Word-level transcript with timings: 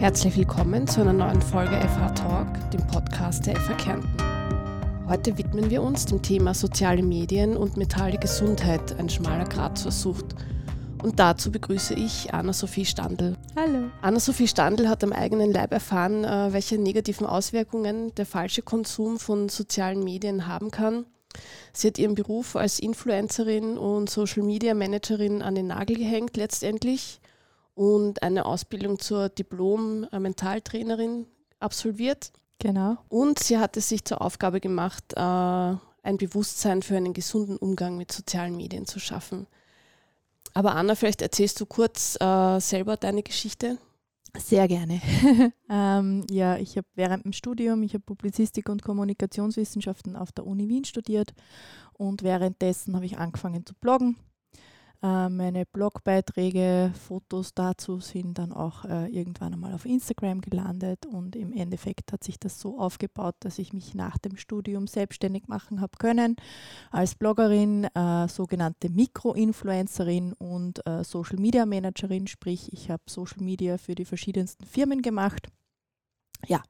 Herzlich 0.00 0.34
willkommen 0.38 0.88
zu 0.88 1.02
einer 1.02 1.12
neuen 1.12 1.42
Folge 1.42 1.72
FH 1.78 2.08
Talk, 2.14 2.70
dem 2.70 2.86
Podcast 2.86 3.44
der 3.44 3.54
FH 3.56 3.74
Kärnten. 3.74 5.06
Heute 5.06 5.36
widmen 5.36 5.68
wir 5.68 5.82
uns 5.82 6.06
dem 6.06 6.22
Thema 6.22 6.54
soziale 6.54 7.02
Medien 7.02 7.54
und 7.54 7.76
mentale 7.76 8.16
Gesundheit, 8.16 8.98
ein 8.98 9.10
schmaler 9.10 9.44
Grad 9.44 9.76
zur 9.76 9.92
Sucht. 9.92 10.34
Und 11.02 11.18
dazu 11.18 11.52
begrüße 11.52 11.92
ich 11.92 12.32
Anna-Sophie 12.32 12.86
Standl. 12.86 13.36
Hallo. 13.54 13.90
Anna-Sophie 14.00 14.48
Standl 14.48 14.88
hat 14.88 15.04
am 15.04 15.12
eigenen 15.12 15.52
Leib 15.52 15.70
erfahren, 15.70 16.24
äh, 16.24 16.50
welche 16.54 16.78
negativen 16.78 17.26
Auswirkungen 17.26 18.14
der 18.14 18.24
falsche 18.24 18.62
Konsum 18.62 19.18
von 19.18 19.50
sozialen 19.50 20.02
Medien 20.02 20.46
haben 20.46 20.70
kann. 20.70 21.04
Sie 21.74 21.88
hat 21.88 21.98
ihren 21.98 22.14
Beruf 22.14 22.56
als 22.56 22.78
Influencerin 22.78 23.76
und 23.76 24.08
Social 24.08 24.44
Media 24.44 24.72
Managerin 24.72 25.42
an 25.42 25.54
den 25.54 25.66
Nagel 25.66 25.98
gehängt 25.98 26.38
letztendlich 26.38 27.19
und 27.80 28.22
eine 28.22 28.44
Ausbildung 28.44 28.98
zur 28.98 29.30
Diplom-Mentaltrainerin 29.30 31.24
absolviert. 31.60 32.30
Genau. 32.58 32.98
Und 33.08 33.38
sie 33.38 33.56
hat 33.56 33.74
es 33.78 33.88
sich 33.88 34.04
zur 34.04 34.20
Aufgabe 34.20 34.60
gemacht, 34.60 35.14
äh, 35.16 35.18
ein 35.18 36.18
Bewusstsein 36.18 36.82
für 36.82 36.98
einen 36.98 37.14
gesunden 37.14 37.56
Umgang 37.56 37.96
mit 37.96 38.12
sozialen 38.12 38.54
Medien 38.54 38.84
zu 38.84 39.00
schaffen. 39.00 39.46
Aber 40.52 40.74
Anna, 40.74 40.94
vielleicht 40.94 41.22
erzählst 41.22 41.58
du 41.58 41.64
kurz 41.64 42.20
äh, 42.20 42.60
selber 42.60 42.98
deine 42.98 43.22
Geschichte. 43.22 43.78
Sehr 44.36 44.68
gerne. 44.68 45.00
ähm, 45.70 46.26
ja, 46.30 46.58
ich 46.58 46.76
habe 46.76 46.86
während 46.96 47.24
dem 47.24 47.32
Studium, 47.32 47.82
ich 47.82 47.94
habe 47.94 48.04
Publizistik 48.04 48.68
und 48.68 48.82
Kommunikationswissenschaften 48.82 50.16
auf 50.16 50.32
der 50.32 50.46
Uni 50.46 50.68
Wien 50.68 50.84
studiert 50.84 51.32
und 51.94 52.22
währenddessen 52.24 52.94
habe 52.94 53.06
ich 53.06 53.16
angefangen 53.16 53.64
zu 53.64 53.72
bloggen 53.72 54.16
äh, 54.16 54.29
meine 55.02 55.64
Blogbeiträge, 55.64 56.92
Fotos 56.94 57.54
dazu 57.54 58.00
sind 58.00 58.38
dann 58.38 58.52
auch 58.52 58.84
äh, 58.84 59.06
irgendwann 59.06 59.54
einmal 59.54 59.72
auf 59.72 59.86
Instagram 59.86 60.42
gelandet 60.42 61.06
und 61.06 61.36
im 61.36 61.52
Endeffekt 61.54 62.12
hat 62.12 62.22
sich 62.22 62.38
das 62.38 62.60
so 62.60 62.78
aufgebaut, 62.78 63.34
dass 63.40 63.58
ich 63.58 63.72
mich 63.72 63.94
nach 63.94 64.18
dem 64.18 64.36
Studium 64.36 64.86
selbstständig 64.86 65.48
machen 65.48 65.80
habe 65.80 65.96
können 65.98 66.36
als 66.90 67.14
Bloggerin, 67.14 67.84
äh, 67.94 68.28
sogenannte 68.28 68.90
Mikroinfluencerin 68.90 70.34
und 70.34 70.86
äh, 70.86 71.02
Social 71.02 71.38
Media 71.38 71.64
Managerin, 71.64 72.26
sprich 72.26 72.70
ich 72.72 72.90
habe 72.90 73.02
Social 73.06 73.42
Media 73.42 73.78
für 73.78 73.94
die 73.94 74.04
verschiedensten 74.04 74.66
Firmen 74.66 75.00
gemacht. 75.00 75.48
Ja, 76.46 76.62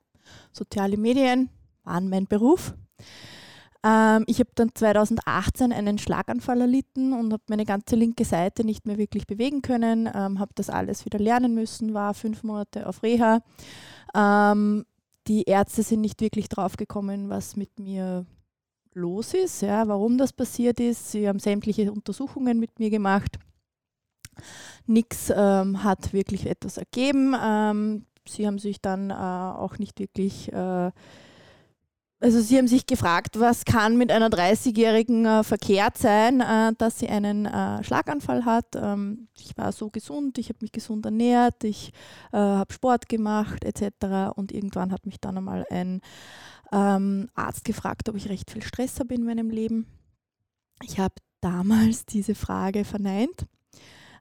soziale 0.52 0.96
Medien 0.96 1.50
waren 1.82 2.08
mein 2.08 2.26
Beruf. 2.26 2.74
Ähm, 3.82 4.24
ich 4.26 4.40
habe 4.40 4.50
dann 4.54 4.74
2018 4.74 5.72
einen 5.72 5.98
Schlaganfall 5.98 6.60
erlitten 6.60 7.12
und 7.12 7.32
habe 7.32 7.42
meine 7.48 7.64
ganze 7.64 7.96
linke 7.96 8.24
Seite 8.24 8.64
nicht 8.64 8.86
mehr 8.86 8.98
wirklich 8.98 9.26
bewegen 9.26 9.62
können, 9.62 10.08
ähm, 10.12 10.38
habe 10.38 10.52
das 10.54 10.68
alles 10.68 11.04
wieder 11.04 11.18
lernen 11.18 11.54
müssen, 11.54 11.94
war 11.94 12.14
fünf 12.14 12.42
Monate 12.42 12.86
auf 12.86 13.02
Reha. 13.02 13.40
Ähm, 14.14 14.84
die 15.26 15.44
Ärzte 15.44 15.82
sind 15.82 16.00
nicht 16.00 16.20
wirklich 16.20 16.48
draufgekommen, 16.48 17.30
was 17.30 17.56
mit 17.56 17.78
mir 17.78 18.26
los 18.92 19.34
ist, 19.34 19.62
ja, 19.62 19.86
warum 19.88 20.18
das 20.18 20.32
passiert 20.32 20.80
ist. 20.80 21.12
Sie 21.12 21.28
haben 21.28 21.38
sämtliche 21.38 21.92
Untersuchungen 21.92 22.58
mit 22.58 22.78
mir 22.78 22.90
gemacht. 22.90 23.38
Nichts 24.86 25.32
ähm, 25.34 25.84
hat 25.84 26.12
wirklich 26.12 26.46
etwas 26.46 26.76
ergeben. 26.76 27.34
Ähm, 27.40 28.06
sie 28.26 28.46
haben 28.46 28.58
sich 28.58 28.80
dann 28.80 29.10
äh, 29.10 29.14
auch 29.14 29.78
nicht 29.78 30.00
wirklich 30.00 30.52
äh, 30.52 30.90
also 32.20 32.40
Sie 32.40 32.58
haben 32.58 32.68
sich 32.68 32.86
gefragt, 32.86 33.40
was 33.40 33.64
kann 33.64 33.96
mit 33.96 34.12
einer 34.12 34.28
30-Jährigen 34.28 35.24
äh, 35.24 35.42
verkehrt 35.42 35.96
sein, 35.96 36.40
äh, 36.40 36.74
dass 36.76 36.98
sie 36.98 37.08
einen 37.08 37.46
äh, 37.46 37.82
Schlaganfall 37.82 38.44
hat. 38.44 38.76
Ähm, 38.76 39.28
ich 39.38 39.56
war 39.56 39.72
so 39.72 39.88
gesund, 39.88 40.36
ich 40.36 40.50
habe 40.50 40.58
mich 40.60 40.70
gesund 40.70 41.06
ernährt, 41.06 41.64
ich 41.64 41.92
äh, 42.32 42.36
habe 42.36 42.72
Sport 42.72 43.08
gemacht 43.08 43.64
etc. 43.64 44.36
Und 44.36 44.52
irgendwann 44.52 44.92
hat 44.92 45.06
mich 45.06 45.18
dann 45.18 45.38
einmal 45.38 45.64
ein 45.70 46.02
ähm, 46.72 47.30
Arzt 47.34 47.64
gefragt, 47.64 48.08
ob 48.10 48.16
ich 48.16 48.28
recht 48.28 48.50
viel 48.50 48.62
Stress 48.62 49.00
habe 49.00 49.14
in 49.14 49.24
meinem 49.24 49.48
Leben. 49.48 49.86
Ich 50.82 50.98
habe 50.98 51.14
damals 51.40 52.04
diese 52.04 52.34
Frage 52.34 52.84
verneint. 52.84 53.46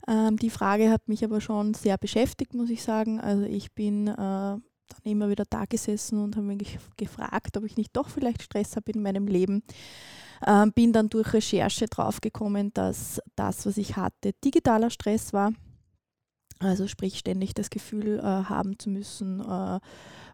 Ähm, 0.08 0.38
die 0.38 0.50
Frage 0.50 0.90
hat 0.90 1.10
mich 1.10 1.26
aber 1.26 1.42
schon 1.42 1.74
sehr 1.74 1.98
beschäftigt, 1.98 2.54
muss 2.54 2.70
ich 2.70 2.82
sagen. 2.82 3.20
Also 3.20 3.44
ich 3.44 3.74
bin 3.74 4.08
äh, 4.08 4.58
dann 4.90 5.12
immer 5.12 5.30
wieder 5.30 5.46
da 5.50 5.66
gesessen 5.66 6.20
und 6.20 6.36
habe 6.36 6.46
mich 6.46 6.78
gefragt, 6.98 7.58
ob 7.58 7.64
ich 7.64 7.78
nicht 7.78 7.96
doch 7.96 8.10
vielleicht 8.10 8.44
Stress 8.44 8.76
habe 8.76 8.92
in 8.92 9.02
meinem 9.02 9.28
Leben. 9.28 9.64
Ähm, 10.46 10.72
bin 10.72 10.94
dann 10.94 11.10
durch 11.10 11.34
Recherche 11.34 11.88
draufgekommen, 11.88 12.74
dass 12.74 13.22
das, 13.36 13.66
was 13.66 13.78
ich 13.78 13.98
hatte, 13.98 14.34
digitaler 14.44 14.90
Stress 14.90 15.34
war. 15.34 15.52
Also 16.60 16.88
sprich 16.88 17.18
ständig 17.18 17.54
das 17.54 17.70
Gefühl 17.70 18.20
äh, 18.20 18.24
haben 18.24 18.78
zu 18.78 18.90
müssen, 18.90 19.40
äh, 19.40 19.80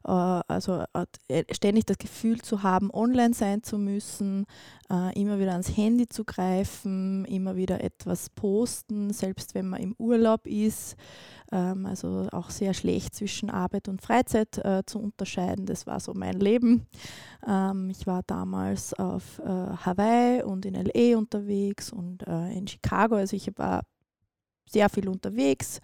äh, 0.05 0.41
also 0.47 0.83
äh, 1.27 1.43
ständig 1.51 1.85
das 1.85 1.97
Gefühl 1.97 2.41
zu 2.41 2.63
haben, 2.63 2.91
online 2.91 3.33
sein 3.33 3.63
zu 3.63 3.77
müssen, 3.77 4.45
äh, 4.89 5.19
immer 5.19 5.39
wieder 5.39 5.51
ans 5.51 5.75
Handy 5.75 6.07
zu 6.07 6.23
greifen, 6.23 7.25
immer 7.25 7.55
wieder 7.55 7.83
etwas 7.83 8.29
posten, 8.29 9.11
selbst 9.13 9.55
wenn 9.55 9.67
man 9.67 9.81
im 9.81 9.95
Urlaub 9.97 10.45
ist. 10.47 10.95
Ähm, 11.51 11.85
also 11.85 12.27
auch 12.31 12.49
sehr 12.49 12.73
schlecht 12.73 13.15
zwischen 13.15 13.49
Arbeit 13.49 13.87
und 13.87 14.01
Freizeit 14.01 14.61
zu 14.85 14.99
unterscheiden. 14.99 15.65
Das 15.65 15.87
war 15.87 15.99
so 15.99 16.13
mein 16.13 16.39
Leben. 16.39 16.85
Ähm, 17.47 17.89
ich 17.89 18.07
war 18.07 18.21
damals 18.25 18.93
auf 18.93 19.39
Hawaii 19.39 20.43
und 20.43 20.65
in 20.65 20.75
LA 20.75 21.17
unterwegs 21.17 21.91
und 21.91 22.23
in 22.23 22.67
Chicago. 22.67 23.15
Also 23.15 23.35
ich 23.35 23.51
war 23.57 23.83
sehr 24.67 24.89
viel 24.89 25.07
unterwegs. 25.07 25.79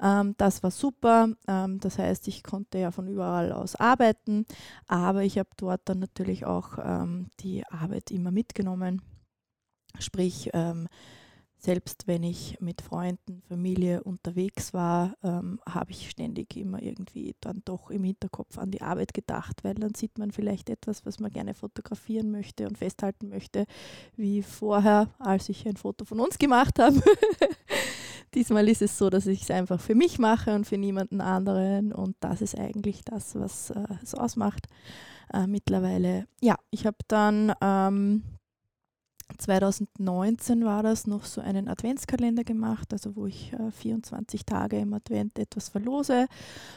Ähm, 0.00 0.34
das 0.36 0.62
war 0.62 0.70
super. 0.70 1.28
Ähm, 1.46 1.78
das 1.80 1.98
heißt, 1.98 2.28
ich 2.28 2.42
konnte 2.42 2.78
ja 2.78 2.90
von 2.90 3.06
überall 3.06 3.52
aus 3.52 3.76
arbeiten, 3.76 4.46
aber 4.88 5.22
ich 5.22 5.38
habe 5.38 5.50
dort 5.56 5.82
dann 5.84 6.00
natürlich 6.00 6.44
auch 6.44 6.78
ähm, 6.82 7.28
die 7.40 7.64
Arbeit 7.66 8.10
immer 8.10 8.30
mitgenommen. 8.30 9.02
Sprich, 9.98 10.50
ähm, 10.54 10.88
selbst 11.64 12.08
wenn 12.08 12.24
ich 12.24 12.58
mit 12.60 12.82
Freunden, 12.82 13.40
Familie 13.48 14.02
unterwegs 14.02 14.74
war, 14.74 15.14
ähm, 15.22 15.60
habe 15.64 15.92
ich 15.92 16.10
ständig 16.10 16.56
immer 16.56 16.82
irgendwie 16.82 17.36
dann 17.40 17.62
doch 17.64 17.88
im 17.90 18.02
Hinterkopf 18.02 18.58
an 18.58 18.72
die 18.72 18.82
Arbeit 18.82 19.14
gedacht, 19.14 19.62
weil 19.62 19.74
dann 19.74 19.94
sieht 19.94 20.18
man 20.18 20.32
vielleicht 20.32 20.70
etwas, 20.70 21.06
was 21.06 21.20
man 21.20 21.30
gerne 21.30 21.54
fotografieren 21.54 22.32
möchte 22.32 22.66
und 22.66 22.78
festhalten 22.78 23.28
möchte, 23.28 23.66
wie 24.16 24.42
vorher, 24.42 25.08
als 25.20 25.48
ich 25.50 25.64
ein 25.68 25.76
Foto 25.76 26.04
von 26.04 26.18
uns 26.18 26.36
gemacht 26.36 26.80
habe. 26.80 27.00
Diesmal 28.34 28.68
ist 28.68 28.82
es 28.82 28.96
so, 28.96 29.10
dass 29.10 29.26
ich 29.26 29.42
es 29.42 29.50
einfach 29.50 29.80
für 29.80 29.94
mich 29.94 30.18
mache 30.18 30.54
und 30.54 30.66
für 30.66 30.78
niemanden 30.78 31.20
anderen. 31.20 31.92
Und 31.92 32.16
das 32.20 32.40
ist 32.40 32.58
eigentlich 32.58 33.02
das, 33.04 33.34
was 33.34 33.70
äh, 33.70 33.84
es 34.02 34.14
ausmacht. 34.14 34.66
Äh, 35.32 35.46
mittlerweile, 35.46 36.26
ja, 36.40 36.56
ich 36.70 36.86
habe 36.86 36.96
dann 37.08 37.52
ähm, 37.60 38.22
2019 39.38 40.64
war 40.64 40.82
das 40.82 41.06
noch 41.06 41.24
so 41.24 41.40
einen 41.40 41.68
Adventskalender 41.68 42.44
gemacht, 42.44 42.92
also 42.92 43.16
wo 43.16 43.26
ich 43.26 43.52
äh, 43.52 43.70
24 43.70 44.44
Tage 44.44 44.78
im 44.78 44.92
Advent 44.94 45.38
etwas 45.38 45.68
verlose, 45.68 46.26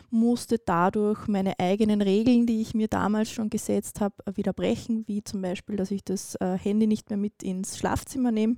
musste 0.10 0.58
dadurch 0.58 1.28
meine 1.28 1.60
eigenen 1.60 2.02
Regeln, 2.02 2.46
die 2.46 2.62
ich 2.62 2.74
mir 2.74 2.88
damals 2.88 3.30
schon 3.30 3.50
gesetzt 3.50 4.02
habe, 4.02 4.16
wieder 4.36 4.54
brechen, 4.54 5.08
wie 5.08 5.24
zum 5.24 5.42
Beispiel, 5.42 5.76
dass 5.76 5.92
ich 5.92 6.04
das 6.04 6.36
äh, 6.36 6.58
Handy 6.58 6.88
nicht 6.88 7.10
mehr 7.10 7.18
mit 7.18 7.44
ins 7.44 7.78
Schlafzimmer 7.78 8.32
nehme 8.32 8.58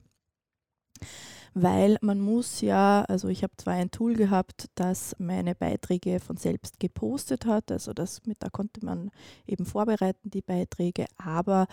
weil 1.62 1.98
man 2.02 2.20
muss 2.20 2.62
ja, 2.62 3.04
also 3.08 3.28
ich 3.28 3.44
habe 3.44 3.54
zwar 3.58 3.74
ein 3.74 3.92
Tool 3.92 4.16
gehabt, 4.16 4.70
das 4.76 5.16
meine 5.20 5.56
Beiträge 5.56 6.20
von 6.20 6.38
selbst 6.38 6.80
gepostet 6.80 7.46
hat, 7.46 7.72
also 7.72 7.94
das 7.94 8.26
mit 8.26 8.38
da 8.42 8.50
konnte 8.50 8.86
man 8.86 9.12
eben 9.46 9.66
vorbereiten 9.66 10.30
die 10.30 10.42
Beiträge, 10.42 11.06
aber 11.18 11.68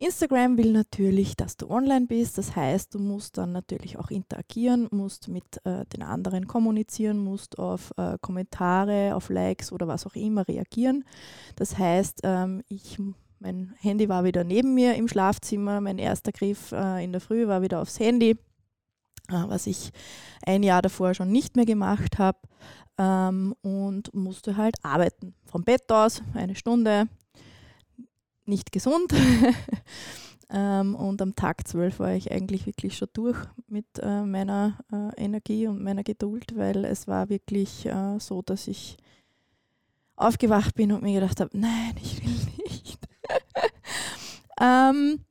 Instagram 0.00 0.56
will 0.56 0.72
natürlich, 0.72 1.36
dass 1.36 1.58
du 1.58 1.68
online 1.68 2.06
bist. 2.06 2.38
Das 2.38 2.56
heißt, 2.56 2.94
du 2.94 2.98
musst 2.98 3.36
dann 3.36 3.52
natürlich 3.52 3.98
auch 3.98 4.10
interagieren, 4.10 4.88
musst 4.90 5.28
mit 5.28 5.44
äh, 5.64 5.84
den 5.84 6.02
anderen 6.02 6.46
kommunizieren, 6.46 7.18
musst 7.18 7.58
auf 7.58 7.92
äh, 7.98 8.16
Kommentare, 8.22 9.14
auf 9.14 9.28
Likes 9.28 9.72
oder 9.72 9.88
was 9.88 10.06
auch 10.06 10.14
immer 10.14 10.48
reagieren. 10.48 11.04
Das 11.56 11.76
heißt, 11.76 12.20
ähm, 12.24 12.62
ich, 12.68 12.98
mein 13.40 13.74
Handy 13.78 14.08
war 14.08 14.24
wieder 14.24 14.42
neben 14.42 14.72
mir 14.72 14.94
im 14.94 15.06
Schlafzimmer. 15.06 15.82
Mein 15.82 15.98
erster 15.98 16.32
Griff 16.32 16.72
äh, 16.72 17.04
in 17.04 17.12
der 17.12 17.20
Früh 17.20 17.46
war 17.46 17.60
wieder 17.60 17.82
aufs 17.82 18.00
Handy, 18.00 18.38
was 19.30 19.66
ich 19.66 19.90
ein 20.44 20.62
Jahr 20.62 20.82
davor 20.82 21.14
schon 21.14 21.30
nicht 21.30 21.56
mehr 21.56 21.66
gemacht 21.66 22.18
habe. 22.18 22.38
Ähm, 22.98 23.54
und 23.62 24.12
musste 24.14 24.56
halt 24.56 24.76
arbeiten. 24.82 25.34
Vom 25.46 25.64
Bett 25.64 25.90
aus, 25.90 26.22
eine 26.34 26.54
Stunde, 26.54 27.08
nicht 28.44 28.72
gesund. 28.72 29.12
ähm, 30.50 30.94
und 30.94 31.22
am 31.22 31.34
Tag 31.34 31.66
12 31.66 31.98
war 31.98 32.12
ich 32.12 32.30
eigentlich 32.30 32.66
wirklich 32.66 32.96
schon 32.96 33.08
durch 33.14 33.38
mit 33.68 33.86
äh, 34.02 34.22
meiner 34.22 34.78
äh, 34.92 35.24
Energie 35.24 35.66
und 35.66 35.82
meiner 35.82 36.02
Geduld, 36.02 36.56
weil 36.56 36.84
es 36.84 37.08
war 37.08 37.28
wirklich 37.30 37.86
äh, 37.86 38.18
so, 38.18 38.42
dass 38.42 38.68
ich 38.68 38.98
aufgewacht 40.16 40.74
bin 40.74 40.92
und 40.92 41.02
mir 41.02 41.20
gedacht 41.20 41.40
habe, 41.40 41.56
nein, 41.58 41.94
ich 42.02 42.22
will 42.22 42.52
nicht. 42.64 42.98
ähm, 44.60 45.24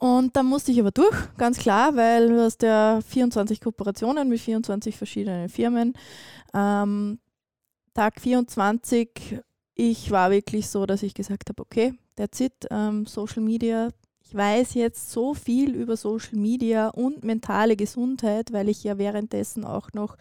und 0.00 0.36
dann 0.36 0.46
musste 0.46 0.72
ich 0.72 0.80
aber 0.80 0.90
durch, 0.90 1.16
ganz 1.36 1.58
klar, 1.58 1.96
weil 1.96 2.28
du 2.28 2.40
hast 2.40 2.62
ja 2.62 3.00
24 3.06 3.60
Kooperationen 3.60 4.28
mit 4.28 4.40
24 4.40 4.96
verschiedenen 4.96 5.48
Firmen. 5.48 5.94
Ähm, 6.54 7.18
Tag 7.94 8.20
24, 8.20 9.40
ich 9.74 10.10
war 10.10 10.30
wirklich 10.30 10.68
so, 10.68 10.86
dass 10.86 11.02
ich 11.02 11.14
gesagt 11.14 11.48
habe, 11.48 11.62
okay, 11.62 11.94
that's 12.16 12.40
it, 12.40 12.52
ähm, 12.70 13.06
Social 13.06 13.42
Media, 13.42 13.90
ich 14.28 14.34
weiß 14.34 14.74
jetzt 14.74 15.10
so 15.10 15.32
viel 15.32 15.74
über 15.74 15.96
Social 15.96 16.36
Media 16.36 16.88
und 16.88 17.24
mentale 17.24 17.76
Gesundheit, 17.76 18.52
weil 18.52 18.68
ich 18.68 18.84
ja 18.84 18.98
währenddessen 18.98 19.64
auch 19.64 19.90
noch 19.94 20.16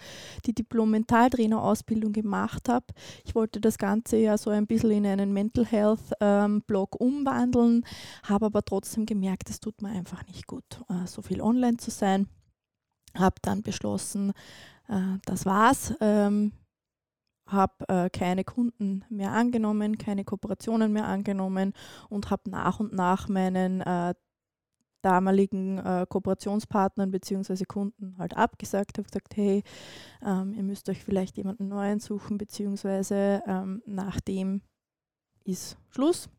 die 0.46 0.54
Diplom-Mentaltrainer-Ausbildung 0.54 2.14
gemacht 2.14 2.70
habe. 2.70 2.86
Ich 3.26 3.36
wollte 3.36 3.60
das 3.60 3.78
Ganze 3.78 4.16
ja 4.16 4.38
so 4.38 4.50
ein 4.50 4.66
bisschen 4.66 4.92
in 4.92 5.06
einen 5.06 5.34
Mental 5.34 5.66
Health-Blog 5.66 6.96
ähm, 7.02 7.08
umwandeln, 7.08 7.86
habe 8.24 8.46
aber 8.46 8.64
trotzdem 8.64 9.06
gemerkt, 9.06 9.50
es 9.50 9.60
tut 9.60 9.82
mir 9.82 9.90
einfach 9.90 10.26
nicht 10.28 10.48
gut, 10.48 10.82
äh, 10.88 11.06
so 11.06 11.22
viel 11.22 11.42
online 11.42 11.76
zu 11.76 11.92
sein. 11.92 12.30
Habe 13.14 13.36
dann 13.42 13.62
beschlossen, 13.62 14.32
äh, 14.88 15.18
das 15.26 15.46
war's. 15.46 15.94
Ähm, 16.00 16.54
habe 17.48 17.88
äh, 17.88 18.10
keine 18.10 18.44
Kunden 18.44 19.04
mehr 19.10 19.32
angenommen, 19.32 19.98
keine 19.98 20.24
Kooperationen 20.24 20.92
mehr 20.92 21.08
angenommen 21.08 21.74
und 22.10 22.30
habe 22.30 22.50
nach 22.50 22.80
und 22.80 22.94
nach 22.94 23.30
meinen 23.30 23.82
äh, 23.82 24.14
damaligen 25.02 25.78
äh, 25.78 26.06
Kooperationspartnern 26.10 27.12
bzw. 27.12 27.66
Kunden 27.66 28.16
halt 28.18 28.36
abgesagt, 28.36 28.98
habe 28.98 29.08
gesagt, 29.08 29.38
hey, 29.38 29.64
ähm, 30.26 30.54
ihr 30.54 30.64
müsst 30.64 30.90
euch 30.90 31.04
vielleicht 31.04 31.38
jemanden 31.38 31.68
neuen 31.68 32.00
suchen, 32.00 32.38
beziehungsweise 32.38 33.42
ähm, 33.48 33.82
nach 33.86 34.20
dem 34.20 34.62
ist 35.44 35.78
Schluss 35.90 36.30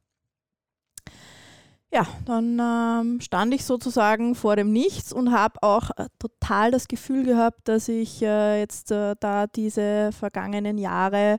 ja, 1.90 2.06
dann 2.26 2.58
ähm, 2.61 3.20
stand 3.20 3.55
ich 3.55 3.64
sozusagen 3.64 4.35
vor 4.35 4.56
dem 4.56 4.73
Nichts 4.73 5.12
und 5.12 5.32
habe 5.32 5.62
auch 5.62 5.90
äh, 5.96 6.06
total 6.19 6.70
das 6.70 6.87
Gefühl 6.87 7.25
gehabt, 7.25 7.67
dass 7.67 7.88
ich 7.88 8.20
äh, 8.23 8.61
jetzt 8.61 8.90
äh, 8.90 9.14
da 9.19 9.46
diese 9.46 10.11
vergangenen 10.12 10.76
Jahre 10.76 11.38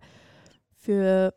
für 0.75 1.35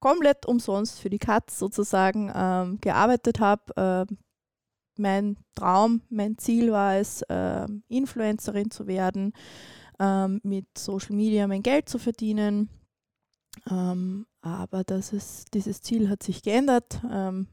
komplett 0.00 0.46
umsonst 0.46 1.00
für 1.00 1.10
die 1.10 1.18
Katz 1.18 1.58
sozusagen 1.58 2.30
ähm, 2.32 2.78
gearbeitet 2.80 3.40
habe. 3.40 4.06
Äh, 4.08 4.14
mein 4.96 5.36
Traum, 5.54 6.02
mein 6.08 6.38
Ziel 6.38 6.70
war 6.72 6.96
es, 6.96 7.24
ähm, 7.28 7.82
Influencerin 7.88 8.70
zu 8.70 8.86
werden, 8.86 9.32
ähm, 9.98 10.40
mit 10.44 10.66
Social 10.76 11.14
Media 11.16 11.46
mein 11.48 11.62
Geld 11.62 11.88
zu 11.88 11.98
verdienen. 11.98 12.68
Ähm, 13.68 14.26
aber 14.40 14.84
das 14.84 15.12
ist, 15.12 15.54
dieses 15.54 15.82
Ziel 15.82 16.08
hat 16.08 16.22
sich 16.22 16.42
geändert 16.42 17.00
ähm, 17.10 17.48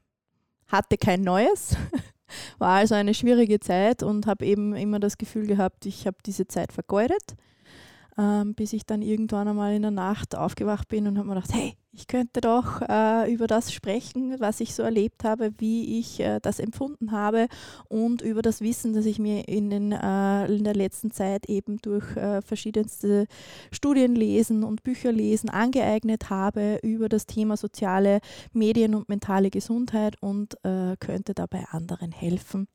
hatte 0.68 0.98
kein 0.98 1.22
neues. 1.22 1.78
War 2.58 2.78
also 2.78 2.96
eine 2.96 3.14
schwierige 3.14 3.60
Zeit 3.60 4.04
und 4.04 4.26
habe 4.26 4.46
eben 4.46 4.76
immer 4.76 5.00
das 5.00 5.18
Gefühl 5.18 5.46
gehabt, 5.46 5.86
ich 5.86 6.08
habe 6.08 6.18
diese 6.26 6.48
Zeit 6.48 6.74
vergeudet, 6.74 7.36
ähm, 8.18 8.56
bis 8.56 8.74
ich 8.74 8.86
dann 8.86 9.02
irgendwann 9.02 9.48
einmal 9.48 9.74
in 9.74 9.84
der 9.84 9.92
Nacht 9.92 10.36
aufgewacht 10.36 10.88
bin 10.88 11.08
und 11.08 11.18
habe 11.18 11.28
mir 11.28 11.36
gedacht, 11.36 11.54
hey, 11.54 11.76
ich 11.96 12.08
könnte 12.08 12.42
doch 12.42 12.82
äh, 12.82 13.32
über 13.32 13.48
das 13.48 13.72
sprechen, 13.72 14.36
was 14.40 14.60
ich 14.60 14.76
so 14.76 14.84
erlebt 14.84 15.24
habe, 15.24 15.54
wie 15.58 16.00
ich 16.00 16.20
äh, 16.20 16.40
das 16.42 16.60
empfunden 16.60 17.12
habe 17.12 17.48
und 17.88 18.22
über 18.22 18.42
das 18.42 18.62
Wissen, 18.62 18.94
das 18.94 19.06
ich 19.06 19.20
mir 19.20 19.48
in, 19.48 19.70
den, 19.70 19.92
äh, 19.92 20.46
in 20.48 20.64
der 20.64 20.76
letzten 20.76 21.12
Zeit 21.12 21.48
eben 21.48 21.78
durch 21.82 22.16
äh, 22.18 22.42
verschiedenste 22.42 23.28
Studien 23.72 24.16
lesen 24.16 24.64
und 24.64 24.84
Bücher 24.84 25.12
lesen 25.12 25.50
angeeignet 25.50 26.30
habe 26.30 26.80
über 26.84 27.10
das 27.10 27.26
Thema 27.26 27.58
soziale 27.58 28.20
Medien 28.54 28.96
und 28.96 29.10
mentale 29.10 29.50
Gesundheit 29.50 30.22
und 30.22 30.56
äh, 30.66 30.96
könnte 31.00 31.34
dabei 31.34 31.66
anderen 31.72 32.12
helfen. 32.12 32.68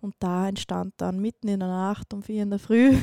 Und 0.00 0.14
da 0.20 0.48
entstand 0.48 0.94
dann 0.98 1.20
mitten 1.20 1.48
in 1.48 1.60
der 1.60 1.68
Nacht 1.68 2.14
um 2.14 2.22
vier 2.22 2.44
in 2.44 2.50
der 2.50 2.58
Früh 2.58 2.96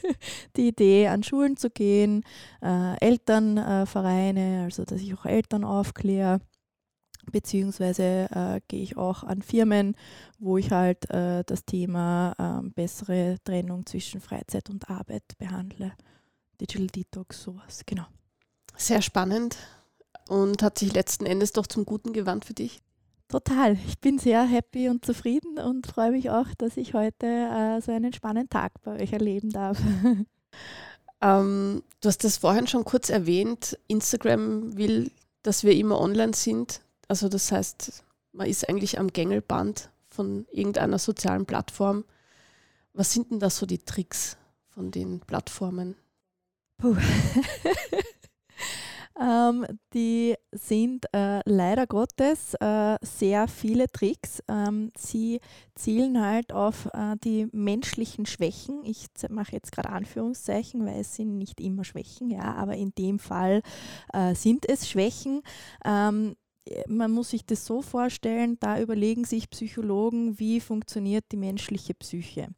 die 0.56 0.68
Idee, 0.68 1.08
an 1.08 1.22
Schulen 1.22 1.56
zu 1.56 1.70
gehen, 1.70 2.24
äh, 2.62 2.98
Elternvereine, 3.00 4.64
also 4.64 4.84
dass 4.84 5.00
ich 5.00 5.14
auch 5.14 5.21
auch 5.22 5.26
Eltern 5.26 5.64
aufkläre, 5.64 6.40
beziehungsweise 7.30 8.28
äh, 8.30 8.60
gehe 8.68 8.82
ich 8.82 8.96
auch 8.96 9.22
an 9.22 9.42
Firmen, 9.42 9.96
wo 10.38 10.58
ich 10.58 10.70
halt 10.70 11.08
äh, 11.10 11.44
das 11.44 11.64
Thema 11.64 12.34
äh, 12.38 12.68
bessere 12.70 13.36
Trennung 13.44 13.86
zwischen 13.86 14.20
Freizeit 14.20 14.70
und 14.70 14.90
Arbeit 14.90 15.24
behandle. 15.38 15.92
Digital 16.60 16.88
Detox, 16.88 17.42
sowas, 17.42 17.82
genau. 17.86 18.06
Sehr 18.76 19.02
spannend 19.02 19.56
und 20.28 20.62
hat 20.62 20.78
sich 20.78 20.92
letzten 20.92 21.26
Endes 21.26 21.52
doch 21.52 21.66
zum 21.66 21.84
Guten 21.84 22.12
gewandt 22.12 22.44
für 22.44 22.54
dich. 22.54 22.80
Total. 23.28 23.78
Ich 23.86 23.98
bin 23.98 24.18
sehr 24.18 24.44
happy 24.44 24.88
und 24.88 25.04
zufrieden 25.04 25.58
und 25.58 25.86
freue 25.86 26.10
mich 26.10 26.30
auch, 26.30 26.48
dass 26.58 26.76
ich 26.76 26.92
heute 26.92 27.26
äh, 27.26 27.80
so 27.80 27.90
einen 27.90 28.12
spannenden 28.12 28.50
Tag 28.50 28.72
bei 28.82 29.00
euch 29.00 29.12
erleben 29.12 29.50
darf. 29.50 29.78
Ähm, 31.22 31.82
du 32.00 32.08
hast 32.08 32.24
das 32.24 32.36
vorhin 32.36 32.66
schon 32.66 32.84
kurz 32.84 33.08
erwähnt. 33.08 33.78
Instagram 33.86 34.76
will, 34.76 35.10
dass 35.42 35.64
wir 35.64 35.74
immer 35.74 36.00
online 36.00 36.34
sind. 36.34 36.80
Also 37.08 37.28
das 37.28 37.50
heißt, 37.52 38.04
man 38.32 38.48
ist 38.48 38.68
eigentlich 38.68 38.98
am 38.98 39.08
Gängelband 39.08 39.90
von 40.08 40.46
irgendeiner 40.50 40.98
sozialen 40.98 41.46
Plattform. 41.46 42.04
Was 42.92 43.12
sind 43.12 43.30
denn 43.30 43.40
da 43.40 43.48
so 43.48 43.64
die 43.64 43.78
Tricks 43.78 44.36
von 44.68 44.90
den 44.90 45.20
Plattformen? 45.20 45.96
Puh. 46.76 46.96
Ähm, 49.22 49.64
die 49.94 50.34
sind 50.50 51.06
äh, 51.14 51.40
leider 51.44 51.86
Gottes 51.86 52.54
äh, 52.54 52.96
sehr 53.02 53.46
viele 53.46 53.86
Tricks. 53.86 54.42
Ähm, 54.48 54.90
sie 54.98 55.40
zielen 55.76 56.20
halt 56.20 56.52
auf 56.52 56.86
äh, 56.92 57.16
die 57.22 57.46
menschlichen 57.52 58.26
Schwächen. 58.26 58.82
Ich 58.84 59.06
mache 59.30 59.52
jetzt 59.52 59.70
gerade 59.70 59.90
Anführungszeichen, 59.90 60.84
weil 60.84 61.00
es 61.00 61.14
sind 61.14 61.38
nicht 61.38 61.60
immer 61.60 61.84
Schwächen, 61.84 62.30
ja, 62.30 62.54
aber 62.54 62.74
in 62.74 62.92
dem 62.98 63.18
Fall 63.20 63.62
äh, 64.12 64.34
sind 64.34 64.68
es 64.68 64.88
Schwächen. 64.88 65.42
Ähm, 65.84 66.34
man 66.86 67.10
muss 67.10 67.30
sich 67.30 67.44
das 67.44 67.64
so 67.64 67.82
vorstellen, 67.82 68.56
da 68.60 68.80
überlegen 68.80 69.24
sich 69.24 69.50
Psychologen, 69.50 70.38
wie 70.38 70.60
funktioniert 70.60 71.24
die 71.32 71.36
menschliche 71.36 71.94
Psyche. 71.94 72.48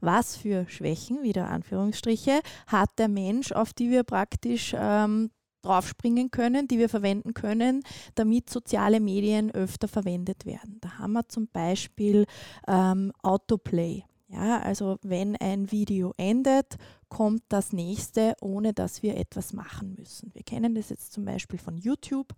Was 0.00 0.36
für 0.36 0.68
Schwächen, 0.68 1.22
wieder 1.22 1.48
Anführungsstriche, 1.48 2.40
hat 2.66 2.90
der 2.98 3.08
Mensch, 3.08 3.52
auf 3.52 3.72
die 3.72 3.90
wir 3.90 4.02
praktisch 4.02 4.74
ähm, 4.76 5.30
draufspringen 5.62 6.30
können, 6.30 6.68
die 6.68 6.78
wir 6.78 6.88
verwenden 6.88 7.34
können, 7.34 7.82
damit 8.14 8.50
soziale 8.50 9.00
Medien 9.00 9.50
öfter 9.50 9.88
verwendet 9.88 10.46
werden. 10.46 10.78
Da 10.80 10.98
haben 10.98 11.12
wir 11.12 11.28
zum 11.28 11.48
Beispiel 11.48 12.26
ähm, 12.66 13.12
Autoplay. 13.22 14.04
Ja, 14.28 14.60
also 14.60 14.98
wenn 15.02 15.36
ein 15.36 15.70
Video 15.70 16.14
endet, 16.16 16.78
kommt 17.10 17.42
das 17.50 17.74
nächste, 17.74 18.34
ohne 18.40 18.72
dass 18.72 19.02
wir 19.02 19.18
etwas 19.18 19.52
machen 19.52 19.94
müssen. 19.98 20.34
Wir 20.34 20.42
kennen 20.42 20.74
das 20.74 20.88
jetzt 20.88 21.12
zum 21.12 21.26
Beispiel 21.26 21.58
von 21.58 21.76
YouTube, 21.76 22.32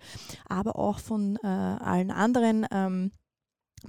aber 0.49 0.77
auch 0.77 0.99
von 0.99 1.37
äh, 1.45 1.47
allen 1.47 2.11
anderen 2.11 2.67
ähm, 2.73 3.13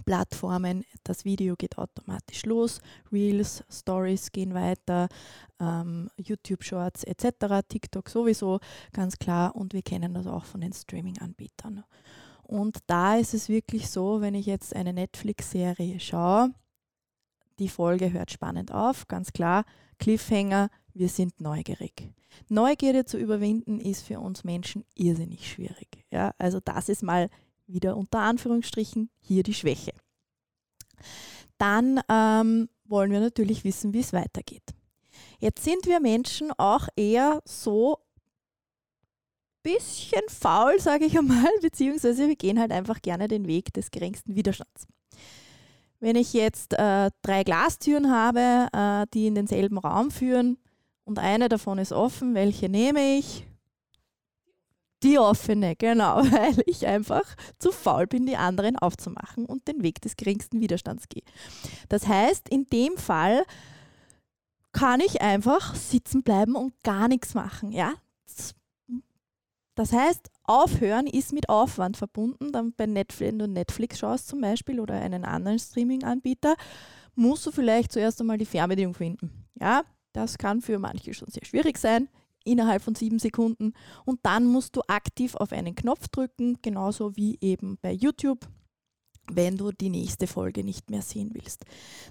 Plattformen. 0.04 0.84
Das 1.04 1.26
Video 1.26 1.56
geht 1.56 1.78
automatisch 1.78 2.46
los, 2.46 2.80
Reels, 3.12 3.64
Stories 3.70 4.32
gehen 4.32 4.54
weiter, 4.54 5.08
ähm, 5.60 6.10
YouTube 6.18 6.64
Shorts 6.64 7.04
etc., 7.04 7.62
TikTok 7.68 8.10
sowieso, 8.10 8.60
ganz 8.92 9.18
klar. 9.18 9.56
Und 9.56 9.74
wir 9.74 9.82
kennen 9.82 10.14
das 10.14 10.28
auch 10.28 10.46
von 10.46 10.62
den 10.62 10.74
Streaming-Anbietern. 10.74 11.84
Und 12.44 12.80
da 12.88 13.16
ist 13.16 13.34
es 13.34 13.50
wirklich 13.50 13.90
so, 13.90 14.22
wenn 14.22 14.36
ich 14.36 14.46
jetzt 14.46 14.76
eine 14.76 14.94
Netflix-Serie 14.94 16.00
schaue, 16.00 16.54
die 17.60 17.70
Folge 17.70 18.12
hört 18.12 18.32
spannend 18.32 18.72
auf, 18.72 19.08
ganz 19.08 19.32
klar, 19.32 19.66
Cliffhanger, 19.98 20.70
wir 20.94 21.10
sind 21.10 21.40
neugierig. 21.42 22.12
Neugierde 22.50 23.06
zu 23.06 23.18
überwinden 23.18 23.80
ist 23.80 24.04
für 24.04 24.20
uns 24.20 24.44
Menschen 24.44 24.84
irrsinnig 24.94 25.50
schwierig. 25.50 26.06
Ja, 26.12 26.34
also 26.38 26.60
das 26.60 26.90
ist 26.90 27.02
mal 27.02 27.30
wieder 27.68 27.98
unter 27.98 28.20
Anführungsstrichen 28.20 29.10
hier 29.20 29.44
die 29.44 29.54
Schwäche. 29.54 29.94
Dann 31.58 32.02
ähm, 32.10 32.70
wollen 32.86 33.12
wir 33.12 33.20
natürlich 33.20 33.64
wissen, 33.64 33.94
wie 33.94 34.00
es 34.00 34.14
weitergeht. 34.14 34.74
Jetzt 35.40 35.64
sind 35.64 35.86
wir 35.86 36.00
Menschen 36.00 36.52
auch 36.58 36.88
eher 36.96 37.42
so 37.46 38.00
bisschen 39.66 40.22
faul, 40.28 40.80
sage 40.80 41.06
ich 41.06 41.18
einmal, 41.18 41.50
beziehungsweise 41.62 42.28
wir 42.28 42.36
gehen 42.36 42.60
halt 42.60 42.72
einfach 42.72 43.02
gerne 43.02 43.28
den 43.28 43.48
Weg 43.48 43.74
des 43.74 43.90
geringsten 43.90 44.36
Widerstands. 44.36 44.88
Wenn 46.00 46.16
ich 46.16 46.34
jetzt 46.34 46.74
äh, 46.74 47.10
drei 47.24 47.44
Glastüren 47.44 48.12
habe, 48.12 48.68
äh, 48.72 49.08
die 49.14 49.26
in 49.26 49.34
denselben 49.34 49.80
Raum 49.80 50.12
führen 50.12 50.58
und 51.04 51.18
eine 51.18 51.50
davon 51.50 51.80
ist 51.80 51.94
offen, 51.94 52.36
welche 52.36 52.70
nehme 52.70 53.18
ich? 53.18 53.48
Die 55.06 55.20
offene, 55.20 55.76
genau, 55.76 56.18
weil 56.32 56.64
ich 56.66 56.88
einfach 56.88 57.24
zu 57.60 57.72
faul 57.72 58.08
bin, 58.08 58.26
die 58.26 58.38
anderen 58.38 58.76
aufzumachen 58.76 59.46
und 59.46 59.68
den 59.68 59.84
Weg 59.84 60.02
des 60.02 60.16
geringsten 60.16 60.60
Widerstands 60.60 61.08
gehe. 61.10 61.22
Das 61.90 62.08
heißt, 62.08 62.50
in 62.50 62.66
dem 62.66 62.98
Fall 62.98 63.44
kann 64.72 65.02
ich 65.02 65.22
einfach 65.22 65.76
sitzen 65.76 66.24
bleiben 66.24 66.56
und 66.56 66.74
gar 66.82 67.08
nichts 67.08 67.36
machen. 67.36 67.72
Ja? 67.72 67.94
Das 69.76 69.94
heißt, 69.94 70.32
aufhören 70.44 71.06
ist 71.06 71.34
mit 71.34 71.50
Aufwand 71.50 71.98
verbunden. 71.98 72.52
Dann 72.52 72.74
bei 72.74 72.88
Netflix, 72.88 73.20
wenn 73.20 73.38
du 73.38 73.48
Netflix 73.48 74.00
schaust 74.00 74.28
zum 74.28 74.42
Beispiel 74.42 74.80
oder 74.80 74.96
einen 74.96 75.24
anderen 75.24 75.60
Streaming-Anbieter, 75.60 76.56
musst 77.14 77.46
du 77.46 77.52
vielleicht 77.52 77.92
zuerst 77.92 78.20
einmal 78.22 78.40
die 78.40 78.46
Fernbedienung 78.46 78.96
finden. 78.96 79.46
Ja, 79.60 79.84
das 80.14 80.40
kann 80.40 80.62
für 80.62 80.80
manche 80.80 81.14
schon 81.14 81.30
sehr 81.30 81.46
schwierig 81.46 81.78
sein 81.78 82.10
innerhalb 82.46 82.82
von 82.82 82.96
sieben 82.96 83.20
Sekunden 83.20 83.74
und 84.06 84.20
dann 84.24 84.46
musst 84.46 84.76
du 84.76 84.82
aktiv 84.88 85.36
auf 85.36 85.52
einen 85.52 85.76
Knopf 85.76 86.08
drücken, 86.08 86.60
genauso 86.62 87.16
wie 87.16 87.38
eben 87.42 87.78
bei 87.82 87.92
YouTube, 87.92 88.48
wenn 89.32 89.58
du 89.58 89.72
die 89.72 89.90
nächste 89.90 90.28
Folge 90.28 90.64
nicht 90.64 90.90
mehr 90.90 91.02
sehen 91.02 91.32
willst. 91.34 91.66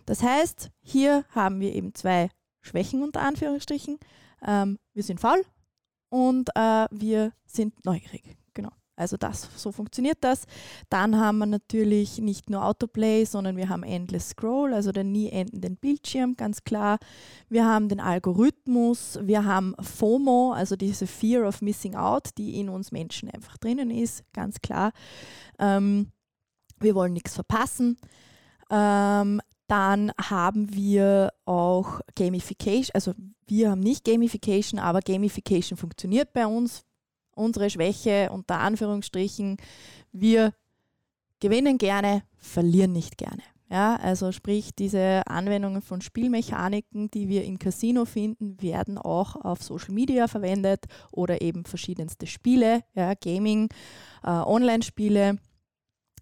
Das 0.05 0.23
heißt, 0.23 0.71
hier 0.83 1.25
haben 1.31 1.61
wir 1.61 1.75
eben 1.75 1.95
zwei 1.95 2.29
Schwächen 2.61 3.03
unter 3.03 3.23
Anführungsstrichen. 3.23 3.99
Ähm, 4.47 4.79
wir 4.93 5.03
sind 5.03 5.21
faul 5.21 5.45
und 6.11 6.51
äh, 6.55 6.87
wir 6.91 7.33
sind 7.47 7.85
neugierig. 7.85 8.37
Also 8.97 9.17
das, 9.17 9.49
so 9.57 9.73
funktioniert 9.73 10.19
das. 10.21 10.45
Dann 10.89 11.19
haben 11.19 11.39
wir 11.39 11.47
natürlich 11.47 12.19
nicht 12.19 12.49
nur 12.49 12.65
Autoplay, 12.65 13.25
sondern 13.25 13.57
wir 13.57 13.69
haben 13.69 13.83
Endless 13.83 14.31
Scroll, 14.31 14.73
also 14.73 14.93
den 14.93 15.11
nie 15.11 15.31
endenden 15.31 15.77
Bildschirm, 15.77 16.37
ganz 16.37 16.63
klar. 16.63 16.99
Wir 17.49 17.65
haben 17.65 17.89
den 17.89 18.01
Algorithmus, 18.01 19.19
wir 19.23 19.45
haben 19.45 19.75
FOMO, 19.81 20.53
also 20.53 20.77
diese 20.77 21.09
Fear 21.09 21.49
of 21.49 21.61
Missing 21.61 21.97
Out, 21.97 22.31
die 22.39 22.61
in 22.61 22.69
uns 22.69 22.93
Menschen 22.93 23.31
einfach 23.31 23.59
drinnen 23.59 23.91
ist, 23.91 24.23
ganz 24.33 24.61
klar. 24.61 24.93
Ähm, 25.59 26.13
wir 26.79 26.95
wollen 26.95 27.15
nichts 27.15 27.35
verpassen. 27.35 27.97
Ähm, 28.71 29.41
dann 29.67 30.13
haben 30.21 30.73
wir 30.75 31.33
auch 31.47 32.01
Gamification, 32.15 32.95
also 32.95 33.15
wir 33.47 33.71
haben 33.71 33.81
nicht 33.81 34.05
Gamification, 34.05 34.79
aber 34.79 35.01
Gamification 35.01 35.77
funktioniert 35.77 36.33
bei 36.33 36.47
uns 36.47 36.85
unsere 37.35 37.71
Schwäche 37.71 38.31
unter 38.31 38.61
Anführungsstrichen. 38.61 39.57
Wir 40.13 40.53
gewinnen 41.41 41.79
gerne, 41.79 42.23
verlieren 42.37 42.93
nicht 42.93 43.19
gerne. 43.19 43.43
Ja, 43.71 43.97
also 43.97 44.31
sprich, 44.31 44.75
diese 44.75 45.23
Anwendungen 45.27 45.83
von 45.83 46.01
Spielmechaniken, 46.01 47.11
die 47.11 47.29
wir 47.29 47.45
im 47.45 47.59
Casino 47.59 48.05
finden, 48.05 48.61
werden 48.61 48.99
auch 48.99 49.37
auf 49.37 49.63
Social 49.63 49.95
Media 49.95 50.29
verwendet 50.29 50.85
oder 51.11 51.41
eben 51.41 51.65
verschiedenste 51.65 52.27
Spiele, 52.27 52.83
ja, 52.95 53.15
Gaming, 53.15 53.69
äh, 54.23 54.29
Online-Spiele 54.29 55.39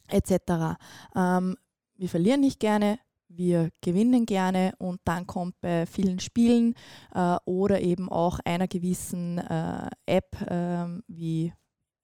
etc. 0.08 0.78
Ähm, 1.14 1.56
wir 1.96 2.08
verlieren 2.08 2.40
nicht 2.40 2.60
gerne, 2.60 2.98
wir 3.36 3.70
gewinnen 3.80 4.26
gerne 4.26 4.74
und 4.78 5.00
dann 5.04 5.26
kommt 5.26 5.60
bei 5.60 5.86
vielen 5.86 6.20
Spielen 6.20 6.74
äh, 7.14 7.36
oder 7.44 7.80
eben 7.80 8.08
auch 8.08 8.38
einer 8.44 8.68
gewissen 8.68 9.38
äh, 9.38 9.88
App 10.06 10.40
äh, 10.42 10.86
wie 11.08 11.52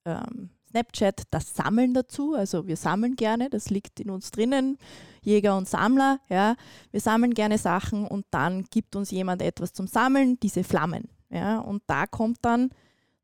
ähm, 0.04 0.50
Snapchat 0.70 1.23
das 1.30 1.54
Sammeln 1.54 1.94
dazu. 1.94 2.35
Also 2.35 2.66
wir 2.66 2.76
sammeln 2.76 3.16
gerne, 3.16 3.50
das 3.50 3.70
liegt 3.70 4.00
in 4.00 4.11
uns 4.11 4.30
drinnen, 4.30 4.78
Jäger 5.23 5.56
und 5.56 5.68
Sammler. 5.68 6.20
Ja. 6.28 6.56
Wir 6.90 7.00
sammeln 7.00 7.35
gerne 7.35 7.58
Sachen 7.58 8.06
und 8.06 8.26
dann 8.30 8.64
gibt 8.64 8.97
uns 8.97 9.11
jemand 9.11 9.42
etwas 9.42 9.73
zum 9.73 9.87
Sammeln, 9.87 10.38
diese 10.40 10.64
Flammen. 10.64 11.08
Ja. 11.30 11.58
Und 11.61 11.82
da 11.87 12.06
kommt 12.06 12.38
dann, 12.42 12.70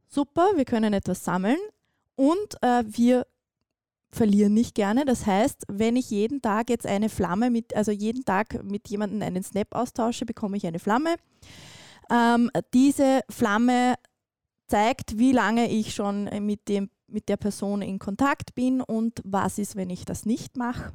super, 0.09 0.53
wir 0.55 0.65
können 0.65 0.95
etwas 0.95 1.25
sammeln 1.25 1.59
und 2.17 2.63
äh, 2.63 2.85
wir 2.87 3.27
verlieren 4.15 4.55
nicht 4.55 4.75
gerne. 4.75 5.05
Das 5.05 5.27
heißt, 5.27 5.65
wenn 5.69 5.97
ich 5.97 6.11
jeden 6.11 6.41
Tag 6.41 6.71
jetzt 6.71 6.87
eine 6.87 7.09
Flamme 7.09 7.51
mit, 7.51 7.75
also 7.77 7.93
jeden 7.93 8.25
Tag 8.25 8.63
mit 8.65 8.89
jemandem 8.89 9.23
einen 9.23 9.43
Snap 9.43 9.75
austausche, 9.75 10.25
bekomme 10.25 10.57
ich 10.57 10.67
eine 10.67 10.79
Flamme. 10.79 11.17
Ähm, 12.11 12.51
diese 12.73 13.21
Flamme 13.29 13.95
zeigt, 14.67 15.19
wie 15.19 15.33
lange 15.33 15.71
ich 15.71 15.95
schon 15.95 16.25
mit, 16.45 16.69
dem, 16.69 16.91
mit 17.07 17.29
der 17.29 17.37
Person 17.37 17.83
in 17.83 17.99
Kontakt 17.99 18.55
bin 18.55 18.81
und 18.81 19.21
was 19.25 19.59
ist, 19.59 19.77
wenn 19.77 19.91
ich 19.91 20.05
das 20.05 20.25
nicht 20.25 20.57
mache 20.57 20.93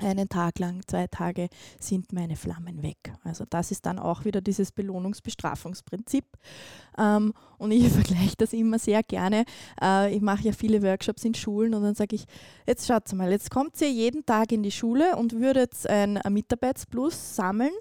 einen 0.00 0.28
Tag 0.28 0.58
lang, 0.58 0.82
zwei 0.86 1.06
Tage 1.06 1.48
sind 1.78 2.12
meine 2.12 2.36
Flammen 2.36 2.82
weg. 2.82 3.12
Also 3.24 3.44
das 3.48 3.70
ist 3.70 3.86
dann 3.86 3.98
auch 3.98 4.24
wieder 4.24 4.40
dieses 4.40 4.72
Belohnungsbestrafungsprinzip. 4.72 6.24
Ähm, 6.96 7.32
und 7.58 7.70
ich 7.70 7.88
vergleiche 7.92 8.36
das 8.36 8.52
immer 8.52 8.78
sehr 8.78 9.02
gerne. 9.02 9.44
Äh, 9.80 10.14
ich 10.14 10.20
mache 10.20 10.42
ja 10.42 10.52
viele 10.52 10.82
Workshops 10.82 11.24
in 11.24 11.34
Schulen 11.34 11.74
und 11.74 11.82
dann 11.82 11.94
sage 11.94 12.16
ich, 12.16 12.24
jetzt 12.66 12.86
schaut 12.86 13.12
mal, 13.12 13.30
jetzt 13.30 13.50
kommt 13.50 13.80
ihr 13.80 13.90
jeden 13.90 14.24
Tag 14.24 14.52
in 14.52 14.62
die 14.62 14.72
Schule 14.72 15.16
und 15.16 15.32
würdet 15.32 15.86
ein 15.88 16.20
Mitarbeitsplus 16.28 17.36
sammeln. 17.36 17.72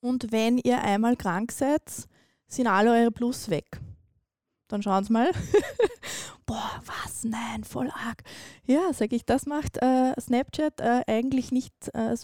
Und 0.00 0.32
wenn 0.32 0.58
ihr 0.58 0.82
einmal 0.82 1.16
krank 1.16 1.52
seid, 1.52 1.82
sind 2.48 2.66
alle 2.66 2.90
eure 2.92 3.10
Plus 3.10 3.48
weg 3.50 3.80
dann 4.72 4.82
schauen 4.82 5.04
Sie 5.04 5.12
mal. 5.12 5.30
Boah, 6.52 6.82
was? 6.84 7.24
Nein, 7.24 7.64
voll 7.64 7.88
arg. 7.88 8.22
Ja, 8.66 8.92
sage 8.92 9.16
ich, 9.16 9.24
das 9.24 9.46
macht 9.46 9.78
äh, 9.78 10.12
Snapchat 10.20 10.82
äh, 10.82 11.00
eigentlich 11.06 11.50
nicht 11.50 11.72
äh, 11.94 12.14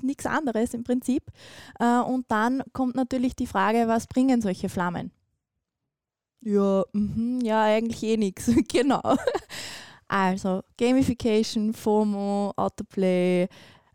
nichts 0.00 0.26
anderes 0.26 0.74
im 0.74 0.84
Prinzip. 0.84 1.24
Äh, 1.80 1.98
und 1.98 2.30
dann 2.30 2.62
kommt 2.72 2.94
natürlich 2.94 3.34
die 3.34 3.48
Frage, 3.48 3.88
was 3.88 4.06
bringen 4.06 4.40
solche 4.40 4.68
Flammen? 4.68 5.10
Ja, 6.40 6.84
mh, 6.92 7.44
ja, 7.44 7.64
eigentlich 7.64 8.04
eh 8.04 8.16
nichts. 8.16 8.48
genau. 8.72 9.02
Also 10.06 10.62
Gamification, 10.78 11.72
FOMO, 11.72 12.52
Autoplay, 12.54 13.48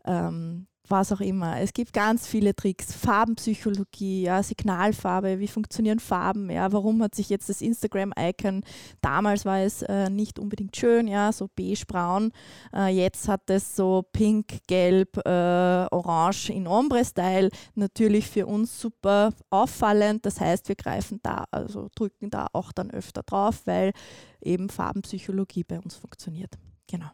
ähm, 0.04 0.66
was 0.90 1.12
auch 1.12 1.20
immer. 1.20 1.60
Es 1.60 1.72
gibt 1.72 1.92
ganz 1.92 2.26
viele 2.26 2.54
Tricks. 2.54 2.92
Farbenpsychologie, 2.92 4.22
ja, 4.22 4.42
Signalfarbe, 4.42 5.38
wie 5.38 5.48
funktionieren 5.48 6.00
Farben, 6.00 6.50
ja, 6.50 6.72
warum 6.72 7.02
hat 7.02 7.14
sich 7.14 7.28
jetzt 7.28 7.48
das 7.48 7.60
Instagram-Icon, 7.60 8.62
damals 9.00 9.44
war 9.44 9.60
es 9.60 9.82
äh, 9.82 10.10
nicht 10.10 10.38
unbedingt 10.38 10.76
schön, 10.76 11.06
ja, 11.08 11.32
so 11.32 11.48
beige-braun, 11.54 12.32
äh, 12.74 12.88
jetzt 12.88 13.28
hat 13.28 13.48
es 13.50 13.76
so 13.76 14.04
pink, 14.12 14.58
gelb, 14.66 15.16
äh, 15.18 15.86
orange 15.90 16.50
in 16.50 16.66
Ombre-Style, 16.66 17.50
natürlich 17.74 18.26
für 18.28 18.46
uns 18.46 18.80
super 18.80 19.32
auffallend, 19.50 20.26
das 20.26 20.40
heißt, 20.40 20.68
wir 20.68 20.76
greifen 20.76 21.20
da, 21.22 21.44
also 21.50 21.88
drücken 21.94 22.30
da 22.30 22.46
auch 22.52 22.72
dann 22.72 22.90
öfter 22.90 23.22
drauf, 23.22 23.62
weil 23.66 23.92
eben 24.40 24.68
Farbenpsychologie 24.68 25.64
bei 25.64 25.78
uns 25.80 25.96
funktioniert. 25.96 26.58
Genau. 26.86 27.10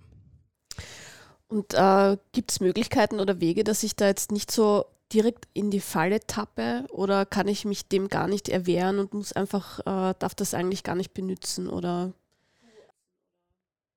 Und 1.48 1.74
äh, 1.74 2.16
gibt 2.32 2.50
es 2.50 2.60
Möglichkeiten 2.60 3.20
oder 3.20 3.40
Wege, 3.40 3.62
dass 3.62 3.82
ich 3.82 3.94
da 3.94 4.06
jetzt 4.06 4.32
nicht 4.32 4.50
so 4.50 4.84
direkt 5.12 5.46
in 5.54 5.70
die 5.70 5.80
Falle 5.80 6.20
tappe 6.26 6.84
oder 6.90 7.24
kann 7.24 7.46
ich 7.46 7.64
mich 7.64 7.86
dem 7.86 8.08
gar 8.08 8.26
nicht 8.26 8.48
erwehren 8.48 8.98
und 8.98 9.14
muss 9.14 9.32
einfach, 9.32 9.78
äh, 9.80 10.14
darf 10.18 10.34
das 10.34 10.54
eigentlich 10.54 10.82
gar 10.82 10.96
nicht 10.96 11.14
benutzen 11.14 11.68
oder? 11.68 12.12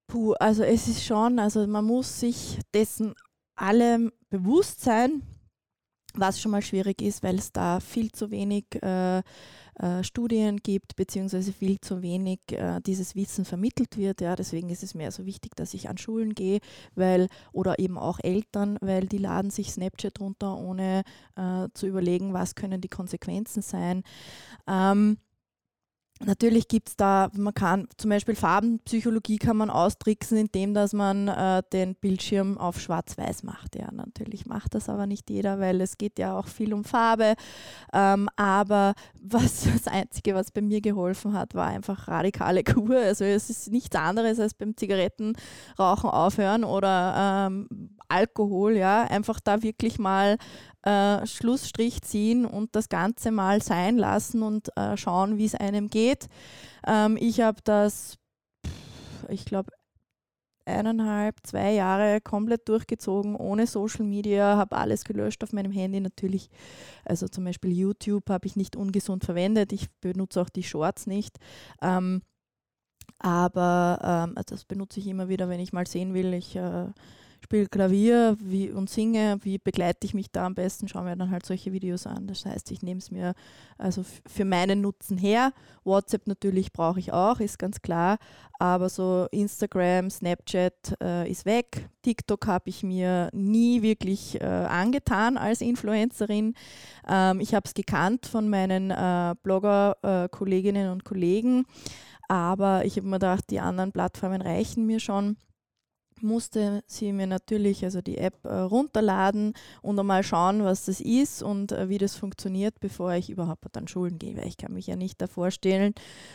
Puh, 0.08 0.34
also 0.34 0.64
es 0.64 0.88
ist 0.88 1.04
schon, 1.04 1.40
also 1.40 1.66
man 1.66 1.86
muss 1.86 2.20
sich 2.20 2.60
dessen 2.74 3.16
allem 3.56 4.12
bewusst 4.30 4.82
sein, 4.82 5.22
was 6.14 6.42
schon 6.42 6.52
mal 6.52 6.62
schwierig 6.62 7.02
ist, 7.02 7.24
weil 7.24 7.38
es 7.38 7.52
da 7.52 7.80
viel 7.80 8.12
zu 8.12 8.32
wenig 8.32 8.66
äh, 8.82 9.22
äh, 9.80 10.04
Studien 10.04 10.58
gibt, 10.58 10.96
beziehungsweise 10.96 11.54
viel 11.54 11.80
zu 11.80 12.02
wenig 12.02 12.40
äh, 12.52 12.80
dieses 12.82 13.16
Wissen 13.16 13.46
vermittelt 13.46 13.98
wird. 13.98 14.22
Ja, 14.22 14.36
deswegen 14.36 14.70
ist 14.70 14.84
es 14.84 14.94
mir 14.94 15.12
so 15.12 15.26
wichtig, 15.26 15.56
dass 15.56 15.74
ich 15.74 15.90
an 15.90 15.98
Schulen 15.98 16.36
gehe, 16.36 16.60
weil, 16.96 17.28
oder 17.52 17.80
eben 17.80 17.98
auch 17.98 18.20
Eltern, 18.22 18.78
weil 18.82 19.08
die 19.08 19.18
laden 19.18 19.52
sich 19.52 19.72
Snapchat 19.72 20.20
runter, 20.20 20.58
ohne 20.58 21.04
äh, 21.36 21.68
zu 21.74 21.88
überlegen, 21.88 22.34
was 22.34 22.56
können 22.56 22.82
die 22.82 22.90
Konsequenzen 22.90 23.62
sein. 23.62 24.04
Ähm, 24.68 25.18
Natürlich 26.26 26.68
gibt 26.68 26.90
es 26.90 26.98
da, 26.98 27.30
man 27.34 27.54
kann 27.54 27.88
zum 27.96 28.10
Beispiel 28.10 28.36
Farbenpsychologie 28.36 29.38
kann 29.38 29.56
man 29.56 29.70
austricksen, 29.70 30.38
indem 30.38 30.74
dass 30.74 30.92
man 30.92 31.30
äh, 31.30 31.64
den 31.72 31.96
Bildschirm 31.96 32.58
auf 32.58 32.82
schwarz-weiß 32.82 33.44
macht. 33.44 33.78
Ja, 33.78 33.90
natürlich 33.94 34.46
macht 34.46 34.76
das 34.76 34.90
aber 34.90 35.08
nicht 35.08 35.30
jeder, 35.30 35.62
weil 35.62 35.80
es 35.80 35.98
geht 35.98 36.20
ja 36.20 36.38
auch 36.38 36.48
viel 36.48 36.74
um 36.74 36.84
Farbe. 36.84 37.36
Ähm, 37.94 38.28
aber 38.36 38.96
was 39.22 39.64
das 39.74 39.88
Einzige, 39.88 40.36
was 40.36 40.52
bei 40.52 40.62
mir 40.62 40.82
geholfen 40.82 41.32
hat, 41.32 41.56
war 41.56 41.68
einfach 41.68 42.10
radikale 42.10 42.64
Kur. 42.64 42.98
Also 42.98 43.24
es 43.24 43.50
ist 43.50 43.72
nichts 43.72 43.96
anderes 43.96 44.42
als 44.42 44.54
beim 44.54 44.76
Zigarettenrauchen 44.76 46.10
aufhören 46.10 46.66
oder 46.66 47.48
ähm, 47.48 47.96
Alkohol, 48.10 48.76
ja, 48.76 49.04
einfach 49.04 49.40
da 49.40 49.62
wirklich 49.64 50.00
mal 50.00 50.38
äh, 50.90 51.28
Schlussstrich 51.28 52.02
ziehen 52.02 52.46
und 52.46 52.76
das 52.76 52.90
Ganze 52.90 53.32
mal 53.32 53.62
sein 53.62 53.98
lassen 53.98 54.42
und 54.42 54.76
äh, 54.76 54.98
schauen, 54.98 55.38
wie 55.38 55.46
es 55.46 55.54
einem 55.54 55.90
geht. 55.90 56.28
Ähm, 56.88 57.16
ich 57.20 57.42
habe 57.42 57.60
das, 57.64 58.18
ich 59.28 59.46
glaube, 59.46 59.72
eineinhalb, 60.66 61.36
zwei 61.44 61.74
Jahre 61.74 62.22
komplett 62.22 62.68
durchgezogen, 62.70 63.36
ohne 63.36 63.68
Social 63.68 64.06
Media, 64.06 64.58
habe 64.58 64.78
alles 64.78 65.04
gelöscht 65.04 65.44
auf 65.44 65.54
meinem 65.54 65.72
Handy 65.72 66.00
natürlich. 66.00 66.50
Also 67.06 67.28
zum 67.28 67.44
Beispiel 67.44 67.72
YouTube 67.72 68.30
habe 68.30 68.48
ich 68.48 68.56
nicht 68.56 68.76
ungesund 68.76 69.26
verwendet, 69.26 69.72
ich 69.74 69.90
benutze 70.02 70.42
auch 70.42 70.50
die 70.50 70.64
Shorts 70.64 71.08
nicht. 71.08 71.38
Ähm, 71.82 72.22
aber 73.20 74.00
ähm, 74.36 74.44
das 74.46 74.66
benutze 74.66 75.00
ich 75.00 75.08
immer 75.08 75.28
wieder, 75.28 75.50
wenn 75.50 75.60
ich 75.60 75.74
mal 75.74 75.86
sehen 75.86 76.14
will. 76.14 76.34
Ich 76.34 76.56
äh, 76.56 76.86
spiele 77.42 77.68
Klavier 77.68 78.38
wie, 78.40 78.70
und 78.70 78.90
singe, 78.90 79.40
wie 79.42 79.58
begleite 79.58 80.06
ich 80.06 80.14
mich 80.14 80.32
da 80.32 80.46
am 80.46 80.56
besten, 80.56 80.88
schaue 80.88 81.04
mir 81.04 81.16
dann 81.16 81.32
halt 81.32 81.46
solche 81.46 81.72
Videos 81.72 82.06
an. 82.06 82.28
Das 82.28 82.46
heißt, 82.46 82.72
ich 82.72 82.82
nehme 82.82 83.00
es 83.00 83.12
mir 83.12 83.34
also 83.78 84.04
für 84.28 84.46
meinen 84.46 84.82
Nutzen 84.82 85.18
her. 85.18 85.54
WhatsApp 85.84 86.28
natürlich 86.28 86.72
brauche 86.74 87.00
ich 87.00 87.14
auch, 87.14 87.40
ist 87.40 87.60
ganz 87.60 87.82
klar, 87.82 88.18
aber 88.60 88.90
so 88.90 89.28
Instagram, 89.32 90.10
Snapchat 90.10 90.98
äh, 91.02 91.30
ist 91.30 91.46
weg. 91.46 91.90
TikTok 92.02 92.48
habe 92.48 92.70
ich 92.70 92.84
mir 92.84 93.30
nie 93.34 93.82
wirklich 93.82 94.40
äh, 94.42 94.46
angetan 94.46 95.38
als 95.38 95.62
Influencerin. 95.62 96.54
Ähm, 97.08 97.40
ich 97.40 97.54
habe 97.54 97.66
es 97.66 97.74
gekannt 97.74 98.26
von 98.26 98.50
meinen 98.50 98.92
äh, 98.92 99.36
Blogger-Kolleginnen 99.44 100.88
äh, 100.88 100.92
und 100.92 101.06
Kollegen, 101.06 101.66
aber 102.28 102.86
ich 102.86 102.98
habe 102.98 103.08
mir 103.08 103.16
gedacht, 103.16 103.46
die 103.50 103.60
anderen 103.60 103.92
Plattformen 103.92 104.42
reichen 104.42 104.86
mir 104.86 105.00
schon 105.00 105.38
musste 106.22 106.84
sie 106.88 107.12
mir 107.12 107.28
natürlich 107.28 107.84
also 107.84 108.02
die 108.02 108.18
App 108.18 108.46
äh, 108.46 108.54
runterladen 108.54 109.54
und 109.82 110.00
einmal 110.00 110.24
schauen, 110.24 110.64
was 110.64 110.86
das 110.86 111.00
ist 111.00 111.44
und 111.44 111.72
äh, 111.72 111.90
wie 111.90 111.98
das 111.98 112.16
funktioniert, 112.16 112.80
bevor 112.80 113.14
ich 113.14 113.30
überhaupt 113.30 113.76
an 113.78 113.88
Schulen 113.88 114.20
gehe, 114.20 114.38
weil 114.38 114.48
ich 114.48 114.58
kann 114.58 114.74
mich 114.74 114.88
ja 114.88 114.96
nicht 114.96 115.22
davor 115.22 115.52
stellen 115.52 115.94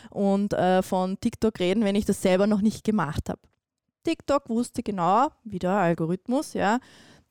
und 0.09 0.53
äh, 0.53 0.81
von 0.81 1.19
TikTok 1.19 1.59
reden, 1.59 1.83
wenn 1.83 1.95
ich 1.95 2.05
das 2.05 2.21
selber 2.21 2.47
noch 2.47 2.61
nicht 2.61 2.83
gemacht 2.83 3.29
habe. 3.29 3.41
TikTok 4.03 4.49
wusste 4.49 4.83
genau, 4.83 5.29
wie 5.43 5.59
der 5.59 5.71
Algorithmus, 5.71 6.53
ja, 6.53 6.79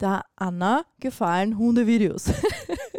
der 0.01 0.25
Anna 0.37 0.85
gefallen 0.99 1.57
Hundevideos. 1.57 2.25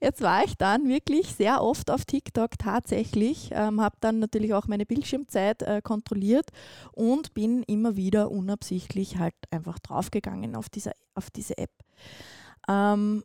Jetzt 0.00 0.20
war 0.20 0.44
ich 0.44 0.56
dann 0.56 0.88
wirklich 0.88 1.34
sehr 1.34 1.62
oft 1.62 1.90
auf 1.90 2.04
TikTok 2.04 2.58
tatsächlich, 2.58 3.50
ähm, 3.52 3.80
habe 3.80 3.96
dann 4.00 4.18
natürlich 4.18 4.54
auch 4.54 4.66
meine 4.66 4.86
Bildschirmzeit 4.86 5.62
äh, 5.62 5.82
kontrolliert 5.82 6.50
und 6.92 7.34
bin 7.34 7.62
immer 7.64 7.96
wieder 7.96 8.30
unabsichtlich 8.30 9.18
halt 9.18 9.34
einfach 9.50 9.78
draufgegangen 9.78 10.54
auf, 10.54 10.68
dieser, 10.68 10.92
auf 11.14 11.30
diese 11.30 11.58
App. 11.58 11.72
Ähm, 12.68 13.24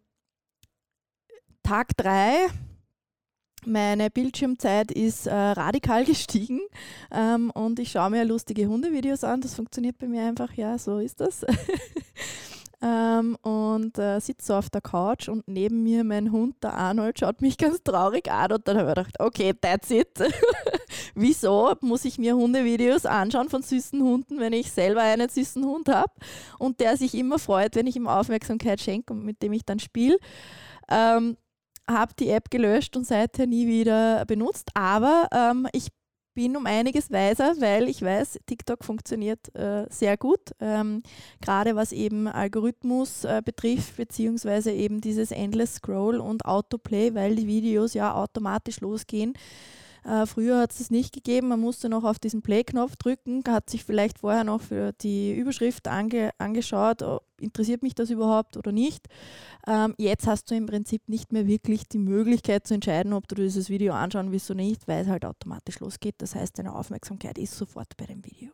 Tag 1.64 1.96
3 1.98 2.48
meine 3.66 4.10
Bildschirmzeit 4.10 4.92
ist 4.92 5.28
äh, 5.28 5.34
radikal 5.34 6.04
gestiegen 6.06 6.60
ähm, 7.12 7.50
und 7.52 7.80
ich 7.80 7.92
schaue 7.92 8.10
mir 8.10 8.26
lustige 8.26 8.68
Hundevideos 8.68 9.24
an. 9.24 9.42
Das 9.42 9.56
funktioniert 9.56 9.98
bei 9.98 10.08
mir 10.08 10.24
einfach, 10.24 10.54
ja, 10.54 10.78
so 10.78 11.00
ist 11.00 11.22
das. 11.22 11.46
ähm, 12.84 13.38
und 13.42 13.98
äh, 13.98 14.20
sitze 14.20 14.48
so 14.48 14.56
auf 14.56 14.70
der 14.70 14.82
Couch 14.82 15.30
und 15.30 15.48
neben 15.48 15.84
mir 15.84 16.04
mein 16.04 16.34
Hund, 16.34 16.62
der 16.62 16.74
Arnold, 16.74 17.18
schaut 17.18 17.42
mich 17.42 17.58
ganz 17.58 17.82
traurig 17.82 18.30
an 18.30 18.52
und 18.52 18.68
dann 18.68 18.78
habe 18.78 18.90
ich 18.90 18.96
gedacht, 18.96 19.20
okay, 19.20 19.54
that's 19.54 19.90
it. 19.90 20.10
Wieso 21.16 21.74
muss 21.80 22.04
ich 22.04 22.18
mir 22.18 22.36
Hundevideos 22.36 23.06
anschauen 23.06 23.48
von 23.48 23.62
süßen 23.62 24.02
Hunden, 24.04 24.40
wenn 24.40 24.52
ich 24.52 24.72
selber 24.72 25.02
einen 25.02 25.30
süßen 25.30 25.64
Hund 25.64 25.88
habe 25.88 26.12
und 26.60 26.82
der 26.82 26.98
sich 26.98 27.16
immer 27.16 27.40
freut, 27.40 27.76
wenn 27.76 27.88
ich 27.88 27.96
ihm 27.96 28.08
Aufmerksamkeit 28.08 28.82
schenke 28.82 29.14
und 29.14 29.24
mit 29.24 29.42
dem 29.42 29.54
ich 29.54 29.64
dann 29.64 29.80
spiele. 29.80 30.18
Ähm, 30.90 31.38
habe 31.90 32.14
die 32.20 32.30
App 32.30 32.50
gelöscht 32.50 32.98
und 32.98 33.06
seither 33.06 33.48
nie 33.48 33.68
wieder 33.68 34.26
benutzt, 34.26 34.70
aber 34.74 35.28
ähm, 35.32 35.68
ich 35.72 35.88
bin 36.34 36.58
um 36.58 36.66
einiges 36.66 37.12
weiser, 37.12 37.56
weil 37.60 37.88
ich 37.90 38.02
weiß, 38.02 38.40
TikTok 38.46 38.84
funktioniert 38.84 39.54
äh, 39.56 39.86
sehr 39.90 40.18
gut, 40.18 40.52
ähm, 40.60 41.04
gerade 41.42 41.76
was 41.76 41.92
eben 41.92 42.28
Algorithmus 42.28 43.24
äh, 43.24 43.42
betrifft, 43.44 43.98
beziehungsweise 43.98 44.72
eben 44.72 45.02
dieses 45.02 45.32
Endless 45.32 45.76
Scroll 45.76 46.18
und 46.18 46.46
Autoplay, 46.46 47.14
weil 47.14 47.36
die 47.36 47.48
Videos 47.48 47.94
ja 47.94 48.14
automatisch 48.16 48.82
losgehen. 48.82 49.34
Äh, 50.04 50.26
früher 50.26 50.60
hat 50.60 50.72
es 50.72 50.82
es 50.82 50.92
nicht 50.92 51.14
gegeben, 51.14 51.48
man 51.48 51.62
musste 51.62 51.88
noch 51.88 52.04
auf 52.04 52.20
diesen 52.20 52.42
Play-Knopf 52.42 52.98
drücken, 52.98 53.44
hat 53.48 53.70
sich 53.70 53.86
vielleicht 53.86 54.20
vorher 54.20 54.44
noch 54.44 54.62
für 54.62 54.92
die 54.94 55.34
Überschrift 55.34 55.88
ange 55.88 56.32
angeschaut, 56.38 57.04
interessiert 57.40 57.84
mich 57.84 57.96
das 57.96 58.10
überhaupt 58.10 58.58
oder 58.58 58.72
nicht. 58.72 59.08
Ähm, 59.66 59.96
jetzt 59.98 60.28
hast 60.28 60.52
du 60.52 60.56
im 60.56 60.66
Prinzip 60.66 61.08
nicht 61.08 61.32
mehr 61.32 61.48
wirklich 61.48 61.88
die 61.88 62.00
Möglichkeit 62.00 62.68
zu 62.68 62.74
entscheiden, 62.74 63.14
ob 63.14 63.28
du 63.28 63.36
dieses 63.36 63.70
Video 63.70 63.94
anschauen 63.94 64.32
willst 64.32 64.52
oder 64.52 64.62
nicht, 64.62 64.88
weil 64.88 65.04
es 65.04 65.08
halt 65.08 65.24
automatisch 65.24 65.80
losgeht. 65.80 66.16
Das 66.18 66.36
heißt, 66.36 66.58
deine 66.58 66.76
Aufmerksamkeit 66.76 67.38
ist 67.38 67.56
sofort 67.58 67.96
bei 67.96 68.06
dem 68.06 68.26
Video. 68.26 68.52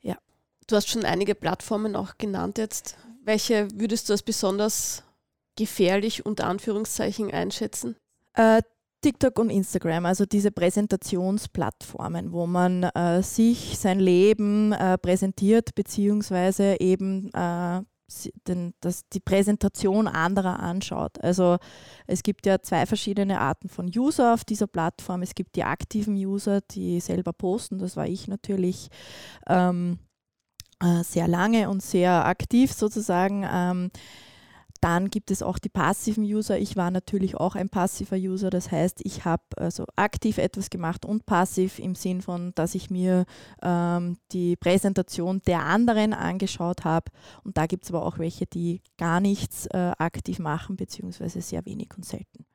Ja. 0.00 0.16
Du 0.66 0.76
hast 0.76 0.88
schon 0.88 1.04
einige 1.04 1.34
Plattformen 1.34 1.96
auch 1.96 2.16
genannt 2.16 2.56
jetzt. 2.58 2.96
Welche 3.24 3.68
würdest 3.74 4.08
du 4.08 4.14
als 4.14 4.22
besonders 4.22 5.02
gefährlich 5.56 6.24
unter 6.24 6.46
Anführungszeichen 6.46 7.30
einschätzen? 7.30 7.96
Äh, 8.34 8.62
TikTok 9.00 9.38
und 9.38 9.50
Instagram, 9.50 10.06
also 10.06 10.26
diese 10.26 10.50
Präsentationsplattformen, 10.50 12.32
wo 12.32 12.46
man 12.46 12.82
äh, 12.82 13.22
sich 13.22 13.78
sein 13.78 14.00
Leben 14.00 14.72
äh, 14.72 14.98
präsentiert, 14.98 15.74
beziehungsweise 15.74 16.80
eben 16.80 17.30
äh, 17.32 17.82
den, 18.46 18.72
das, 18.80 19.08
die 19.10 19.20
Präsentation 19.20 20.08
anderer 20.08 20.60
anschaut. 20.60 21.22
Also 21.22 21.58
es 22.06 22.22
gibt 22.22 22.46
ja 22.46 22.60
zwei 22.60 22.86
verschiedene 22.86 23.40
Arten 23.40 23.68
von 23.68 23.86
User 23.94 24.34
auf 24.34 24.44
dieser 24.44 24.66
Plattform. 24.66 25.22
Es 25.22 25.34
gibt 25.34 25.56
die 25.56 25.64
aktiven 25.64 26.14
User, 26.14 26.60
die 26.70 27.00
selber 27.00 27.32
posten, 27.32 27.78
das 27.78 27.96
war 27.96 28.06
ich 28.06 28.26
natürlich. 28.26 28.88
Ähm, 29.46 29.98
äh, 30.80 31.02
sehr 31.02 31.26
lange 31.26 31.68
und 31.68 31.82
sehr 31.82 32.24
aktiv 32.24 32.72
sozusagen. 32.72 33.44
Ähm, 33.50 33.90
dann 34.80 35.10
gibt 35.10 35.30
es 35.30 35.42
auch 35.42 35.58
die 35.58 35.68
passiven 35.68 36.24
User. 36.24 36.58
Ich 36.58 36.76
war 36.76 36.90
natürlich 36.90 37.36
auch 37.36 37.54
ein 37.54 37.68
passiver 37.68 38.16
User. 38.16 38.50
Das 38.50 38.70
heißt, 38.70 39.00
ich 39.04 39.24
habe 39.24 39.42
also 39.56 39.84
aktiv 39.96 40.38
etwas 40.38 40.70
gemacht 40.70 41.04
und 41.04 41.26
passiv 41.26 41.78
im 41.78 41.94
Sinn 41.94 42.22
von, 42.22 42.52
dass 42.54 42.74
ich 42.74 42.90
mir 42.90 43.24
ähm, 43.62 44.16
die 44.32 44.56
Präsentation 44.56 45.40
der 45.46 45.64
anderen 45.64 46.12
angeschaut 46.12 46.84
habe. 46.84 47.10
Und 47.44 47.56
da 47.56 47.66
gibt 47.66 47.84
es 47.84 47.90
aber 47.90 48.04
auch 48.04 48.18
welche, 48.18 48.46
die 48.46 48.82
gar 48.96 49.20
nichts 49.20 49.66
äh, 49.66 49.92
aktiv 49.98 50.38
machen, 50.38 50.76
beziehungsweise 50.76 51.40
sehr 51.40 51.64
wenig 51.64 51.90
und 51.96 52.04
selten. 52.04 52.47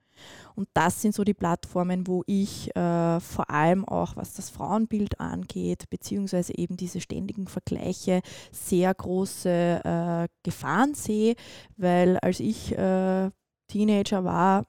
Und 0.56 0.68
das 0.74 1.02
sind 1.02 1.16
so 1.16 1.24
die 1.24 1.34
Plattformen, 1.34 2.08
wo 2.08 2.24
ich 2.28 2.76
äh, 2.76 3.20
vor 3.20 3.50
allem 3.50 3.86
auch, 3.86 4.16
was 4.16 4.34
das 4.34 4.50
Frauenbild 4.50 5.20
angeht, 5.20 5.90
beziehungsweise 5.90 6.58
eben 6.58 6.78
diese 6.78 7.02
ständigen 7.02 7.48
Vergleiche, 7.48 8.22
sehr 8.52 8.94
große 8.94 9.50
äh, 9.50 10.28
Gefahren 10.44 10.94
sehe, 10.94 11.36
weil 11.78 12.18
als 12.20 12.40
ich 12.40 12.72
äh, 12.78 13.32
Teenager 13.68 14.24
war, 14.24 14.66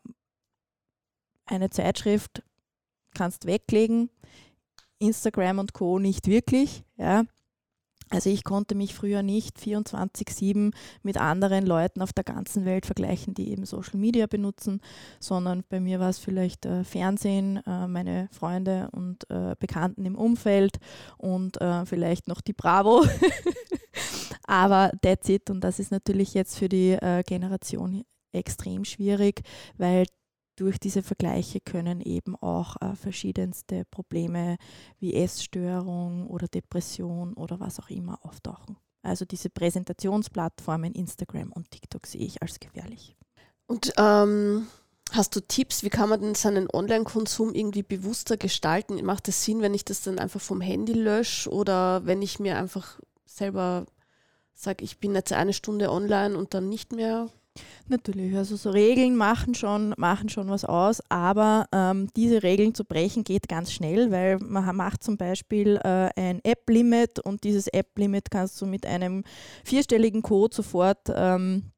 eine 1.47 1.71
Zeitschrift 1.71 2.43
kannst 3.15 3.47
weglegen, 3.47 4.11
Instagram 4.99 5.59
und 5.59 5.75
Co. 5.75 5.99
nicht 5.99 6.27
wirklich. 6.27 6.85
Ja. 6.97 7.25
Also 8.15 8.31
ich 8.31 8.45
konnte 8.45 8.77
mich 8.77 8.95
früher 8.95 9.23
nicht 9.23 9.59
24/7 9.59 10.73
mit 11.03 11.17
anderen 11.17 11.67
Leuten 11.67 12.01
auf 12.01 12.13
der 12.13 12.23
ganzen 12.23 12.65
Welt 12.65 12.87
vergleichen, 12.87 13.35
die 13.35 13.51
eben 13.51 13.67
Social 13.67 13.99
Media 13.99 14.27
benutzen, 14.27 14.81
sondern 15.19 15.65
bei 15.69 15.81
mir 15.81 15.99
war 15.99 16.11
es 16.11 16.19
vielleicht 16.19 16.65
äh, 16.65 16.85
Fernsehen, 16.85 17.61
äh, 17.67 17.89
meine 17.89 18.29
Freunde 18.31 18.89
und 18.93 19.29
äh, 19.31 19.57
Bekannten 19.59 20.07
im 20.07 20.15
Umfeld 20.15 20.79
und 21.19 21.61
äh, 21.61 21.85
vielleicht 21.87 22.29
noch 22.29 22.41
die 22.41 22.53
Bravo. 22.53 23.05
Aber 24.47 24.93
that's 25.03 25.29
it 25.29 25.51
und 25.51 25.63
das 25.63 25.81
ist 25.81 25.91
natürlich 25.91 26.35
jetzt 26.35 26.57
für 26.57 26.69
die 26.69 26.93
äh, 26.93 27.25
Generation 27.25 28.05
extrem 28.33 28.85
schwierig, 28.85 29.43
weil 29.77 30.07
durch 30.57 30.79
diese 30.79 31.03
Vergleiche 31.03 31.61
können 31.61 32.01
eben 32.01 32.37
auch 32.37 32.77
äh, 32.81 32.95
verschiedenste 32.95 33.85
Probleme 33.87 34.57
wie 34.99 35.15
Essstörung 35.15 36.27
oder 36.29 36.49
Depression 36.49 37.35
oder 37.35 37.61
was 37.61 37.81
auch 37.81 37.91
immer 37.91 38.19
auftauchen. 38.25 38.77
Also 39.03 39.25
diese 39.25 39.51
Präsentationsplattformen 39.51 40.93
Instagram 40.93 41.53
und 41.53 41.71
TikTok 41.71 42.07
sehe 42.07 42.23
ich 42.25 42.41
als 42.43 42.59
gefährlich. 42.59 43.17
Und 43.67 43.93
ähm, 43.99 44.67
hast 45.13 45.37
du 45.37 45.41
Tipps, 45.41 45.83
wie 45.83 45.91
kann 45.91 46.09
man 46.09 46.21
denn 46.21 46.35
seinen 46.35 46.69
Online-Konsum 46.73 47.55
irgendwie 47.55 47.83
bewusster 47.83 48.37
gestalten? 48.37 49.05
Macht 49.05 49.29
es 49.29 49.45
Sinn, 49.45 49.61
wenn 49.61 49.75
ich 49.75 49.85
das 49.85 50.03
dann 50.03 50.19
einfach 50.19 50.41
vom 50.41 50.61
Handy 50.61 50.93
lösche 50.95 51.51
oder 51.51 52.07
wenn 52.07 52.23
ich 52.23 52.39
mir 52.39 52.57
einfach 52.57 52.99
selber 53.27 53.87
sage, 54.55 54.85
ich 54.85 54.99
bin 54.99 55.15
jetzt 55.15 55.33
eine 55.33 55.53
Stunde 55.53 55.91
online 55.91 56.37
und 56.37 56.55
dann 56.55 56.69
nicht 56.69 56.93
mehr? 56.93 57.29
Natürlich, 57.87 58.35
also 58.35 58.57
so 58.57 58.71
Regeln 58.71 59.15
machen 59.17 59.55
schon, 59.55 59.95
machen 59.97 60.29
schon 60.29 60.49
was 60.49 60.65
aus, 60.65 61.03
aber 61.11 61.67
ähm, 61.73 62.09
diese 62.17 62.43
Regeln 62.43 62.75
zu 62.75 62.85
brechen 62.85 63.25
geht 63.25 63.49
ganz 63.49 63.73
schnell, 63.73 64.11
weil 64.11 64.39
man 64.39 64.75
macht 64.75 65.05
zum 65.05 65.17
Beispiel 65.17 65.79
äh, 65.85 66.09
ein 66.17 66.41
App-Limit 66.43 67.21
und 67.21 67.45
dieses 67.45 67.69
App-Limit 67.69 68.31
kannst 68.31 68.61
du 68.61 68.67
mit 68.67 68.87
einem 68.87 69.23
vierstelligen 69.65 70.23
Code 70.23 70.55
sofort 70.55 71.13
ähm, 71.15 71.71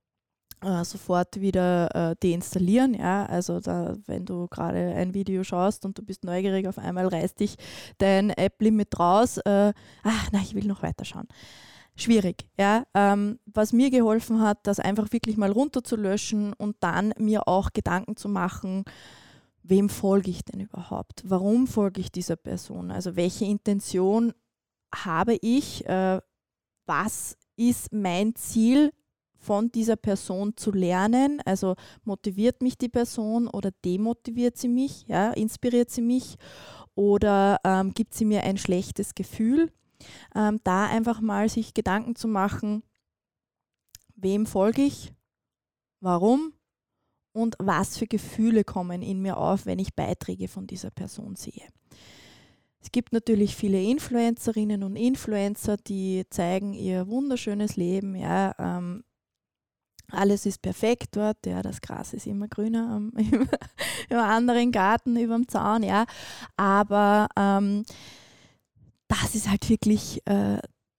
äh, 0.62 0.84
sofort 0.84 1.40
wieder 1.40 1.94
äh, 1.94 2.16
deinstallieren. 2.22 2.94
Ja? 2.94 3.26
Also 3.26 3.60
da, 3.60 3.96
wenn 4.06 4.24
du 4.24 4.46
gerade 4.48 4.94
ein 4.94 5.12
Video 5.12 5.44
schaust 5.44 5.84
und 5.84 5.98
du 5.98 6.02
bist 6.02 6.24
neugierig, 6.24 6.66
auf 6.66 6.78
einmal 6.78 7.08
reißt 7.08 7.40
dich 7.40 7.56
dein 7.98 8.30
App-Limit 8.30 8.98
raus. 8.98 9.38
Äh, 9.38 9.72
ach, 10.02 10.28
na, 10.32 10.40
ich 10.40 10.54
will 10.54 10.64
noch 10.64 10.82
weiterschauen 10.82 11.28
schwierig. 11.96 12.48
Ja? 12.58 12.84
Ähm, 12.94 13.38
was 13.46 13.72
mir 13.72 13.90
geholfen 13.90 14.40
hat, 14.40 14.66
das 14.66 14.80
einfach 14.80 15.12
wirklich 15.12 15.36
mal 15.36 15.52
runterzulöschen 15.52 16.52
und 16.52 16.76
dann 16.80 17.12
mir 17.18 17.48
auch 17.48 17.72
Gedanken 17.72 18.16
zu 18.16 18.28
machen, 18.28 18.84
wem 19.62 19.88
folge 19.88 20.30
ich 20.30 20.44
denn 20.44 20.60
überhaupt? 20.60 21.22
Warum 21.26 21.66
folge 21.66 22.00
ich 22.00 22.12
dieser 22.12 22.36
Person? 22.36 22.90
Also 22.90 23.16
welche 23.16 23.44
Intention 23.44 24.32
habe 24.94 25.36
ich? 25.40 25.86
Äh, 25.86 26.20
was 26.86 27.36
ist 27.56 27.92
mein 27.92 28.34
Ziel, 28.36 28.92
von 29.46 29.70
dieser 29.70 29.96
Person 29.96 30.56
zu 30.56 30.72
lernen. 30.72 31.40
Also 31.44 31.76
motiviert 32.04 32.62
mich 32.62 32.76
die 32.76 32.88
Person 32.88 33.46
oder 33.46 33.70
demotiviert 33.84 34.56
sie 34.56 34.68
mich, 34.68 35.06
ja, 35.06 35.30
inspiriert 35.30 35.90
sie 35.90 36.02
mich 36.02 36.36
oder 36.94 37.58
ähm, 37.64 37.92
gibt 37.94 38.12
sie 38.14 38.24
mir 38.24 38.42
ein 38.42 38.58
schlechtes 38.58 39.14
Gefühl. 39.14 39.70
Ähm, 40.34 40.60
da 40.64 40.86
einfach 40.86 41.20
mal 41.20 41.48
sich 41.48 41.74
Gedanken 41.74 42.16
zu 42.16 42.28
machen, 42.28 42.82
wem 44.14 44.46
folge 44.46 44.82
ich, 44.82 45.12
warum 46.00 46.52
und 47.32 47.56
was 47.58 47.98
für 47.98 48.06
Gefühle 48.06 48.64
kommen 48.64 49.02
in 49.02 49.20
mir 49.20 49.36
auf, 49.36 49.66
wenn 49.66 49.78
ich 49.78 49.94
Beiträge 49.94 50.48
von 50.48 50.66
dieser 50.66 50.90
Person 50.90 51.36
sehe. 51.36 51.68
Es 52.80 52.92
gibt 52.92 53.12
natürlich 53.12 53.56
viele 53.56 53.82
Influencerinnen 53.82 54.82
und 54.84 54.96
Influencer, 54.96 55.76
die 55.76 56.24
zeigen 56.30 56.72
ihr 56.72 57.08
wunderschönes 57.08 57.76
Leben. 57.76 58.14
Ja, 58.14 58.54
ähm, 58.58 59.02
alles 60.12 60.46
ist 60.46 60.62
perfekt 60.62 61.16
dort, 61.16 61.44
ja, 61.46 61.62
das 61.62 61.80
Gras 61.80 62.12
ist 62.12 62.26
immer 62.26 62.46
grüner 62.46 62.88
am, 62.90 63.12
im, 63.16 63.48
im 64.08 64.18
anderen 64.18 64.70
Garten 64.70 65.16
über 65.16 65.34
dem 65.34 65.48
Zaun, 65.48 65.82
ja. 65.82 66.06
Aber 66.56 67.26
ähm, 67.36 67.84
das 69.08 69.34
ist 69.34 69.48
halt 69.48 69.68
wirklich 69.68 70.26
äh, 70.26 70.58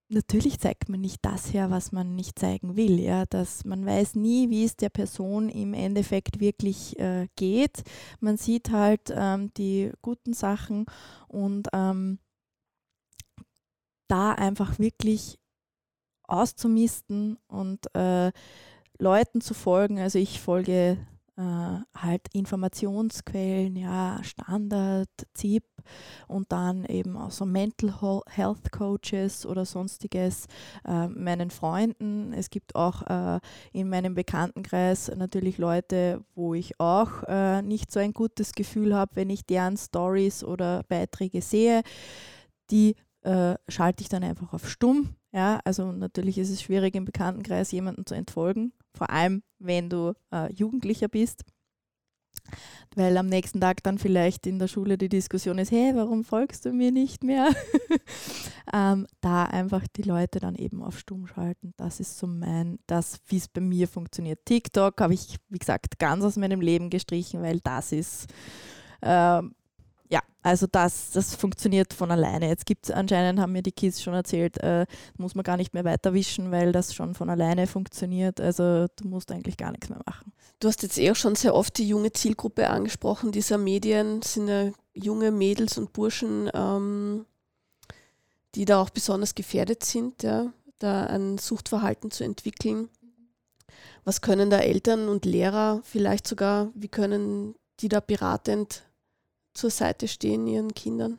natürlich 0.10 0.60
zeigt 0.60 0.90
man 0.90 1.02
nicht 1.02 1.20
das 1.24 1.54
her, 1.54 1.70
was 1.70 1.92
man 1.92 2.16
nicht 2.16 2.40
zeigen 2.40 2.76
will. 2.76 3.00
Ja? 3.00 3.26
Dass 3.26 3.66
man 3.66 3.86
weiß 3.86 4.16
nie, 4.16 4.50
wie 4.50 4.64
es 4.64 4.76
der 4.76 4.90
Person 4.90 5.50
im 5.50 5.74
Endeffekt 5.74 6.40
wirklich 6.40 6.98
äh, 7.00 7.28
geht. 7.36 7.84
Man 8.20 8.38
sieht 8.38 8.72
halt 8.72 9.14
ähm, 9.14 9.52
die 9.56 9.92
guten 10.02 10.34
Sachen 10.34 10.86
und 11.28 11.68
ähm, 11.74 12.20
da 14.08 14.32
einfach 14.34 14.80
wirklich 14.80 15.38
auszumisten 16.24 17.38
und 17.48 17.94
äh, 17.96 18.32
Leuten 19.00 19.42
zu 19.42 19.54
folgen. 19.54 20.00
Also 20.00 20.20
ich 20.20 20.40
folge 20.42 20.98
äh, 21.36 21.80
halt 21.96 22.22
Informationsquellen, 22.34 23.76
ja, 23.76 24.22
Standard, 24.24 25.10
ZIP 25.34 25.66
und 26.28 26.52
dann 26.52 26.86
eben 26.86 27.18
auch 27.18 27.32
so 27.32 27.46
Mental 27.46 28.22
Health 28.28 28.72
Coaches 28.72 29.46
oder 29.46 29.66
sonstiges, 29.66 30.48
äh, 30.88 31.08
meinen 31.08 31.52
Freunden. 31.52 32.34
Es 32.34 32.50
gibt 32.50 32.76
auch 32.76 33.04
äh, 33.08 33.40
in 33.72 33.90
meinem 33.90 34.16
Bekanntenkreis 34.16 35.12
natürlich 35.16 35.58
Leute, 35.58 36.24
wo 36.36 36.54
ich 36.54 36.80
auch 36.80 37.24
äh, 37.28 37.62
nicht 37.62 37.92
so 37.92 38.00
ein 38.00 38.14
gutes 38.14 38.54
Gefühl 38.54 38.96
habe, 38.96 39.16
wenn 39.16 39.30
ich 39.30 39.46
deren 39.46 39.78
Stories 39.78 40.44
oder 40.44 40.84
Beiträge 40.88 41.42
sehe. 41.42 41.82
Die 42.72 42.96
äh, 43.22 43.56
schalte 43.68 44.02
ich 44.02 44.10
dann 44.10 44.24
einfach 44.24 44.54
auf 44.54 44.70
stumm. 44.70 45.16
Ja, 45.34 45.60
also 45.66 45.92
natürlich 45.92 46.38
ist 46.38 46.50
es 46.50 46.62
schwierig 46.62 46.96
im 46.96 47.06
Bekanntenkreis 47.06 47.72
jemanden 47.72 48.06
zu 48.06 48.16
entfolgen, 48.16 48.72
vor 48.94 49.10
allem 49.10 49.44
wenn 49.60 49.90
du 49.90 50.14
äh, 50.32 50.52
Jugendlicher 50.54 51.10
bist, 51.10 51.44
weil 52.96 53.16
am 53.18 53.28
nächsten 53.28 53.62
Tag 53.62 53.84
dann 53.84 53.98
vielleicht 53.98 54.48
in 54.48 54.60
der 54.60 54.68
Schule 54.68 54.98
die 54.98 55.10
Diskussion 55.10 55.60
ist, 55.60 55.72
hey, 55.72 55.92
warum 55.96 56.24
folgst 56.24 56.66
du 56.66 56.72
mir 56.72 56.92
nicht 56.92 57.24
mehr? 57.24 57.50
ähm, 58.74 59.08
da 59.22 59.46
einfach 59.46 59.86
die 59.96 60.04
Leute 60.04 60.40
dann 60.40 60.56
eben 60.56 60.84
auf 60.84 61.00
Stumm 61.00 61.28
schalten. 61.28 61.74
Das 61.78 62.00
ist 62.00 62.18
so 62.18 62.28
mein, 62.28 62.80
das, 62.88 63.20
wie 63.28 63.38
es 63.38 63.48
bei 63.48 63.62
mir 63.62 63.88
funktioniert. 63.88 64.40
TikTok 64.46 65.00
habe 65.00 65.14
ich, 65.14 65.38
wie 65.50 65.60
gesagt, 65.60 66.00
ganz 66.00 66.24
aus 66.24 66.38
meinem 66.38 66.62
Leben 66.62 66.90
gestrichen, 66.90 67.42
weil 67.42 67.60
das 67.60 67.92
ist 67.92 68.28
äh, 69.02 69.42
ja, 70.10 70.22
also 70.42 70.68
das, 70.68 71.12
das 71.12 71.36
funktioniert 71.36 71.94
von 71.94 72.12
alleine. 72.12 72.48
Jetzt 72.48 72.66
gibt 72.66 72.86
es 72.86 72.92
anscheinend, 72.92 73.40
haben 73.40 73.52
mir 73.52 73.64
die 73.64 73.72
Kids 73.72 74.02
schon 74.02 74.14
erzählt, 74.14 74.58
äh, 74.64 74.86
muss 75.18 75.36
man 75.36 75.44
gar 75.44 75.58
nicht 75.58 75.74
mehr 75.74 75.84
weiter 75.84 76.14
wischen, 76.14 76.52
weil 76.52 76.72
das 76.72 76.96
schon 76.96 77.14
von 77.14 77.30
alleine 77.30 77.68
funktioniert. 77.68 78.40
Also 78.40 78.88
du 78.96 79.08
musst 79.08 79.32
eigentlich 79.32 79.58
gar 79.58 79.72
nichts 79.72 79.90
mehr 79.90 80.02
machen. 80.06 80.32
Du 80.60 80.68
hast 80.68 80.84
jetzt 80.84 80.98
eh 80.98 81.12
auch 81.12 81.16
schon 81.16 81.36
sehr 81.36 81.54
oft 81.54 81.78
die 81.78 81.88
junge 81.88 82.14
Zielgruppe 82.14 82.70
angesprochen 82.70 83.32
dieser 83.32 83.58
Medien, 83.58 84.22
sind 84.22 84.48
ja 84.48 84.72
junge 84.94 85.32
Mädels 85.32 85.78
und 85.78 85.94
Burschen, 85.94 86.50
ähm, 86.54 87.26
die 88.56 88.66
da 88.66 88.82
auch 88.82 88.90
besonders 88.90 89.36
gefährdet 89.36 89.84
sind, 89.84 90.24
ja, 90.24 90.52
da 90.80 91.06
ein 91.06 91.38
Suchtverhalten 91.38 92.10
zu 92.10 92.24
entwickeln. 92.24 92.90
Was 94.06 94.22
können 94.22 94.50
da 94.50 94.60
Eltern 94.60 95.10
und 95.10 95.26
Lehrer 95.26 95.82
vielleicht 95.84 96.28
sogar, 96.28 96.70
wie 96.74 96.88
können 96.88 97.56
die 97.82 97.90
da 97.90 98.00
beratend 98.00 98.87
zur 99.58 99.70
Seite 99.70 100.08
stehen 100.08 100.48
ihren 100.48 100.74
Kindern? 100.74 101.18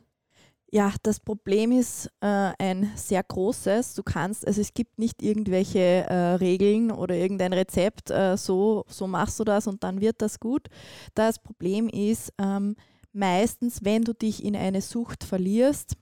Ja, 0.71 0.93
das 1.03 1.19
Problem 1.19 1.73
ist 1.73 2.11
äh, 2.21 2.53
ein 2.59 2.93
sehr 2.95 3.23
großes. 3.23 3.95
Du 3.95 4.03
kannst, 4.03 4.47
also 4.47 4.61
es 4.61 4.75
gibt 4.75 4.99
nicht 4.99 5.23
irgendwelche 5.23 5.79
äh, 5.79 6.35
Regeln 6.35 6.91
oder 6.91 7.15
irgendein 7.15 7.55
Rezept, 7.55 8.11
äh, 8.11 8.37
so, 8.37 8.85
so 8.87 9.07
machst 9.07 9.41
du 9.41 9.45
das 9.45 9.67
und 9.67 9.83
dann 9.83 10.03
wird 10.03 10.21
das 10.21 10.41
gut. 10.41 10.69
Das 11.15 11.39
Problem 11.39 11.89
ist 11.89 12.35
ähm, 12.39 12.77
meistens, 13.13 13.83
wenn 13.83 14.05
du 14.05 14.13
dich 14.13 14.45
in 14.45 14.55
eine 14.55 14.83
Sucht 14.83 15.25
verlierst, 15.25 15.97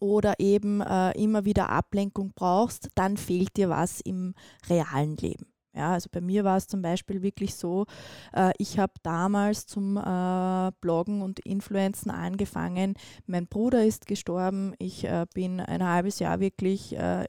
oder 0.00 0.38
eben 0.38 0.80
äh, 0.80 1.10
immer 1.20 1.44
wieder 1.44 1.70
Ablenkung 1.70 2.32
brauchst, 2.34 2.88
dann 2.94 3.16
fehlt 3.16 3.56
dir 3.56 3.68
was 3.68 4.00
im 4.00 4.34
realen 4.68 5.16
Leben. 5.16 5.46
Ja, 5.78 5.92
also 5.92 6.08
bei 6.10 6.20
mir 6.20 6.42
war 6.42 6.56
es 6.56 6.66
zum 6.66 6.82
Beispiel 6.82 7.22
wirklich 7.22 7.54
so, 7.54 7.86
äh, 8.34 8.50
ich 8.58 8.80
habe 8.80 8.94
damals 9.04 9.64
zum 9.66 9.96
äh, 9.96 10.72
Bloggen 10.80 11.22
und 11.22 11.38
Influenzen 11.38 12.10
angefangen. 12.10 12.94
Mein 13.26 13.46
Bruder 13.46 13.84
ist 13.84 14.08
gestorben. 14.08 14.74
Ich 14.78 15.04
äh, 15.04 15.26
bin 15.32 15.60
ein 15.60 15.86
halbes 15.86 16.18
Jahr 16.18 16.40
wirklich 16.40 16.96
äh, 16.96 17.26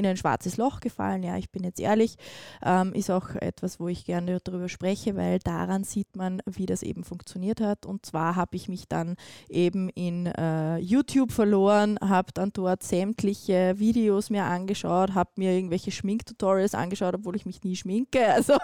in 0.00 0.06
ein 0.06 0.16
schwarzes 0.16 0.56
Loch 0.56 0.80
gefallen. 0.80 1.22
Ja, 1.22 1.36
ich 1.36 1.50
bin 1.50 1.62
jetzt 1.62 1.78
ehrlich, 1.78 2.16
ähm, 2.64 2.92
ist 2.94 3.10
auch 3.10 3.34
etwas, 3.36 3.78
wo 3.78 3.88
ich 3.88 4.04
gerne 4.04 4.40
darüber 4.42 4.68
spreche, 4.68 5.14
weil 5.16 5.38
daran 5.38 5.84
sieht 5.84 6.16
man, 6.16 6.42
wie 6.46 6.66
das 6.66 6.82
eben 6.82 7.04
funktioniert 7.04 7.60
hat. 7.60 7.86
Und 7.86 8.04
zwar 8.06 8.34
habe 8.34 8.56
ich 8.56 8.68
mich 8.68 8.88
dann 8.88 9.16
eben 9.48 9.88
in 9.90 10.26
äh, 10.26 10.78
YouTube 10.78 11.32
verloren, 11.32 11.98
habe 12.00 12.32
dann 12.32 12.52
dort 12.52 12.82
sämtliche 12.82 13.74
Videos 13.78 14.30
mir 14.30 14.44
angeschaut, 14.44 15.14
habe 15.14 15.30
mir 15.36 15.52
irgendwelche 15.52 15.90
Schminktutorials 15.90 16.74
angeschaut, 16.74 17.14
obwohl 17.14 17.36
ich 17.36 17.46
mich 17.46 17.62
nie 17.62 17.76
schminke. 17.76 18.26
Also 18.32 18.54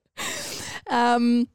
ähm, 0.90 1.48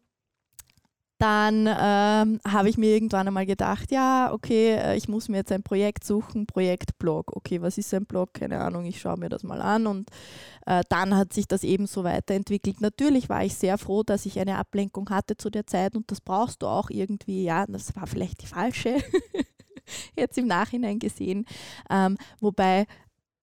dann 1.21 1.67
ähm, 1.67 2.39
habe 2.47 2.69
ich 2.69 2.79
mir 2.79 2.89
irgendwann 2.89 3.27
einmal 3.27 3.45
gedacht, 3.45 3.91
ja, 3.91 4.33
okay, 4.33 4.71
äh, 4.71 4.97
ich 4.97 5.07
muss 5.07 5.29
mir 5.29 5.37
jetzt 5.37 5.51
ein 5.51 5.61
Projekt 5.61 6.03
suchen, 6.03 6.47
Projekt 6.47 6.97
Blog. 6.97 7.35
Okay, 7.35 7.61
was 7.61 7.77
ist 7.77 7.93
ein 7.93 8.07
Blog? 8.07 8.33
Keine 8.33 8.59
Ahnung, 8.59 8.85
ich 8.85 8.99
schaue 8.99 9.19
mir 9.19 9.29
das 9.29 9.43
mal 9.43 9.61
an 9.61 9.85
und 9.85 10.09
äh, 10.65 10.83
dann 10.89 11.15
hat 11.15 11.31
sich 11.31 11.47
das 11.47 11.63
eben 11.63 11.85
so 11.85 12.03
weiterentwickelt. 12.03 12.81
Natürlich 12.81 13.29
war 13.29 13.45
ich 13.45 13.53
sehr 13.53 13.77
froh, 13.77 14.01
dass 14.01 14.25
ich 14.25 14.39
eine 14.39 14.57
Ablenkung 14.57 15.11
hatte 15.11 15.37
zu 15.37 15.51
der 15.51 15.67
Zeit 15.67 15.95
und 15.95 16.09
das 16.09 16.21
brauchst 16.21 16.63
du 16.63 16.67
auch 16.67 16.89
irgendwie. 16.89 17.43
Ja, 17.43 17.67
das 17.67 17.95
war 17.95 18.07
vielleicht 18.07 18.41
die 18.41 18.47
falsche, 18.47 18.97
jetzt 20.15 20.39
im 20.39 20.47
Nachhinein 20.47 20.97
gesehen. 20.97 21.45
Ähm, 21.91 22.17
wobei 22.39 22.87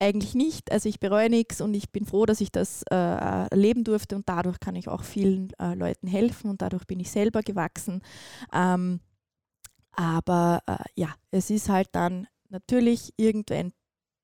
eigentlich 0.00 0.34
nicht. 0.34 0.70
Also 0.72 0.88
ich 0.88 1.00
bereue 1.00 1.30
nichts 1.30 1.60
und 1.60 1.74
ich 1.74 1.90
bin 1.90 2.04
froh, 2.04 2.26
dass 2.26 2.40
ich 2.40 2.52
das 2.52 2.82
äh, 2.90 2.94
erleben 2.94 3.84
durfte 3.84 4.16
und 4.16 4.28
dadurch 4.28 4.60
kann 4.60 4.76
ich 4.76 4.88
auch 4.88 5.02
vielen 5.02 5.52
äh, 5.58 5.74
Leuten 5.74 6.06
helfen 6.06 6.50
und 6.50 6.62
dadurch 6.62 6.86
bin 6.86 7.00
ich 7.00 7.10
selber 7.10 7.42
gewachsen. 7.42 8.02
Ähm, 8.52 9.00
aber 9.92 10.62
äh, 10.66 10.76
ja, 10.94 11.14
es 11.30 11.50
ist 11.50 11.68
halt 11.68 11.88
dann 11.92 12.28
natürlich 12.48 13.12
irgendein 13.16 13.72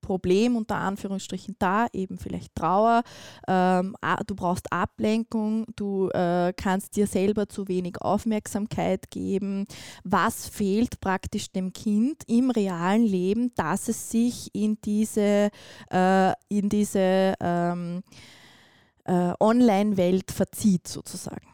Problem 0.05 0.55
unter 0.55 0.77
Anführungsstrichen 0.77 1.57
da, 1.59 1.87
eben 1.95 2.19
vielleicht 2.19 2.55
Trauer, 2.55 3.03
ähm, 3.49 3.97
du 4.27 4.35
brauchst 4.37 4.71
Ablenkung, 4.71 5.65
du 5.77 6.11
äh, 6.11 6.53
kannst 6.55 6.97
dir 6.97 7.07
selber 7.07 7.49
zu 7.49 7.69
wenig 7.69 8.01
Aufmerksamkeit 8.03 9.11
geben. 9.11 9.65
Was 10.05 10.47
fehlt 10.47 11.01
praktisch 11.01 11.51
dem 11.51 11.73
Kind 11.73 12.23
im 12.27 12.51
realen 12.51 13.05
Leben, 13.05 13.53
dass 13.55 13.89
es 13.89 14.11
sich 14.11 14.55
in 14.55 14.79
diese, 14.85 15.51
äh, 15.91 16.33
in 16.49 16.69
diese 16.69 17.35
ähm, 17.41 18.03
äh, 19.05 19.33
Online-Welt 19.41 20.31
verzieht 20.31 20.87
sozusagen? 20.87 21.49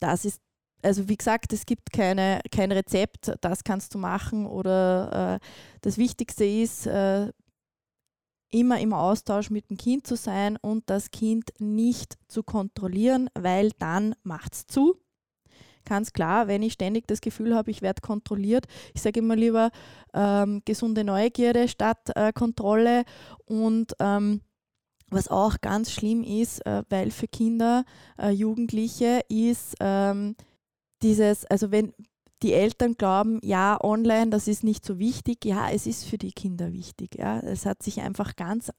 Das 0.00 0.24
ist 0.24 0.40
also 0.82 1.08
wie 1.08 1.16
gesagt, 1.16 1.54
es 1.54 1.64
gibt 1.64 1.92
keine, 1.92 2.40
kein 2.50 2.70
Rezept, 2.70 3.32
das 3.40 3.64
kannst 3.64 3.94
du 3.94 3.98
machen 3.98 4.46
oder 4.46 5.40
äh, 5.40 5.46
das 5.80 5.96
Wichtigste 5.96 6.44
ist, 6.44 6.86
äh, 6.86 7.30
immer 8.54 8.78
im 8.78 8.92
Austausch 8.92 9.50
mit 9.50 9.68
dem 9.68 9.76
Kind 9.76 10.06
zu 10.06 10.16
sein 10.16 10.56
und 10.56 10.88
das 10.88 11.10
Kind 11.10 11.50
nicht 11.58 12.16
zu 12.28 12.42
kontrollieren, 12.42 13.28
weil 13.34 13.70
dann 13.78 14.14
macht 14.22 14.54
es 14.54 14.66
zu. 14.66 14.96
Ganz 15.84 16.12
klar, 16.12 16.46
wenn 16.46 16.62
ich 16.62 16.74
ständig 16.74 17.06
das 17.06 17.20
Gefühl 17.20 17.54
habe, 17.54 17.70
ich 17.70 17.82
werde 17.82 18.00
kontrolliert, 18.00 18.66
ich 18.94 19.02
sage 19.02 19.20
immer 19.20 19.36
lieber 19.36 19.70
ähm, 20.14 20.62
gesunde 20.64 21.04
Neugierde 21.04 21.68
statt 21.68 22.10
äh, 22.14 22.32
Kontrolle 22.32 23.04
und 23.44 23.92
ähm, 23.98 24.40
was 25.10 25.28
auch 25.28 25.60
ganz 25.60 25.90
schlimm 25.90 26.22
ist, 26.22 26.64
äh, 26.64 26.84
weil 26.88 27.10
für 27.10 27.28
Kinder, 27.28 27.84
äh, 28.18 28.30
Jugendliche 28.30 29.20
ist 29.28 29.74
ähm, 29.80 30.36
dieses, 31.02 31.44
also 31.46 31.70
wenn, 31.70 31.92
die 32.44 32.52
Eltern 32.52 32.94
glauben, 32.94 33.40
ja, 33.42 33.78
online, 33.82 34.30
das 34.30 34.46
ist 34.46 34.62
nicht 34.62 34.84
so 34.84 34.98
wichtig. 34.98 35.44
Ja, 35.44 35.70
es 35.70 35.86
ist 35.86 36.04
für 36.04 36.18
die 36.18 36.32
Kinder 36.32 36.72
wichtig. 36.72 37.16
Ja. 37.18 37.40
Es 37.40 37.66
hat 37.66 37.82
sich 37.82 38.00
einfach 38.00 38.36
ganz, 38.36 38.70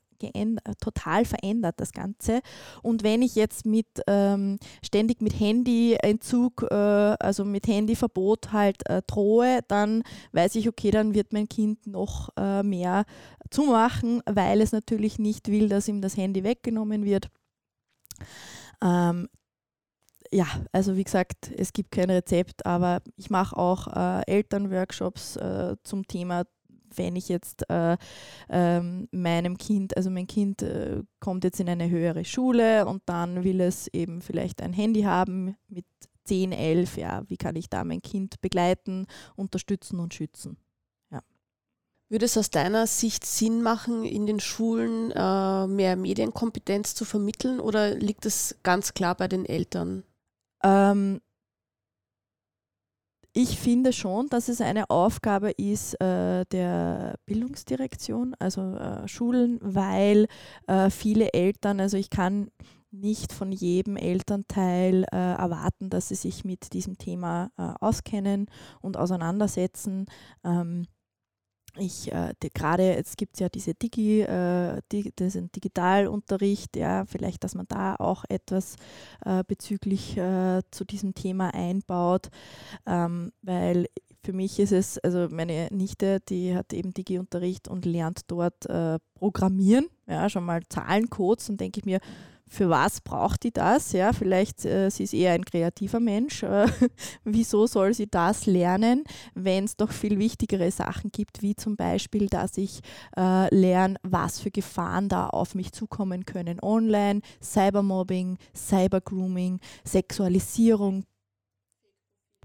total 0.79 1.25
verändert, 1.25 1.75
das 1.77 1.91
Ganze. 1.91 2.41
Und 2.81 3.03
wenn 3.03 3.21
ich 3.21 3.35
jetzt 3.35 3.65
mit 3.65 3.87
ähm, 4.07 4.59
ständig 4.83 5.21
mit 5.21 5.39
Handyentzug, 5.39 6.65
äh, 6.69 6.73
also 6.73 7.45
mit 7.45 7.67
Handyverbot 7.67 8.51
halt 8.51 8.87
äh, 8.89 9.01
drohe, 9.05 9.59
dann 9.67 10.03
weiß 10.31 10.55
ich, 10.55 10.69
okay, 10.69 10.91
dann 10.91 11.13
wird 11.13 11.33
mein 11.33 11.49
Kind 11.49 11.85
noch 11.85 12.29
äh, 12.37 12.63
mehr 12.63 13.05
zumachen, 13.49 14.21
weil 14.25 14.61
es 14.61 14.71
natürlich 14.71 15.19
nicht 15.19 15.49
will, 15.49 15.69
dass 15.69 15.87
ihm 15.87 16.01
das 16.01 16.17
Handy 16.17 16.43
weggenommen 16.43 17.03
wird. 17.05 17.29
Ähm, 18.81 19.27
ja, 20.35 20.47
also 20.73 20.97
wie 20.97 21.03
gesagt, 21.03 21.49
es 21.55 21.71
gibt 21.71 21.91
kein 21.91 22.09
Rezept, 22.09 22.65
aber 22.65 23.01
ich 23.15 23.29
mache 23.29 23.55
auch 23.55 23.87
äh, 23.87 24.21
Elternworkshops 24.27 25.37
äh, 25.37 25.75
zum 25.83 26.05
Thema 26.07 26.43
wenn 26.97 27.17
ich 27.17 27.27
jetzt 27.27 27.69
äh, 27.69 27.97
ähm, 28.47 29.09
meinem 29.11 29.57
Kind, 29.57 29.97
also 29.97 30.09
mein 30.09 30.27
Kind 30.27 30.61
äh, 30.61 31.03
kommt 31.19 31.43
jetzt 31.43 31.59
in 31.59 31.67
eine 31.67 31.89
höhere 31.89 32.23
Schule 32.23 32.85
und 32.85 33.03
dann 33.05 33.43
will 33.43 33.59
es 33.59 33.89
eben 33.89 34.21
vielleicht 34.21 34.61
ein 34.61 34.71
Handy 34.71 35.01
haben 35.01 35.57
mit 35.67 35.85
10, 36.23 36.53
11, 36.53 36.97
ja, 36.97 37.23
wie 37.27 37.35
kann 37.35 37.57
ich 37.57 37.69
da 37.69 37.83
mein 37.83 38.01
Kind 38.01 38.39
begleiten, 38.39 39.07
unterstützen 39.35 39.99
und 39.99 40.13
schützen? 40.13 40.57
Würde 42.07 42.25
es 42.25 42.37
aus 42.37 42.51
deiner 42.51 42.85
Sicht 42.85 43.25
Sinn 43.25 43.63
machen, 43.63 44.05
in 44.05 44.27
den 44.27 44.39
Schulen 44.39 45.11
äh, 45.11 45.67
mehr 45.67 45.95
Medienkompetenz 45.95 46.93
zu 46.93 47.03
vermitteln 47.03 47.59
oder 47.59 47.95
liegt 47.95 48.27
es 48.27 48.59
ganz 48.61 48.93
klar 48.93 49.15
bei 49.15 49.27
den 49.27 49.43
Eltern? 49.43 50.03
Ähm, 50.65 51.21
ich 53.37 53.59
finde 53.59 53.91
schon, 53.91 54.29
dass 54.29 54.47
es 54.47 54.61
eine 54.61 54.89
Aufgabe 54.89 55.51
ist 55.51 55.99
äh, 56.01 56.45
der 56.45 57.15
Bildungsdirektion, 57.25 58.33
also 58.39 58.75
äh, 58.75 59.07
Schulen, 59.09 59.59
weil 59.61 60.27
äh, 60.67 60.89
viele 60.89 61.33
Eltern, 61.33 61.81
also 61.81 61.97
ich 61.97 62.09
kann 62.09 62.49
nicht 62.91 63.33
von 63.33 63.51
jedem 63.51 63.97
Elternteil 63.97 65.03
äh, 65.11 65.17
erwarten, 65.17 65.89
dass 65.89 66.07
sie 66.07 66.15
sich 66.15 66.45
mit 66.45 66.71
diesem 66.73 66.97
Thema 66.97 67.51
äh, 67.57 67.73
auskennen 67.81 68.47
und 68.79 68.95
auseinandersetzen. 68.95 70.05
Ähm, 70.45 70.87
ich 71.77 72.11
äh, 72.11 72.33
gerade 72.53 72.83
jetzt 72.83 73.17
gibt 73.17 73.35
es 73.35 73.39
ja 73.39 73.49
diese 73.49 73.73
Digi, 73.73 74.21
äh, 74.21 74.81
Digi, 74.91 75.11
diesen 75.11 75.51
Digitalunterricht, 75.51 76.75
ja, 76.75 77.05
vielleicht, 77.05 77.43
dass 77.43 77.55
man 77.55 77.67
da 77.67 77.95
auch 77.95 78.23
etwas 78.29 78.75
äh, 79.25 79.43
bezüglich 79.45 80.17
äh, 80.17 80.61
zu 80.71 80.85
diesem 80.85 81.13
Thema 81.13 81.53
einbaut, 81.53 82.29
ähm, 82.85 83.31
weil 83.41 83.87
für 84.23 84.33
mich 84.33 84.59
ist 84.59 84.71
es, 84.71 84.97
also 84.99 85.27
meine 85.29 85.67
Nichte, 85.71 86.19
die 86.19 86.55
hat 86.55 86.73
eben 86.73 86.93
Digi-Unterricht 86.93 87.67
und 87.67 87.85
lernt 87.85 88.21
dort 88.27 88.65
äh, 88.65 88.97
Programmieren, 89.13 89.87
ja, 90.07 90.29
schon 90.29 90.43
mal 90.43 90.61
Zahlencodes 90.67 91.49
und 91.49 91.61
denke 91.61 91.79
ich 91.79 91.85
mir, 91.85 91.99
für 92.47 92.69
was 92.69 93.01
braucht 93.01 93.43
die 93.43 93.51
das? 93.51 93.91
Ja, 93.91 94.13
vielleicht 94.13 94.65
äh, 94.65 94.89
sie 94.89 95.03
ist 95.03 95.13
eher 95.13 95.33
ein 95.33 95.45
kreativer 95.45 95.99
Mensch. 95.99 96.43
Äh, 96.43 96.67
wieso 97.23 97.67
soll 97.67 97.93
sie 97.93 98.07
das 98.07 98.45
lernen, 98.45 99.03
wenn 99.33 99.65
es 99.65 99.75
doch 99.75 99.91
viel 99.91 100.19
wichtigere 100.19 100.71
Sachen 100.71 101.11
gibt, 101.11 101.41
wie 101.41 101.55
zum 101.55 101.75
Beispiel, 101.75 102.27
dass 102.27 102.57
ich 102.57 102.81
äh, 103.17 103.53
lerne, 103.53 103.95
was 104.03 104.39
für 104.39 104.51
Gefahren 104.51 105.09
da 105.09 105.27
auf 105.27 105.55
mich 105.55 105.71
zukommen 105.71 106.25
können 106.25 106.59
online, 106.61 107.21
Cybermobbing, 107.41 108.37
Cybergrooming, 108.55 109.59
Sexualisierung, 109.83 111.05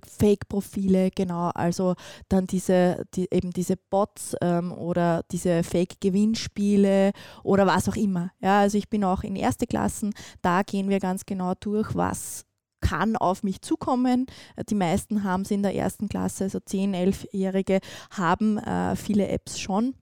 Fake-Profile, 0.07 1.11
genau, 1.11 1.49
also 1.51 1.95
dann 2.29 2.47
diese, 2.47 3.05
die, 3.15 3.29
eben 3.31 3.51
diese 3.51 3.77
Bots 3.77 4.37
ähm, 4.41 4.73
oder 4.73 5.25
diese 5.31 5.63
Fake-Gewinnspiele 5.63 7.13
oder 7.43 7.67
was 7.67 7.89
auch 7.89 7.97
immer. 7.97 8.31
Ja, 8.41 8.61
also 8.61 8.79
ich 8.79 8.89
bin 8.89 9.05
auch 9.05 9.23
in 9.23 9.37
erste 9.37 9.67
Klassen, 9.67 10.13
da 10.43 10.63
gehen 10.63 10.89
wir 10.89 11.01
ganz 11.01 11.27
genau 11.27 11.55
durch, 11.59 11.95
was 11.95 12.47
kann 12.81 13.17
auf 13.17 13.43
mich 13.43 13.61
zukommen. 13.61 14.27
Die 14.69 14.75
meisten 14.75 15.25
haben 15.25 15.43
es 15.43 15.51
in 15.51 15.63
der 15.63 15.75
ersten 15.75 16.09
Klasse, 16.09 16.45
also 16.45 16.59
10-, 16.59 16.95
11-Jährige 16.95 17.81
haben 18.11 18.59
äh, 18.59 18.97
viele 18.97 19.29
Apps 19.29 19.59
schon. 19.59 19.95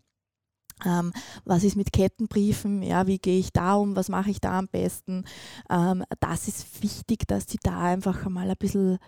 Ähm, 0.84 1.12
was 1.44 1.64
ist 1.64 1.76
mit 1.76 1.92
Kettenbriefen? 1.92 2.82
Ja, 2.82 3.06
wie 3.06 3.18
gehe 3.18 3.38
ich 3.38 3.52
da 3.52 3.74
um? 3.74 3.96
Was 3.96 4.08
mache 4.08 4.30
ich 4.30 4.40
da 4.40 4.58
am 4.58 4.68
besten? 4.68 5.24
Ähm, 5.70 6.04
das 6.20 6.48
ist 6.48 6.82
wichtig, 6.82 7.26
dass 7.26 7.46
die 7.46 7.58
da 7.62 7.80
einfach 7.80 8.28
mal 8.28 8.48
ein 8.48 8.56
bisschen 8.56 8.98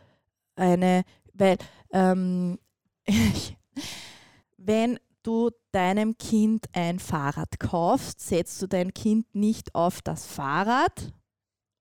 eine, 0.57 1.05
weil 1.35 1.57
ähm, 1.93 2.59
wenn 4.57 4.99
du 5.23 5.51
deinem 5.73 6.17
Kind 6.17 6.67
ein 6.73 6.99
Fahrrad 6.99 7.59
kaufst, 7.59 8.21
setzt 8.21 8.61
du 8.63 8.67
dein 8.67 8.95
Kind 8.95 9.35
nicht 9.35 9.75
auf 9.75 10.03
das 10.03 10.27
Fahrrad, 10.27 11.13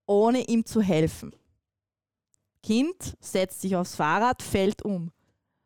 ohne 0.06 0.46
ihm 0.48 0.64
zu 0.64 0.82
helfen. 0.82 1.34
Kind 2.62 3.16
setzt 3.20 3.62
sich 3.62 3.76
aufs 3.76 3.96
Fahrrad, 3.96 4.42
fällt 4.42 4.82
um. 4.82 5.12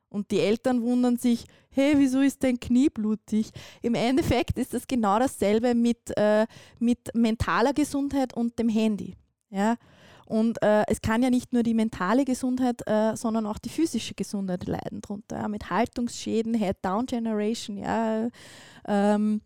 Und 0.08 0.30
die 0.30 0.38
Eltern 0.38 0.80
wundern 0.82 1.16
sich, 1.16 1.44
hey, 1.70 1.94
wieso 1.96 2.20
ist 2.20 2.44
dein 2.44 2.60
Knie 2.60 2.88
blutig? 2.88 3.50
Im 3.82 3.96
Endeffekt 3.96 4.58
ist 4.58 4.72
das 4.72 4.86
genau 4.86 5.18
dasselbe 5.18 5.74
mit, 5.74 6.16
äh, 6.16 6.46
mit 6.78 7.12
mentaler 7.14 7.72
Gesundheit 7.72 8.32
und 8.32 8.56
dem 8.58 8.68
Handy. 8.68 9.16
Ja? 9.50 9.76
Und 10.26 10.62
äh, 10.62 10.84
es 10.88 11.02
kann 11.02 11.22
ja 11.22 11.30
nicht 11.30 11.52
nur 11.52 11.62
die 11.62 11.74
mentale 11.74 12.24
Gesundheit, 12.24 12.86
äh, 12.86 13.16
sondern 13.16 13.46
auch 13.46 13.58
die 13.58 13.68
physische 13.68 14.14
Gesundheit 14.14 14.66
leiden 14.66 15.00
darunter. 15.00 15.36
Ja, 15.36 15.48
mit 15.48 15.70
Haltungsschäden, 15.70 16.54
Head-Down-Generation, 16.54 17.76
ja, 17.76 18.28
ähm, 18.86 19.40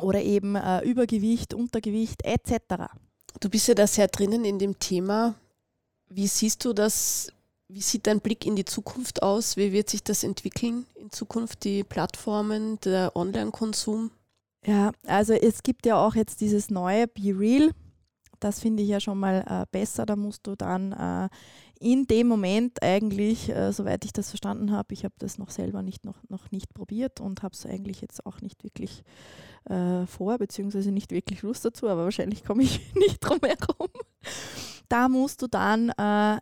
oder 0.00 0.22
eben 0.22 0.56
äh, 0.56 0.80
Übergewicht, 0.82 1.54
Untergewicht 1.54 2.24
etc. 2.24 2.86
Du 3.38 3.48
bist 3.48 3.68
ja 3.68 3.74
da 3.74 3.86
sehr 3.86 4.08
drinnen 4.08 4.44
in 4.44 4.58
dem 4.58 4.78
Thema. 4.78 5.34
Wie 6.08 6.26
siehst 6.26 6.64
du 6.64 6.72
das? 6.72 7.32
Wie 7.68 7.82
sieht 7.82 8.08
dein 8.08 8.20
Blick 8.20 8.46
in 8.46 8.56
die 8.56 8.64
Zukunft 8.64 9.22
aus? 9.22 9.56
Wie 9.56 9.72
wird 9.72 9.88
sich 9.88 10.02
das 10.02 10.24
entwickeln 10.24 10.86
in 10.96 11.12
Zukunft, 11.12 11.62
die 11.62 11.84
Plattformen, 11.84 12.80
der 12.80 13.14
Online-Konsum? 13.14 14.10
Ja, 14.66 14.90
also 15.06 15.34
es 15.34 15.62
gibt 15.62 15.86
ja 15.86 16.04
auch 16.04 16.16
jetzt 16.16 16.40
dieses 16.40 16.68
neue 16.68 17.06
Be 17.06 17.38
Real, 17.38 17.70
das 18.40 18.60
finde 18.60 18.82
ich 18.82 18.88
ja 18.88 19.00
schon 19.00 19.18
mal 19.18 19.44
äh, 19.46 19.66
besser. 19.70 20.06
Da 20.06 20.16
musst 20.16 20.46
du 20.46 20.56
dann 20.56 20.92
äh, 20.92 21.28
in 21.78 22.06
dem 22.06 22.28
Moment 22.28 22.82
eigentlich, 22.82 23.48
äh, 23.48 23.72
soweit 23.72 24.04
ich 24.04 24.12
das 24.12 24.28
verstanden 24.28 24.70
habe, 24.70 24.92
ich 24.92 25.04
habe 25.04 25.14
das 25.18 25.38
noch 25.38 25.50
selber 25.50 25.82
nicht, 25.82 26.04
noch, 26.04 26.16
noch 26.28 26.50
nicht 26.50 26.74
probiert 26.74 27.20
und 27.20 27.42
habe 27.42 27.54
es 27.54 27.64
eigentlich 27.64 28.00
jetzt 28.02 28.26
auch 28.26 28.40
nicht 28.42 28.62
wirklich 28.64 29.02
äh, 29.64 30.06
vor, 30.06 30.36
beziehungsweise 30.38 30.92
nicht 30.92 31.10
wirklich 31.10 31.42
Lust 31.42 31.64
dazu, 31.64 31.88
aber 31.88 32.04
wahrscheinlich 32.04 32.44
komme 32.44 32.62
ich 32.62 32.80
nicht 32.94 33.20
drum 33.20 33.38
herum. 33.42 33.88
Da 34.88 35.08
musst 35.08 35.40
du 35.40 35.46
dann 35.46 35.90
äh, 35.90 36.38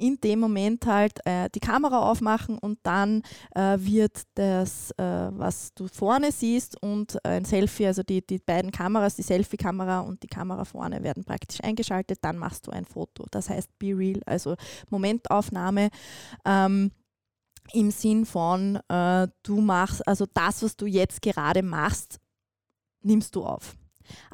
in 0.00 0.20
dem 0.20 0.40
Moment 0.40 0.86
halt 0.86 1.24
äh, 1.26 1.48
die 1.54 1.60
Kamera 1.60 1.98
aufmachen 2.10 2.58
und 2.58 2.78
dann 2.82 3.22
äh, 3.54 3.76
wird 3.78 4.22
das, 4.34 4.90
äh, 4.92 5.04
was 5.30 5.74
du 5.74 5.88
vorne 5.88 6.32
siehst 6.32 6.82
und 6.82 7.24
ein 7.24 7.44
Selfie, 7.44 7.86
also 7.86 8.02
die, 8.02 8.26
die 8.26 8.38
beiden 8.38 8.72
Kameras, 8.72 9.16
die 9.16 9.22
Selfie-Kamera 9.22 10.00
und 10.00 10.22
die 10.22 10.28
Kamera 10.28 10.64
vorne 10.64 11.02
werden 11.02 11.24
praktisch 11.24 11.62
eingeschaltet, 11.62 12.18
dann 12.22 12.38
machst 12.38 12.66
du 12.66 12.70
ein 12.70 12.84
Foto. 12.84 13.26
Das 13.30 13.50
heißt 13.50 13.78
Be 13.78 13.96
Real, 13.96 14.20
also 14.26 14.56
Momentaufnahme. 14.88 15.90
Ähm, 16.44 16.90
im 17.72 17.90
Sinn 17.90 18.26
von, 18.26 18.80
äh, 18.88 19.28
du 19.42 19.60
machst, 19.60 20.06
also 20.08 20.26
das, 20.32 20.62
was 20.62 20.76
du 20.76 20.86
jetzt 20.86 21.22
gerade 21.22 21.62
machst, 21.62 22.18
nimmst 23.02 23.36
du 23.36 23.44
auf. 23.44 23.76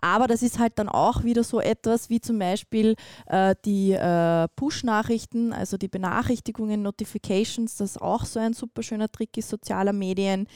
Aber 0.00 0.26
das 0.26 0.42
ist 0.42 0.58
halt 0.58 0.78
dann 0.78 0.88
auch 0.88 1.24
wieder 1.24 1.44
so 1.44 1.60
etwas 1.60 2.10
wie 2.10 2.20
zum 2.20 2.38
Beispiel 2.38 2.96
äh, 3.26 3.54
die 3.64 3.92
äh, 3.92 4.48
Push-Nachrichten, 4.56 5.52
also 5.52 5.76
die 5.76 5.88
Benachrichtigungen, 5.88 6.82
Notifications, 6.82 7.76
das 7.76 7.98
auch 7.98 8.24
so 8.24 8.40
ein 8.40 8.52
super 8.52 8.82
schöner 8.82 9.10
Trick 9.10 9.36
ist 9.36 9.48
sozialer 9.48 9.92
Medien. 9.92 10.46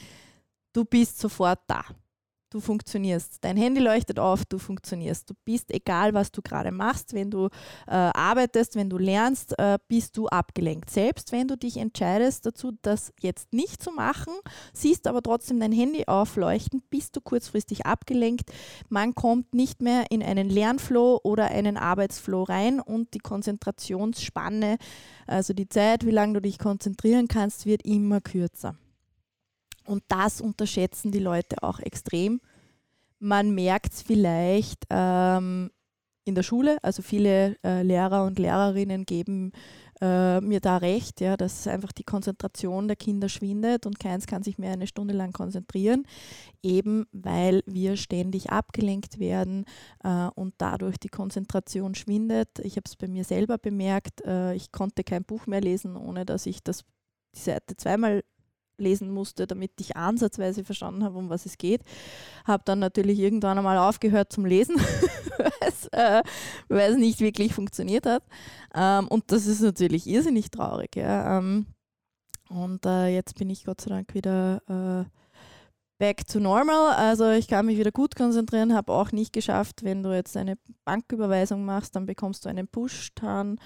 Du 0.73 0.85
bist 0.85 1.19
sofort 1.19 1.59
da 1.67 1.83
du 2.51 2.59
funktionierst. 2.59 3.37
Dein 3.41 3.57
Handy 3.57 3.81
leuchtet 3.81 4.19
auf, 4.19 4.45
du 4.45 4.59
funktionierst. 4.59 5.29
Du 5.29 5.33
bist, 5.45 5.71
egal 5.71 6.13
was 6.13 6.31
du 6.31 6.41
gerade 6.41 6.71
machst, 6.71 7.13
wenn 7.13 7.31
du 7.31 7.45
äh, 7.87 7.91
arbeitest, 7.91 8.75
wenn 8.75 8.89
du 8.89 8.97
lernst, 8.97 9.57
äh, 9.57 9.79
bist 9.87 10.17
du 10.17 10.27
abgelenkt. 10.27 10.89
Selbst 10.89 11.31
wenn 11.31 11.47
du 11.47 11.57
dich 11.57 11.77
entscheidest 11.77 12.45
dazu, 12.45 12.73
das 12.81 13.13
jetzt 13.19 13.53
nicht 13.53 13.81
zu 13.81 13.91
machen, 13.91 14.33
siehst 14.73 15.07
aber 15.07 15.23
trotzdem 15.23 15.59
dein 15.59 15.71
Handy 15.71 16.05
aufleuchten, 16.05 16.83
bist 16.89 17.15
du 17.15 17.21
kurzfristig 17.21 17.85
abgelenkt. 17.85 18.51
Man 18.89 19.15
kommt 19.15 19.55
nicht 19.55 19.81
mehr 19.81 20.05
in 20.11 20.21
einen 20.21 20.49
Lernflow 20.49 21.21
oder 21.23 21.45
einen 21.45 21.77
Arbeitsflow 21.77 22.43
rein 22.43 22.79
und 22.79 23.13
die 23.13 23.19
Konzentrationsspanne, 23.19 24.77
also 25.25 25.53
die 25.53 25.69
Zeit, 25.69 26.05
wie 26.05 26.11
lange 26.11 26.33
du 26.33 26.41
dich 26.41 26.59
konzentrieren 26.59 27.27
kannst, 27.27 27.65
wird 27.65 27.83
immer 27.85 28.19
kürzer. 28.19 28.75
Und 29.91 30.03
das 30.07 30.41
unterschätzen 30.41 31.11
die 31.11 31.19
Leute 31.19 31.61
auch 31.63 31.79
extrem. 31.79 32.41
Man 33.19 33.53
merkt 33.53 33.93
es 33.93 34.01
vielleicht 34.01 34.85
ähm, 34.89 35.69
in 36.23 36.35
der 36.35 36.43
Schule, 36.43 36.77
also 36.81 37.01
viele 37.01 37.57
äh, 37.63 37.83
Lehrer 37.83 38.25
und 38.25 38.39
Lehrerinnen 38.39 39.05
geben 39.05 39.51
äh, 40.01 40.41
mir 40.41 40.59
da 40.59 40.77
recht, 40.77 41.21
ja, 41.21 41.37
dass 41.37 41.67
einfach 41.67 41.91
die 41.91 42.03
Konzentration 42.03 42.87
der 42.87 42.95
Kinder 42.95 43.29
schwindet 43.29 43.85
und 43.85 43.99
keins 43.99 44.25
kann 44.25 44.41
sich 44.41 44.57
mehr 44.57 44.73
eine 44.73 44.87
Stunde 44.87 45.13
lang 45.13 45.31
konzentrieren, 45.31 46.05
eben 46.63 47.05
weil 47.11 47.61
wir 47.67 47.97
ständig 47.97 48.49
abgelenkt 48.49 49.19
werden 49.19 49.65
äh, 50.03 50.27
und 50.33 50.55
dadurch 50.57 50.97
die 50.97 51.09
Konzentration 51.09 51.93
schwindet. 51.93 52.59
Ich 52.63 52.77
habe 52.77 52.85
es 52.85 52.95
bei 52.95 53.07
mir 53.07 53.23
selber 53.23 53.59
bemerkt, 53.59 54.21
äh, 54.25 54.55
ich 54.55 54.71
konnte 54.71 55.03
kein 55.03 55.23
Buch 55.23 55.45
mehr 55.45 55.61
lesen, 55.61 55.95
ohne 55.95 56.25
dass 56.25 56.47
ich 56.47 56.63
das 56.63 56.83
die 57.35 57.39
Seite 57.39 57.77
zweimal 57.77 58.23
lesen 58.81 59.11
musste, 59.11 59.47
damit 59.47 59.71
ich 59.79 59.95
ansatzweise 59.95 60.63
verstanden 60.63 61.03
habe, 61.03 61.17
um 61.17 61.29
was 61.29 61.45
es 61.45 61.57
geht. 61.57 61.81
Habe 62.45 62.63
dann 62.65 62.79
natürlich 62.79 63.19
irgendwann 63.19 63.57
einmal 63.57 63.77
aufgehört 63.77 64.33
zum 64.33 64.45
Lesen, 64.45 64.75
äh, 65.91 66.21
weil 66.67 66.91
es 66.91 66.97
nicht 66.97 67.19
wirklich 67.21 67.53
funktioniert 67.53 68.05
hat. 68.05 68.23
Ähm, 68.75 69.07
und 69.07 69.31
das 69.31 69.45
ist 69.45 69.61
natürlich 69.61 70.07
irrsinnig 70.07 70.51
traurig. 70.51 70.95
Ja. 70.95 71.37
Ähm, 71.37 71.67
und 72.49 72.85
äh, 72.85 73.07
jetzt 73.07 73.35
bin 73.35 73.49
ich 73.49 73.63
Gott 73.63 73.81
sei 73.81 73.89
Dank 73.89 74.13
wieder 74.13 74.61
äh, 74.67 75.20
back 76.01 76.25
to 76.25 76.39
normal. 76.39 76.95
Also 76.95 77.29
ich 77.29 77.47
kann 77.47 77.67
mich 77.67 77.77
wieder 77.77 77.91
gut 77.91 78.15
konzentrieren, 78.15 78.73
habe 78.73 78.91
auch 78.91 79.11
nicht 79.11 79.33
geschafft, 79.33 79.83
wenn 79.83 80.01
du 80.01 80.11
jetzt 80.11 80.35
eine 80.35 80.57
Banküberweisung 80.83 81.63
machst, 81.63 81.95
dann 81.95 82.07
bekommst 82.07 82.43
du 82.43 82.49
einen 82.49 82.67
Push-Tan 82.67 83.59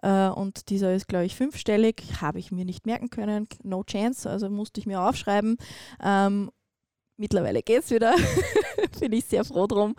äh, 0.00 0.28
und 0.28 0.70
dieser 0.70 0.94
ist, 0.94 1.06
glaube 1.06 1.26
ich, 1.26 1.36
fünfstellig. 1.36 2.02
Habe 2.22 2.38
ich 2.38 2.50
mir 2.50 2.64
nicht 2.64 2.86
merken 2.86 3.10
können, 3.10 3.46
no 3.62 3.84
chance, 3.84 4.28
also 4.28 4.48
musste 4.48 4.80
ich 4.80 4.86
mir 4.86 5.02
aufschreiben. 5.02 5.58
Ähm, 6.02 6.50
mittlerweile 7.16 7.62
geht 7.62 7.84
es 7.84 7.90
wieder, 7.90 8.14
bin 9.00 9.12
ich 9.12 9.24
sehr 9.24 9.44
froh 9.44 9.66
drum. 9.66 9.94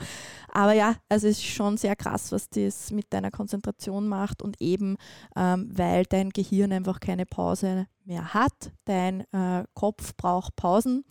Aber 0.49 0.73
ja, 0.73 0.95
also 1.09 1.27
es 1.27 1.39
ist 1.39 1.45
schon 1.45 1.77
sehr 1.77 1.95
krass, 1.95 2.31
was 2.31 2.49
das 2.49 2.91
mit 2.91 3.11
deiner 3.11 3.31
Konzentration 3.31 4.07
macht 4.07 4.41
und 4.41 4.61
eben, 4.61 4.97
ähm, 5.35 5.69
weil 5.71 6.05
dein 6.05 6.29
Gehirn 6.29 6.71
einfach 6.71 6.99
keine 6.99 7.25
Pause 7.25 7.87
mehr 8.05 8.33
hat. 8.33 8.71
Dein 8.85 9.21
äh, 9.31 9.63
Kopf 9.73 10.15
braucht 10.15 10.55
Pausen. 10.55 11.05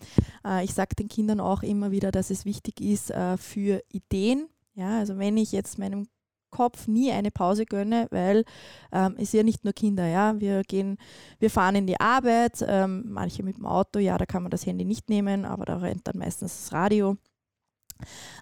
Äh, 0.46 0.64
ich 0.64 0.74
sage 0.74 0.94
den 0.94 1.08
Kindern 1.08 1.40
auch 1.40 1.62
immer 1.62 1.90
wieder, 1.90 2.12
dass 2.12 2.30
es 2.30 2.44
wichtig 2.44 2.80
ist 2.80 3.10
äh, 3.10 3.36
für 3.36 3.82
Ideen. 3.90 4.48
Ja, 4.74 4.98
also 4.98 5.18
wenn 5.18 5.36
ich 5.36 5.52
jetzt 5.52 5.78
meinem 5.78 6.06
Kopf 6.52 6.86
nie 6.86 7.10
eine 7.10 7.32
Pause 7.32 7.66
gönne, 7.66 8.06
weil 8.10 8.44
ähm, 8.92 9.16
es 9.18 9.32
ja 9.32 9.42
nicht 9.42 9.64
nur 9.64 9.72
Kinder, 9.72 10.06
ja, 10.06 10.38
wir 10.40 10.62
gehen, 10.62 10.98
wir 11.40 11.50
fahren 11.50 11.74
in 11.74 11.88
die 11.88 11.98
Arbeit, 11.98 12.64
ähm, 12.68 13.02
manche 13.08 13.42
mit 13.42 13.56
dem 13.56 13.66
Auto, 13.66 13.98
ja, 13.98 14.16
da 14.16 14.26
kann 14.26 14.44
man 14.44 14.50
das 14.50 14.64
Handy 14.66 14.84
nicht 14.84 15.10
nehmen, 15.10 15.44
aber 15.44 15.64
da 15.64 15.78
rennt 15.78 16.06
dann 16.06 16.18
meistens 16.18 16.62
das 16.62 16.72
Radio. 16.72 17.16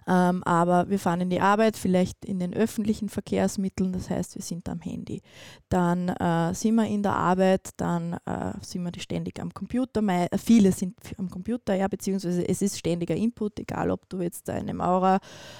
Ähm, 0.07 0.43
aber 0.43 0.89
wir 0.89 0.99
fahren 0.99 1.21
in 1.21 1.29
die 1.29 1.41
Arbeit, 1.41 1.77
vielleicht 1.77 2.25
in 2.25 2.39
den 2.39 2.53
öffentlichen 2.53 3.09
Verkehrsmitteln, 3.09 3.93
das 3.93 4.09
heißt, 4.09 4.35
wir 4.35 4.41
sind 4.41 4.67
am 4.69 4.81
Handy. 4.81 5.21
Dann 5.69 6.09
äh, 6.09 6.53
sind 6.53 6.75
wir 6.75 6.87
in 6.87 7.03
der 7.03 7.15
Arbeit, 7.15 7.69
dann 7.77 8.13
äh, 8.25 8.53
sind 8.61 8.83
wir 8.83 8.91
ständig 8.99 9.39
am 9.39 9.53
Computer. 9.53 10.01
Äh, 10.07 10.37
viele 10.37 10.71
sind 10.71 10.95
am 11.17 11.29
Computer, 11.29 11.75
ja, 11.75 11.87
beziehungsweise 11.87 12.47
es 12.47 12.61
ist 12.61 12.77
ständiger 12.77 13.15
Input, 13.15 13.59
egal 13.59 13.91
ob 13.91 14.09
du 14.09 14.21
jetzt 14.21 14.49
eine 14.49 14.73
Maurer, 14.73 15.19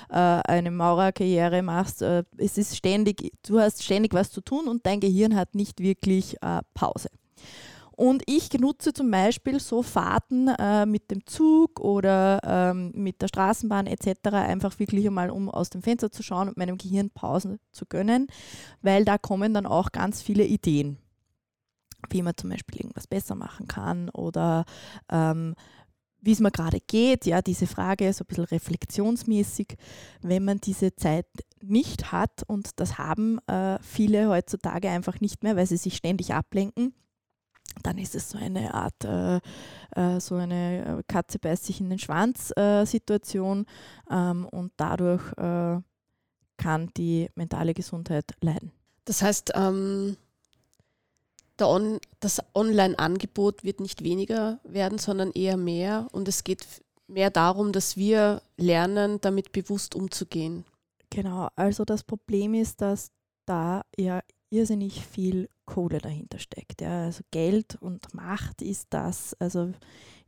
äh, 0.09 0.15
eine 0.15 0.71
Maurerkarriere 0.71 1.61
machst. 1.61 2.01
Äh, 2.01 2.23
es 2.37 2.57
ist 2.57 2.75
ständig, 2.75 3.31
du 3.45 3.59
hast 3.59 3.83
ständig 3.83 4.13
was 4.13 4.31
zu 4.31 4.41
tun 4.41 4.67
und 4.67 4.85
dein 4.85 4.99
Gehirn 4.99 5.35
hat 5.35 5.55
nicht 5.55 5.79
wirklich 5.79 6.35
äh, 6.41 6.61
Pause. 6.73 7.09
Und 7.95 8.23
ich 8.25 8.51
nutze 8.53 8.93
zum 8.93 9.11
Beispiel 9.11 9.59
so 9.59 9.83
Fahrten 9.83 10.47
äh, 10.47 10.85
mit 10.85 11.11
dem 11.11 11.25
Zug 11.25 11.79
oder 11.79 12.39
ähm, 12.43 12.91
mit 12.95 13.21
der 13.21 13.27
Straßenbahn 13.27 13.87
etc. 13.87 14.29
einfach 14.31 14.79
wirklich 14.79 15.05
einmal, 15.05 15.29
um 15.29 15.49
aus 15.49 15.69
dem 15.69 15.81
Fenster 15.81 16.11
zu 16.11 16.23
schauen 16.23 16.47
und 16.47 16.57
meinem 16.57 16.77
Gehirn 16.77 17.09
Pausen 17.09 17.59
zu 17.71 17.85
gönnen, 17.85 18.27
weil 18.81 19.05
da 19.05 19.17
kommen 19.17 19.53
dann 19.53 19.65
auch 19.65 19.91
ganz 19.91 20.21
viele 20.21 20.45
Ideen, 20.45 20.97
wie 22.09 22.21
man 22.21 22.37
zum 22.37 22.49
Beispiel 22.49 22.77
irgendwas 22.79 23.07
besser 23.07 23.35
machen 23.35 23.67
kann 23.67 24.09
oder 24.09 24.65
ähm, 25.11 25.55
wie 26.21 26.31
es 26.31 26.39
mir 26.39 26.51
gerade 26.51 26.79
geht, 26.79 27.25
ja, 27.25 27.41
diese 27.41 27.67
Frage 27.67 28.13
so 28.13 28.23
ein 28.23 28.27
bisschen 28.27 28.45
reflexionsmäßig, 28.45 29.75
wenn 30.21 30.45
man 30.45 30.59
diese 30.59 30.95
Zeit 30.95 31.25
nicht 31.61 32.11
hat 32.11 32.43
und 32.47 32.79
das 32.79 32.97
haben 32.99 33.39
äh, 33.47 33.79
viele 33.81 34.29
heutzutage 34.29 34.89
einfach 34.89 35.19
nicht 35.19 35.43
mehr, 35.43 35.55
weil 35.55 35.65
sie 35.65 35.77
sich 35.77 35.95
ständig 35.95 36.33
ablenken 36.33 36.93
dann 37.83 37.97
ist 37.97 38.15
es 38.15 38.29
so 38.29 38.37
eine 38.37 38.73
Art, 38.73 39.03
äh, 39.03 39.37
äh, 39.95 40.19
so 40.19 40.35
eine 40.35 40.99
äh, 40.99 41.03
Katze 41.07 41.39
beißt 41.39 41.65
sich 41.65 41.79
in 41.79 41.89
den 41.89 41.99
Schwanz 41.99 42.51
äh, 42.57 42.85
Situation 42.85 43.65
ähm, 44.09 44.45
und 44.45 44.71
dadurch 44.77 45.31
äh, 45.37 45.79
kann 46.57 46.89
die 46.97 47.29
mentale 47.35 47.73
Gesundheit 47.73 48.25
leiden. 48.41 48.71
Das 49.05 49.21
heißt, 49.21 49.53
ähm, 49.55 50.17
On 51.59 51.99
das 52.19 52.41
Online-Angebot 52.55 53.63
wird 53.63 53.81
nicht 53.81 54.03
weniger 54.03 54.59
werden, 54.63 54.97
sondern 54.97 55.31
eher 55.31 55.57
mehr 55.57 56.07
und 56.11 56.27
es 56.27 56.43
geht 56.43 56.65
mehr 57.07 57.29
darum, 57.29 57.71
dass 57.71 57.97
wir 57.97 58.41
lernen, 58.57 59.19
damit 59.21 59.51
bewusst 59.51 59.95
umzugehen. 59.95 60.65
Genau, 61.11 61.49
also 61.55 61.85
das 61.85 62.03
Problem 62.03 62.53
ist, 62.53 62.81
dass 62.81 63.11
da 63.45 63.83
ja 63.97 64.21
irrsinnig 64.51 65.05
viel 65.05 65.49
Kohle 65.65 65.99
dahinter 65.99 66.37
steckt. 66.37 66.81
Ja. 66.81 67.05
Also 67.05 67.23
Geld 67.31 67.77
und 67.81 68.13
Macht 68.13 68.61
ist 68.61 68.87
das. 68.91 69.33
Also 69.39 69.71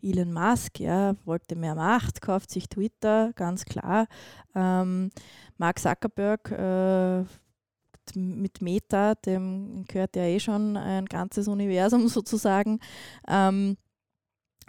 Elon 0.02 0.34
Musk 0.34 0.80
ja, 0.80 1.16
wollte 1.26 1.56
mehr 1.56 1.76
Macht, 1.76 2.22
kauft 2.22 2.50
sich 2.50 2.68
Twitter, 2.68 3.32
ganz 3.36 3.66
klar. 3.66 4.08
Ähm, 4.56 5.12
Mark 5.58 5.80
Zuckerberg 5.80 6.52
äh, 6.52 7.26
mit 8.16 8.62
Meta, 8.62 9.16
dem 9.16 9.86
gehört 9.88 10.16
ja 10.16 10.24
eh 10.24 10.40
schon 10.40 10.76
ein 10.78 11.06
ganzes 11.06 11.48
Universum 11.48 12.08
sozusagen. 12.10 12.80
Ähm, 13.28 13.78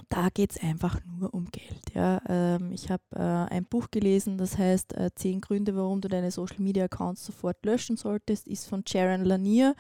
da 0.09 0.29
geht 0.33 0.53
es 0.53 0.63
einfach 0.63 1.01
nur 1.19 1.33
um 1.33 1.47
Geld. 1.51 1.83
Ja. 1.95 2.21
Ähm, 2.29 2.73
ich 2.73 2.91
habe 2.91 3.03
äh, 3.13 3.55
ein 3.55 3.65
Buch 3.65 3.91
gelesen, 3.91 4.39
das 4.39 4.59
heißt 4.59 4.95
äh, 4.95 5.11
Zehn 5.15 5.41
Gründe, 5.41 5.77
warum 5.77 6.01
du 6.01 6.09
deine 6.09 6.31
Social 6.31 6.61
Media 6.61 6.85
Accounts 6.85 7.25
sofort 7.25 7.65
löschen 7.65 7.97
solltest, 7.97 8.47
ist 8.47 8.67
von 8.67 8.85
Sharon 8.87 9.25
Lanier. 9.25 9.75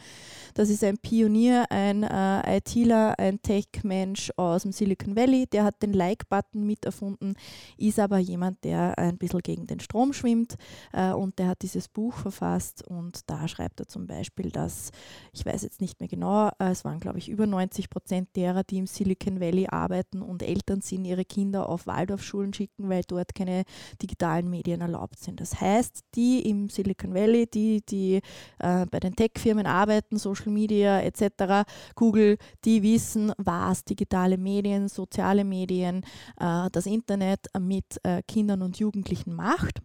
Das 0.54 0.70
ist 0.70 0.84
ein 0.84 0.98
Pionier, 0.98 1.66
ein 1.70 2.02
äh, 2.02 2.56
ITler, 2.58 3.18
ein 3.18 3.40
Tech-Mensch 3.42 4.32
aus 4.36 4.62
dem 4.62 4.72
Silicon 4.72 5.16
Valley. 5.16 5.46
Der 5.46 5.64
hat 5.64 5.82
den 5.82 5.92
Like-Button 5.92 6.64
miterfunden, 6.64 7.34
ist 7.76 7.98
aber 7.98 8.18
jemand, 8.18 8.64
der 8.64 8.98
ein 8.98 9.18
bisschen 9.18 9.40
gegen 9.40 9.66
den 9.66 9.80
Strom 9.80 10.12
schwimmt 10.12 10.56
äh, 10.92 11.12
und 11.12 11.38
der 11.38 11.48
hat 11.48 11.62
dieses 11.62 11.88
Buch 11.88 12.14
verfasst 12.14 12.86
und 12.86 13.20
da 13.28 13.48
schreibt 13.48 13.80
er 13.80 13.88
zum 13.88 14.06
Beispiel, 14.06 14.50
dass, 14.50 14.90
ich 15.32 15.44
weiß 15.44 15.62
jetzt 15.62 15.80
nicht 15.80 16.00
mehr 16.00 16.08
genau, 16.08 16.48
äh, 16.58 16.70
es 16.70 16.84
waren 16.84 17.00
glaube 17.00 17.18
ich 17.18 17.28
über 17.28 17.46
90 17.46 17.90
Prozent 17.90 18.28
derer, 18.36 18.64
die 18.64 18.78
im 18.78 18.86
Silicon 18.86 19.40
Valley 19.40 19.66
arbeiten, 19.68 20.03
arbeiten 20.04 20.22
und 20.22 20.42
Eltern 20.42 20.80
sind 20.80 21.04
ihre 21.04 21.24
Kinder 21.24 21.68
auf 21.68 21.86
Waldorfschulen 21.86 22.52
schicken, 22.52 22.88
weil 22.88 23.02
dort 23.06 23.34
keine 23.34 23.64
digitalen 24.00 24.48
Medien 24.50 24.80
erlaubt 24.80 25.18
sind. 25.18 25.40
Das 25.40 25.60
heißt, 25.60 26.00
die 26.14 26.48
im 26.48 26.68
Silicon 26.68 27.14
Valley, 27.14 27.46
die, 27.46 27.82
die 27.84 28.20
äh, 28.58 28.86
bei 28.90 29.00
den 29.00 29.16
Tech-Firmen 29.16 29.66
arbeiten, 29.66 30.18
Social 30.18 30.50
Media 30.50 31.00
etc., 31.00 31.68
Google, 31.94 32.38
die 32.64 32.82
wissen, 32.82 33.32
was 33.38 33.84
digitale 33.84 34.38
Medien, 34.38 34.88
soziale 34.88 35.44
Medien, 35.44 36.04
äh, 36.38 36.68
das 36.70 36.86
Internet 36.86 37.46
mit 37.58 37.98
äh, 38.02 38.22
Kindern 38.26 38.62
und 38.62 38.78
Jugendlichen 38.78 39.34
macht. 39.34 39.80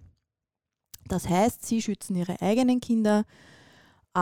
Das 1.07 1.27
heißt, 1.27 1.65
sie 1.65 1.81
schützen 1.81 2.15
ihre 2.15 2.39
eigenen 2.41 2.79
Kinder, 2.79 3.25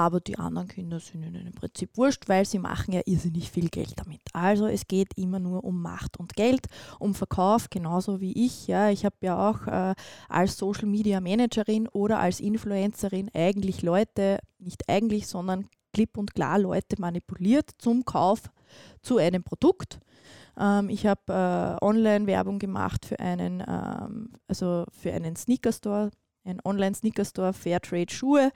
aber 0.05 0.19
die 0.19 0.37
anderen 0.37 0.67
Kinder 0.67 0.99
sind 0.99 1.23
ihnen 1.23 1.47
im 1.47 1.53
Prinzip 1.53 1.97
wurscht, 1.97 2.29
weil 2.29 2.45
sie 2.45 2.59
machen 2.59 2.93
ja 2.93 3.01
irrsinnig 3.05 3.51
viel 3.51 3.69
Geld 3.69 3.93
damit. 3.97 4.21
Also 4.33 4.67
es 4.67 4.87
geht 4.87 5.09
immer 5.15 5.39
nur 5.39 5.63
um 5.63 5.81
Macht 5.81 6.17
und 6.17 6.35
Geld, 6.35 6.67
um 6.99 7.15
Verkauf, 7.15 7.69
genauso 7.69 8.21
wie 8.21 8.45
ich. 8.45 8.67
Ja, 8.67 8.89
ich 8.89 9.05
habe 9.05 9.15
ja 9.21 9.49
auch 9.49 9.67
äh, 9.67 9.95
als 10.29 10.57
Social 10.57 10.87
Media 10.87 11.19
Managerin 11.19 11.87
oder 11.87 12.19
als 12.19 12.39
Influencerin 12.39 13.29
eigentlich 13.33 13.81
Leute, 13.81 14.39
nicht 14.59 14.87
eigentlich, 14.87 15.27
sondern 15.27 15.67
klipp 15.93 16.17
und 16.17 16.33
klar 16.33 16.59
Leute 16.59 16.99
manipuliert 16.99 17.71
zum 17.79 18.05
Kauf 18.05 18.51
zu 19.01 19.17
einem 19.17 19.43
Produkt. 19.43 19.99
Ähm, 20.59 20.89
ich 20.89 21.05
habe 21.05 21.77
äh, 21.81 21.83
Online-Werbung 21.83 22.59
gemacht 22.59 23.05
für 23.05 23.19
einen, 23.19 23.63
ähm, 23.67 24.33
also 24.47 24.85
einen 25.03 25.35
Sneaker-Store, 25.35 26.11
ein 26.43 26.59
Online-Sneaker-Store, 26.63 27.53
Fairtrade 27.53 28.13
Schuhe 28.13 28.51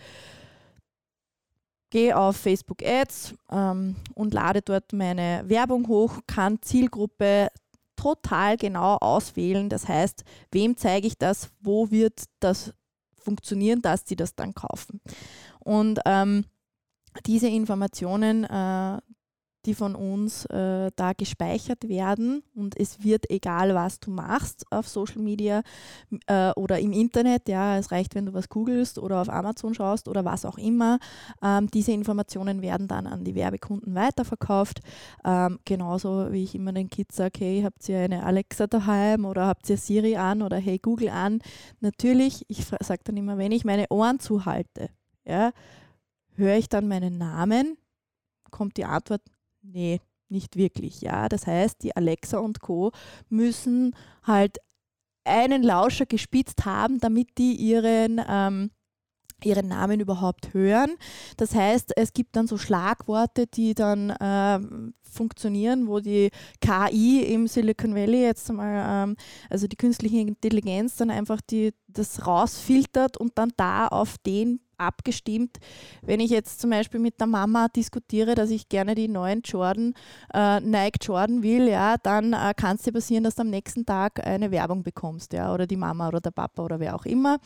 gehe 1.91 2.17
auf 2.17 2.37
Facebook 2.37 2.83
Ads 2.83 3.35
ähm, 3.51 3.95
und 4.15 4.33
lade 4.33 4.61
dort 4.63 4.93
meine 4.93 5.43
Werbung 5.45 5.87
hoch, 5.87 6.19
kann 6.25 6.61
Zielgruppe 6.61 7.49
total 7.95 8.57
genau 8.57 8.95
auswählen. 8.95 9.69
Das 9.69 9.87
heißt, 9.87 10.23
wem 10.51 10.75
zeige 10.75 11.05
ich 11.05 11.17
das, 11.19 11.51
wo 11.59 11.91
wird 11.91 12.23
das 12.39 12.73
funktionieren, 13.13 13.81
dass 13.83 14.03
die 14.03 14.15
das 14.15 14.35
dann 14.35 14.55
kaufen. 14.55 15.01
Und 15.59 15.99
ähm, 16.05 16.45
diese 17.27 17.47
Informationen, 17.47 18.45
äh, 18.45 18.99
die 19.65 19.73
von 19.73 19.95
uns 19.95 20.45
äh, 20.45 20.89
da 20.95 21.13
gespeichert 21.13 21.87
werden 21.87 22.43
und 22.55 22.79
es 22.79 23.03
wird 23.03 23.29
egal, 23.29 23.75
was 23.75 23.99
du 23.99 24.11
machst 24.11 24.65
auf 24.71 24.87
Social 24.87 25.21
Media 25.21 25.61
äh, 26.27 26.51
oder 26.51 26.79
im 26.79 26.91
Internet, 26.91 27.47
ja, 27.47 27.77
es 27.77 27.91
reicht, 27.91 28.15
wenn 28.15 28.25
du 28.25 28.33
was 28.33 28.49
googelst 28.49 28.97
oder 28.97 29.21
auf 29.21 29.29
Amazon 29.29 29.73
schaust 29.73 30.07
oder 30.07 30.25
was 30.25 30.45
auch 30.45 30.57
immer, 30.57 30.99
ähm, 31.43 31.69
diese 31.71 31.91
Informationen 31.91 32.61
werden 32.61 32.87
dann 32.87 33.07
an 33.07 33.23
die 33.23 33.35
Werbekunden 33.35 33.93
weiterverkauft. 33.93 34.79
Ähm, 35.23 35.59
genauso 35.65 36.31
wie 36.31 36.43
ich 36.43 36.55
immer 36.55 36.73
den 36.73 36.89
Kids 36.89 37.15
sage, 37.15 37.39
hey, 37.39 37.61
habt 37.63 37.87
ihr 37.87 37.99
eine 37.99 38.23
Alexa 38.23 38.67
daheim 38.67 39.25
oder 39.25 39.47
habt 39.47 39.69
ihr 39.69 39.77
Siri 39.77 40.15
an 40.17 40.41
oder 40.41 40.57
hey 40.57 40.79
Google 40.79 41.09
an? 41.09 41.39
Natürlich, 41.79 42.45
ich 42.47 42.65
sage 42.65 43.01
dann 43.03 43.17
immer, 43.17 43.37
wenn 43.37 43.51
ich 43.51 43.65
meine 43.65 43.85
Ohren 43.89 44.19
zuhalte, 44.19 44.89
ja, 45.25 45.51
höre 46.35 46.55
ich 46.55 46.69
dann 46.69 46.87
meinen 46.87 47.17
Namen, 47.17 47.77
kommt 48.49 48.77
die 48.77 48.85
Antwort, 48.85 49.21
Nee, 49.61 50.01
nicht 50.29 50.55
wirklich. 50.55 51.01
Ja, 51.01 51.29
das 51.29 51.47
heißt, 51.47 51.83
die 51.83 51.95
Alexa 51.95 52.39
und 52.39 52.61
Co. 52.61 52.91
müssen 53.29 53.95
halt 54.23 54.57
einen 55.23 55.63
Lauscher 55.63 56.05
gespitzt 56.05 56.65
haben, 56.65 56.99
damit 56.99 57.37
die 57.37 57.53
ihren 57.55 58.21
ähm, 58.27 58.71
ihren 59.45 59.67
Namen 59.67 59.99
überhaupt 59.99 60.53
hören. 60.53 60.91
Das 61.37 61.55
heißt, 61.55 61.93
es 61.95 62.13
gibt 62.13 62.35
dann 62.35 62.47
so 62.47 62.57
Schlagworte, 62.57 63.47
die 63.47 63.73
dann 63.73 64.11
äh, 64.11 64.59
funktionieren, 65.01 65.87
wo 65.87 65.99
die 65.99 66.29
KI 66.61 67.23
im 67.33 67.47
Silicon 67.47 67.95
Valley 67.95 68.21
jetzt 68.21 68.49
einmal, 68.49 69.09
ähm, 69.09 69.15
also 69.49 69.67
die 69.67 69.75
künstliche 69.75 70.19
Intelligenz 70.19 70.95
dann 70.95 71.09
einfach 71.09 71.41
die, 71.41 71.73
das 71.87 72.25
rausfiltert 72.25 73.17
und 73.17 73.37
dann 73.37 73.51
da 73.57 73.87
auf 73.87 74.17
den 74.19 74.61
abgestimmt. 74.81 75.57
Wenn 76.01 76.19
ich 76.19 76.31
jetzt 76.31 76.59
zum 76.59 76.69
Beispiel 76.69 76.99
mit 76.99 77.19
der 77.19 77.27
Mama 77.27 77.67
diskutiere, 77.67 78.35
dass 78.35 78.49
ich 78.49 78.69
gerne 78.69 78.95
die 78.95 79.07
neuen 79.07 79.41
Jordan, 79.41 79.93
äh, 80.33 80.59
Nike 80.59 80.99
Jordan 81.01 81.43
will, 81.43 81.67
ja, 81.67 81.97
dann 81.97 82.33
äh, 82.33 82.53
kann 82.55 82.75
es 82.75 82.83
dir 82.83 82.91
passieren, 82.91 83.23
dass 83.23 83.35
du 83.35 83.41
am 83.41 83.49
nächsten 83.49 83.85
Tag 83.85 84.25
eine 84.25 84.51
Werbung 84.51 84.83
bekommst, 84.83 85.33
ja, 85.33 85.53
oder 85.53 85.67
die 85.67 85.77
Mama 85.77 86.07
oder 86.07 86.21
der 86.21 86.31
Papa 86.31 86.63
oder 86.63 86.79
wer 86.79 86.95
auch 86.95 87.05
immer. 87.05 87.37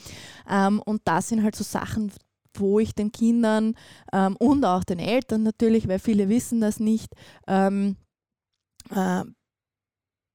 Ähm, 0.49 0.81
und 0.85 1.01
das 1.05 1.29
sind 1.29 1.43
halt 1.43 1.55
so 1.55 1.63
Sachen, 1.63 2.11
wo 2.53 2.79
ich 2.79 2.95
den 2.95 3.11
Kindern 3.11 3.75
ähm, 4.13 4.35
und 4.37 4.63
auch 4.65 4.83
den 4.83 4.99
Eltern 4.99 5.43
natürlich, 5.43 5.87
weil 5.87 5.99
viele 5.99 6.29
wissen 6.29 6.61
das 6.61 6.79
nicht, 6.79 7.13
ähm, 7.47 7.97
äh, 8.91 9.23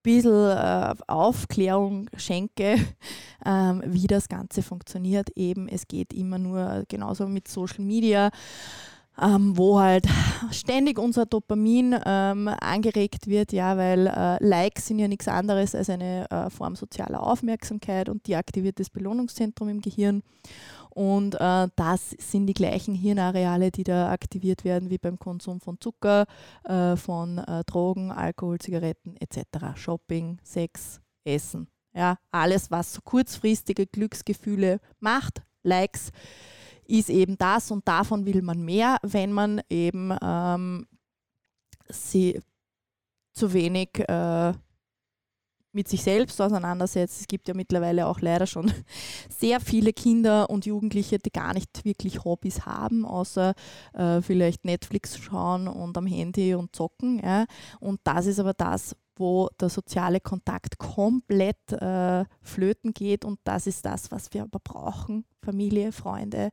bisschen 0.02 0.50
äh, 0.50 0.94
Aufklärung 1.06 2.08
schenke, 2.16 2.76
ähm, 3.46 3.82
wie 3.86 4.06
das 4.06 4.28
Ganze 4.28 4.62
funktioniert. 4.62 5.30
Eben, 5.36 5.68
es 5.68 5.86
geht 5.86 6.12
immer 6.12 6.38
nur 6.38 6.84
genauso 6.88 7.26
mit 7.26 7.48
Social 7.48 7.84
Media. 7.84 8.30
Ähm, 9.20 9.54
wo 9.58 9.78
halt 9.78 10.06
ständig 10.50 10.98
unser 10.98 11.26
Dopamin 11.26 11.94
ähm, 12.06 12.48
angeregt 12.48 13.26
wird, 13.26 13.52
ja, 13.52 13.76
weil 13.76 14.06
äh, 14.06 14.42
Likes 14.42 14.86
sind 14.86 14.98
ja 14.98 15.08
nichts 15.08 15.28
anderes 15.28 15.74
als 15.74 15.90
eine 15.90 16.30
äh, 16.30 16.48
Form 16.48 16.74
sozialer 16.74 17.22
Aufmerksamkeit 17.22 18.08
und 18.08 18.26
die 18.26 18.36
aktiviert 18.36 18.80
das 18.80 18.88
Belohnungszentrum 18.88 19.68
im 19.68 19.82
Gehirn. 19.82 20.22
Und 20.90 21.34
äh, 21.40 21.68
das 21.76 22.10
sind 22.10 22.46
die 22.46 22.54
gleichen 22.54 22.94
Hirnareale, 22.94 23.70
die 23.70 23.84
da 23.84 24.10
aktiviert 24.10 24.64
werden 24.64 24.90
wie 24.90 24.98
beim 24.98 25.18
Konsum 25.18 25.60
von 25.60 25.80
Zucker, 25.80 26.26
äh, 26.64 26.96
von 26.96 27.38
äh, 27.38 27.64
Drogen, 27.64 28.10
Alkohol, 28.10 28.58
Zigaretten 28.58 29.16
etc. 29.16 29.76
Shopping, 29.76 30.38
Sex, 30.42 31.00
Essen. 31.24 31.68
Ja, 31.94 32.16
alles, 32.30 32.70
was 32.70 32.92
so 32.92 33.00
kurzfristige 33.02 33.86
Glücksgefühle 33.86 34.80
macht, 35.00 35.42
Likes, 35.62 36.10
ist 36.86 37.10
eben 37.10 37.36
das 37.38 37.70
und 37.70 37.86
davon 37.86 38.26
will 38.26 38.42
man 38.42 38.62
mehr, 38.62 38.98
wenn 39.02 39.32
man 39.32 39.60
eben 39.68 40.14
ähm, 40.22 40.86
sie 41.88 42.40
zu 43.32 43.52
wenig 43.52 43.90
äh, 44.08 44.52
mit 45.72 45.88
sich 45.88 46.02
selbst 46.02 46.40
auseinandersetzt. 46.40 47.20
Es 47.20 47.26
gibt 47.28 47.48
ja 47.48 47.54
mittlerweile 47.54 48.06
auch 48.06 48.20
leider 48.20 48.46
schon 48.46 48.72
sehr 49.28 49.60
viele 49.60 49.92
Kinder 49.92 50.50
und 50.50 50.66
Jugendliche, 50.66 51.18
die 51.18 51.30
gar 51.30 51.54
nicht 51.54 51.84
wirklich 51.84 52.24
Hobbys 52.24 52.66
haben, 52.66 53.04
außer 53.04 53.54
äh, 53.94 54.20
vielleicht 54.22 54.64
Netflix 54.64 55.18
schauen 55.18 55.68
und 55.68 55.96
am 55.96 56.06
Handy 56.06 56.54
und 56.54 56.74
zocken. 56.74 57.20
Ja. 57.22 57.46
Und 57.78 58.00
das 58.04 58.26
ist 58.26 58.40
aber 58.40 58.54
das, 58.54 58.96
wo 59.20 59.48
der 59.60 59.68
soziale 59.68 60.18
Kontakt 60.18 60.78
komplett 60.78 61.72
äh, 61.72 62.24
flöten 62.40 62.92
geht. 62.92 63.24
Und 63.24 63.38
das 63.44 63.66
ist 63.66 63.84
das, 63.84 64.10
was 64.10 64.32
wir 64.32 64.42
aber 64.42 64.58
brauchen. 64.58 65.24
Familie, 65.42 65.92
Freunde, 65.92 66.50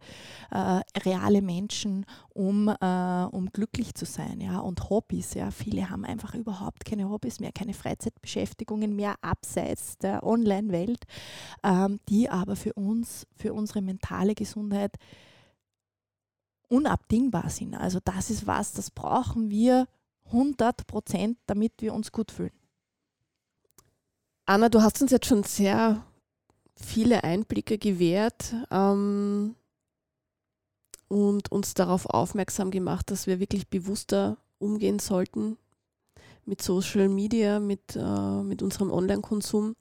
äh, 0.51 0.81
reale 0.99 1.41
Menschen, 1.41 2.05
um, 2.33 2.67
äh, 2.67 3.23
um 3.31 3.49
glücklich 3.51 3.95
zu 3.95 4.05
sein. 4.05 4.39
Ja? 4.41 4.59
Und 4.59 4.89
Hobbys. 4.89 5.33
Ja? 5.33 5.49
Viele 5.49 5.89
haben 5.89 6.05
einfach 6.05 6.35
überhaupt 6.35 6.85
keine 6.85 7.09
Hobbys 7.09 7.39
mehr, 7.39 7.51
keine 7.51 7.73
Freizeitbeschäftigungen 7.73 8.95
mehr 8.95 9.15
abseits 9.21 9.97
der 9.97 10.23
Online-Welt, 10.23 11.03
ähm, 11.63 11.99
die 12.09 12.29
aber 12.29 12.55
für 12.55 12.73
uns, 12.73 13.25
für 13.35 13.53
unsere 13.53 13.81
mentale 13.81 14.35
Gesundheit 14.35 14.97
unabdingbar 16.69 17.49
sind. 17.49 17.75
Also 17.75 17.99
das 18.03 18.29
ist 18.29 18.45
was, 18.45 18.73
das 18.73 18.91
brauchen 18.91 19.49
wir 19.49 19.87
100 20.25 20.87
Prozent, 20.87 21.37
damit 21.45 21.73
wir 21.79 21.93
uns 21.93 22.11
gut 22.11 22.31
fühlen. 22.31 22.56
Anna, 24.49 24.69
du 24.69 24.81
hast 24.81 25.01
uns 25.01 25.11
jetzt 25.11 25.25
schon 25.25 25.43
sehr 25.43 26.01
viele 26.77 27.25
Einblicke 27.25 27.77
gewährt 27.77 28.55
ähm, 28.71 29.55
und 31.09 31.51
uns 31.51 31.73
darauf 31.73 32.05
aufmerksam 32.05 32.71
gemacht, 32.71 33.11
dass 33.11 33.27
wir 33.27 33.41
wirklich 33.41 33.67
bewusster 33.67 34.37
umgehen 34.57 34.99
sollten 34.99 35.57
mit 36.45 36.61
Social 36.61 37.09
Media, 37.09 37.59
mit, 37.59 37.97
äh, 37.97 38.41
mit 38.41 38.63
unserem 38.63 38.89
Online-Konsum. 38.89 39.75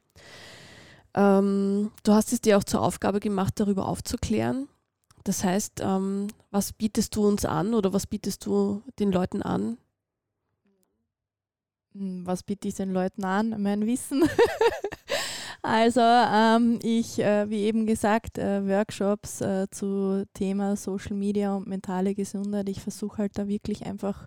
Ähm, 1.14 1.93
du 2.03 2.12
hast 2.12 2.33
es 2.33 2.41
dir 2.41 2.59
auch 2.59 2.64
zur 2.64 2.83
Aufgabe 2.83 3.21
gemacht, 3.21 3.61
darüber 3.61 3.87
aufzuklären. 3.87 4.69
Das 5.23 5.45
heißt, 5.45 5.75
ähm, 5.81 6.27
was 6.51 6.73
bietest 6.73 7.14
du 7.14 7.25
uns 7.25 7.45
an 7.45 7.73
oder 7.73 7.93
was 7.93 8.09
bietest 8.09 8.45
du 8.47 8.83
den 8.99 9.12
Leuten 9.12 9.43
an, 9.43 9.79
was 12.25 12.43
biete 12.43 12.69
ich 12.69 12.75
den 12.75 12.93
Leuten 12.93 13.25
an? 13.25 13.55
Mein 13.59 13.87
Wissen. 13.87 14.23
also 15.63 16.01
ähm, 16.01 16.79
ich, 16.83 17.19
äh, 17.19 17.49
wie 17.51 17.65
eben 17.65 17.87
gesagt, 17.87 18.39
äh, 18.39 18.67
Workshops 18.67 19.41
äh, 19.41 19.67
zu 19.71 20.25
Thema 20.35 20.77
Social 20.77 21.17
Media 21.17 21.55
und 21.55 21.67
mentale 21.67 22.15
Gesundheit. 22.15 22.69
Ich 22.69 22.81
versuche 22.81 23.19
halt 23.19 23.39
da 23.39 23.49
wirklich 23.49 23.87
einfach 23.87 24.27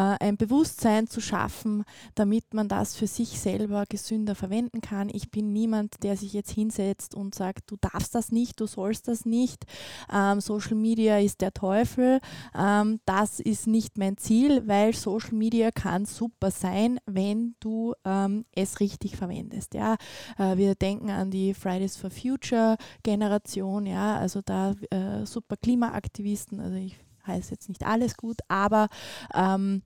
ein 0.00 0.36
Bewusstsein 0.36 1.06
zu 1.06 1.20
schaffen, 1.20 1.84
damit 2.14 2.54
man 2.54 2.68
das 2.68 2.96
für 2.96 3.06
sich 3.06 3.40
selber 3.40 3.84
gesünder 3.88 4.34
verwenden 4.34 4.80
kann. 4.80 5.08
Ich 5.12 5.30
bin 5.30 5.52
niemand, 5.52 6.02
der 6.02 6.16
sich 6.16 6.32
jetzt 6.32 6.50
hinsetzt 6.50 7.14
und 7.14 7.34
sagt, 7.34 7.70
du 7.70 7.76
darfst 7.80 8.14
das 8.14 8.30
nicht, 8.30 8.60
du 8.60 8.66
sollst 8.66 9.08
das 9.08 9.24
nicht. 9.24 9.64
Ähm, 10.12 10.40
Social 10.40 10.76
Media 10.76 11.18
ist 11.18 11.40
der 11.40 11.52
Teufel. 11.52 12.20
Ähm, 12.54 13.00
das 13.06 13.40
ist 13.40 13.66
nicht 13.66 13.98
mein 13.98 14.16
Ziel, 14.16 14.66
weil 14.66 14.94
Social 14.94 15.34
Media 15.34 15.70
kann 15.70 16.04
super 16.04 16.50
sein, 16.50 16.98
wenn 17.06 17.54
du 17.60 17.94
ähm, 18.04 18.44
es 18.54 18.80
richtig 18.80 19.16
verwendest. 19.16 19.74
Ja? 19.74 19.96
Äh, 20.38 20.56
wir 20.56 20.74
denken 20.74 21.10
an 21.10 21.30
die 21.30 21.54
Fridays 21.54 21.96
for 21.96 22.10
Future 22.10 22.76
Generation, 23.02 23.86
ja, 23.86 24.16
also 24.16 24.40
da 24.42 24.74
äh, 24.90 25.24
super 25.26 25.56
Klimaaktivisten, 25.56 26.60
also 26.60 26.76
ich 26.76 26.96
heißt 27.26 27.50
jetzt 27.50 27.68
nicht 27.68 27.84
alles 27.84 28.16
gut, 28.16 28.40
aber 28.48 28.88
ähm, 29.34 29.82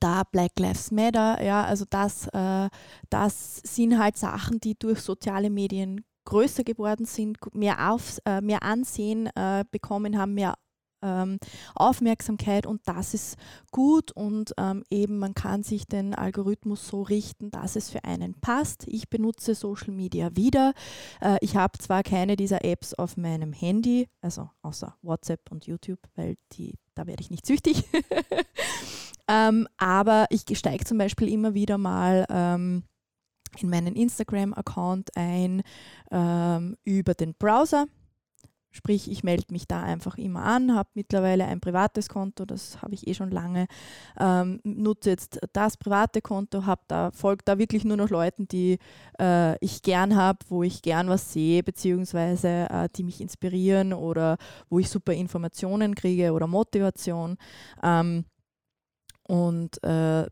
da 0.00 0.22
Black 0.24 0.58
Lives 0.58 0.90
Matter, 0.90 1.42
ja, 1.42 1.64
also 1.64 1.84
das, 1.88 2.28
äh, 2.28 2.68
das 3.10 3.56
sind 3.64 3.98
halt 3.98 4.16
Sachen, 4.16 4.60
die 4.60 4.78
durch 4.78 5.00
soziale 5.00 5.50
Medien 5.50 6.04
größer 6.24 6.64
geworden 6.64 7.04
sind, 7.04 7.38
mehr, 7.54 7.92
auf, 7.92 8.18
äh, 8.24 8.40
mehr 8.40 8.62
Ansehen 8.62 9.26
äh, 9.34 9.64
bekommen 9.70 10.18
haben, 10.18 10.34
mehr 10.34 10.54
ähm, 11.02 11.38
Aufmerksamkeit 11.74 12.66
und 12.66 12.80
das 12.84 13.12
ist 13.14 13.36
gut 13.70 14.12
und 14.12 14.54
ähm, 14.56 14.84
eben 14.90 15.18
man 15.18 15.34
kann 15.34 15.62
sich 15.62 15.86
den 15.86 16.14
Algorithmus 16.14 16.86
so 16.86 17.02
richten, 17.02 17.50
dass 17.50 17.76
es 17.76 17.90
für 17.90 18.04
einen 18.04 18.34
passt. 18.34 18.86
Ich 18.86 19.10
benutze 19.10 19.54
Social 19.54 19.92
Media 19.92 20.34
wieder. 20.36 20.72
Äh, 21.20 21.38
ich 21.40 21.56
habe 21.56 21.78
zwar 21.78 22.02
keine 22.02 22.36
dieser 22.36 22.64
Apps 22.64 22.94
auf 22.94 23.16
meinem 23.16 23.52
Handy, 23.52 24.08
also 24.20 24.48
außer 24.62 24.96
WhatsApp 25.02 25.50
und 25.50 25.66
YouTube, 25.66 26.00
weil 26.14 26.36
die, 26.52 26.78
da 26.94 27.06
werde 27.06 27.22
ich 27.22 27.30
nicht 27.30 27.46
süchtig. 27.46 27.84
ähm, 29.28 29.68
aber 29.76 30.26
ich 30.30 30.44
steige 30.56 30.84
zum 30.84 30.98
Beispiel 30.98 31.28
immer 31.28 31.54
wieder 31.54 31.78
mal 31.78 32.26
ähm, 32.30 32.84
in 33.58 33.70
meinen 33.70 33.94
Instagram-Account 33.94 35.16
ein 35.16 35.62
ähm, 36.10 36.76
über 36.84 37.14
den 37.14 37.34
Browser. 37.34 37.86
Sprich, 38.74 39.10
ich 39.10 39.22
melde 39.22 39.52
mich 39.52 39.68
da 39.68 39.82
einfach 39.82 40.16
immer 40.16 40.44
an, 40.44 40.74
habe 40.74 40.88
mittlerweile 40.94 41.44
ein 41.44 41.60
privates 41.60 42.08
Konto, 42.08 42.46
das 42.46 42.80
habe 42.80 42.94
ich 42.94 43.06
eh 43.06 43.12
schon 43.12 43.30
lange, 43.30 43.66
ähm, 44.18 44.60
nutze 44.64 45.10
jetzt 45.10 45.38
das 45.52 45.76
private 45.76 46.22
Konto, 46.22 46.62
da, 46.88 47.10
folge 47.10 47.42
da 47.44 47.58
wirklich 47.58 47.84
nur 47.84 47.98
noch 47.98 48.08
Leuten, 48.08 48.48
die 48.48 48.78
äh, 49.20 49.62
ich 49.62 49.82
gern 49.82 50.16
habe, 50.16 50.38
wo 50.48 50.62
ich 50.62 50.80
gern 50.80 51.10
was 51.10 51.34
sehe, 51.34 51.62
beziehungsweise 51.62 52.66
äh, 52.70 52.88
die 52.96 53.04
mich 53.04 53.20
inspirieren 53.20 53.92
oder 53.92 54.38
wo 54.70 54.78
ich 54.78 54.88
super 54.88 55.12
Informationen 55.12 55.94
kriege 55.94 56.32
oder 56.32 56.46
Motivation. 56.46 57.36
Ähm, 57.82 58.24
Und 59.24 59.82
äh, 59.82 60.26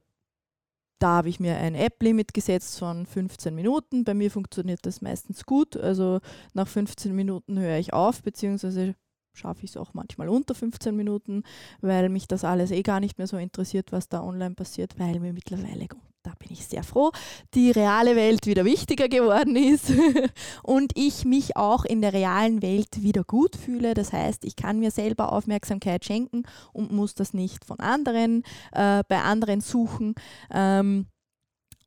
da 1.01 1.09
habe 1.09 1.31
ich 1.31 1.41
mir 1.41 1.57
ein 1.57 1.75
App-Limit 1.75 2.35
gesetzt 2.35 2.79
von 2.79 3.07
15 3.07 3.55
Minuten. 3.55 4.05
Bei 4.05 4.15
mir 4.15 4.31
funktioniert 4.31 4.81
das 4.85 5.01
meistens 5.01 5.47
gut. 5.47 5.77
Also 5.77 6.21
nach 6.53 6.69
15 6.69 7.15
Minuten 7.15 7.59
höre 7.59 7.79
ich 7.79 7.93
auf, 7.93 8.23
beziehungsweise 8.23 8.95
schaffe 9.33 9.65
ich 9.65 9.71
es 9.71 9.77
auch 9.77 9.95
manchmal 9.95 10.29
unter 10.29 10.55
15 10.55 10.95
Minuten, 10.95 11.45
weil 11.81 12.09
mich 12.11 12.29
das 12.29 12.45
alles 12.45 12.71
eh 12.71 12.83
gar 12.83 13.01
nicht 13.01 13.17
mehr 13.17 13.27
so 13.27 13.39
interessiert, 13.39 13.93
was 13.93 14.09
da 14.09 14.23
online 14.23 14.55
passiert, 14.55 14.99
weil 14.99 15.21
mir 15.21 15.33
mittlerweile, 15.33 15.89
da 16.23 16.33
bin 16.39 16.53
ich 16.53 16.67
sehr 16.67 16.83
froh, 16.83 17.13
die 17.55 17.71
reale 17.71 18.15
Welt 18.15 18.47
wieder 18.47 18.65
wichtiger 18.65 19.09
geworden 19.09 19.57
ist 19.57 19.91
und 20.63 20.93
ich 20.95 21.25
mich 21.25 21.57
auch 21.57 21.85
in 21.85 22.03
der 22.03 22.13
realen 22.13 22.61
Welt 22.61 23.03
wieder 23.03 23.25
gut 23.25 23.57
fühle. 23.57 23.95
Das 23.95 24.13
heißt, 24.13 24.45
ich 24.45 24.57
kann 24.57 24.79
mir 24.81 24.91
selber 24.91 25.33
Aufmerksamkeit 25.33 26.05
schenken 26.05 26.43
und 26.73 26.93
muss 26.93 27.15
das 27.15 27.33
nicht 27.33 27.65
von 27.65 27.81
anderen, 27.81 28.43
äh, 28.73 29.03
bei 29.09 29.23
anderen 29.23 29.63
suchen. 29.63 30.15
Ähm, 30.51 31.07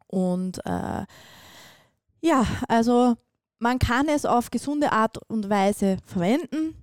und 0.07 0.65
äh, 0.65 1.05
ja, 2.21 2.45
also 2.67 3.15
man 3.59 3.79
kann 3.79 4.07
es 4.07 4.25
auf 4.25 4.49
gesunde 4.49 4.91
Art 4.91 5.19
und 5.29 5.49
Weise 5.49 5.97
verwenden. 6.05 6.75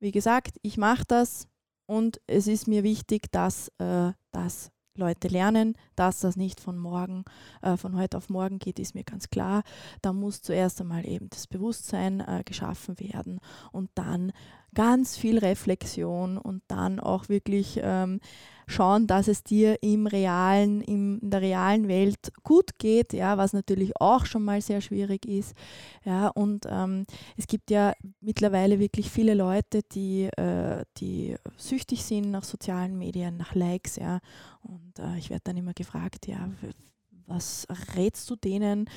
Wie 0.00 0.10
gesagt, 0.10 0.56
ich 0.62 0.78
mache 0.78 1.04
das 1.06 1.46
und 1.86 2.20
es 2.26 2.48
ist 2.48 2.66
mir 2.66 2.82
wichtig, 2.82 3.30
dass 3.30 3.68
äh, 3.78 4.12
das 4.32 4.71
Leute 4.96 5.28
lernen, 5.28 5.74
dass 5.96 6.20
das 6.20 6.36
nicht 6.36 6.60
von 6.60 6.76
morgen, 6.76 7.24
äh, 7.62 7.76
von 7.76 7.96
heute 7.96 8.18
auf 8.18 8.28
morgen 8.28 8.58
geht, 8.58 8.78
ist 8.78 8.94
mir 8.94 9.04
ganz 9.04 9.30
klar. 9.30 9.62
Da 10.02 10.12
muss 10.12 10.42
zuerst 10.42 10.80
einmal 10.80 11.06
eben 11.06 11.30
das 11.30 11.46
Bewusstsein 11.46 12.20
äh, 12.20 12.42
geschaffen 12.44 12.98
werden 13.00 13.40
und 13.72 13.90
dann 13.94 14.32
ganz 14.74 15.16
viel 15.16 15.38
Reflexion 15.38 16.38
und 16.38 16.62
dann 16.68 16.98
auch 17.00 17.28
wirklich 17.28 17.78
ähm, 17.82 18.20
schauen, 18.66 19.06
dass 19.06 19.28
es 19.28 19.42
dir 19.44 19.82
im 19.82 20.06
realen, 20.06 20.80
im, 20.80 21.18
in 21.20 21.30
der 21.30 21.42
realen 21.42 21.88
Welt 21.88 22.32
gut 22.42 22.78
geht, 22.78 23.12
ja, 23.12 23.36
was 23.36 23.52
natürlich 23.52 23.92
auch 24.00 24.24
schon 24.24 24.44
mal 24.44 24.60
sehr 24.60 24.80
schwierig 24.80 25.26
ist. 25.26 25.54
Ja, 26.04 26.28
und 26.28 26.66
ähm, 26.68 27.06
es 27.36 27.46
gibt 27.46 27.70
ja 27.70 27.92
mittlerweile 28.20 28.78
wirklich 28.78 29.10
viele 29.10 29.34
Leute, 29.34 29.82
die, 29.92 30.24
äh, 30.36 30.84
die 30.98 31.36
süchtig 31.56 32.04
sind 32.04 32.30
nach 32.30 32.44
sozialen 32.44 32.98
Medien, 32.98 33.36
nach 33.36 33.54
Likes, 33.54 33.96
ja. 33.96 34.20
Und 34.62 34.98
äh, 34.98 35.18
ich 35.18 35.30
werde 35.30 35.42
dann 35.44 35.56
immer 35.56 35.74
gefragt, 35.74 36.26
ja, 36.26 36.48
was 37.26 37.66
rätst 37.94 38.28
du 38.30 38.36
denen? 38.36 38.88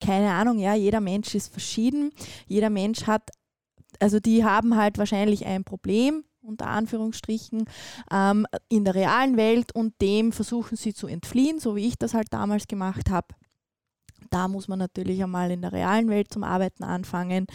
keine 0.00 0.32
Ahnung, 0.32 0.58
ja, 0.58 0.74
jeder 0.74 1.00
Mensch 1.00 1.34
ist 1.34 1.48
verschieden. 1.48 2.12
Jeder 2.46 2.70
Mensch 2.70 3.06
hat, 3.06 3.30
also 4.00 4.20
die 4.20 4.44
haben 4.44 4.76
halt 4.76 4.98
wahrscheinlich 4.98 5.46
ein 5.46 5.64
Problem, 5.64 6.24
unter 6.42 6.68
Anführungsstrichen, 6.68 7.64
ähm, 8.10 8.46
in 8.68 8.84
der 8.84 8.94
realen 8.94 9.36
Welt 9.36 9.72
und 9.72 10.00
dem 10.00 10.32
versuchen 10.32 10.76
sie 10.76 10.94
zu 10.94 11.06
entfliehen, 11.06 11.58
so 11.58 11.76
wie 11.76 11.86
ich 11.86 11.98
das 11.98 12.14
halt 12.14 12.32
damals 12.32 12.68
gemacht 12.68 13.10
habe. 13.10 13.28
Da 14.30 14.48
muss 14.48 14.68
man 14.68 14.78
natürlich 14.78 15.22
einmal 15.22 15.50
in 15.50 15.62
der 15.62 15.72
realen 15.72 16.08
Welt 16.08 16.32
zum 16.32 16.44
Arbeiten 16.44 16.84
anfangen, 16.84 17.46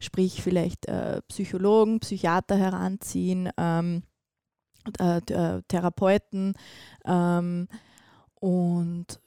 sprich 0.00 0.42
vielleicht 0.42 0.86
äh, 0.86 1.20
Psychologen, 1.28 2.00
Psychiater 2.00 2.56
heranziehen, 2.56 3.50
ähm, 3.56 4.02
äh, 4.98 5.20
Therapeuten 5.68 6.54
ähm, 7.04 7.68
und 8.34 9.20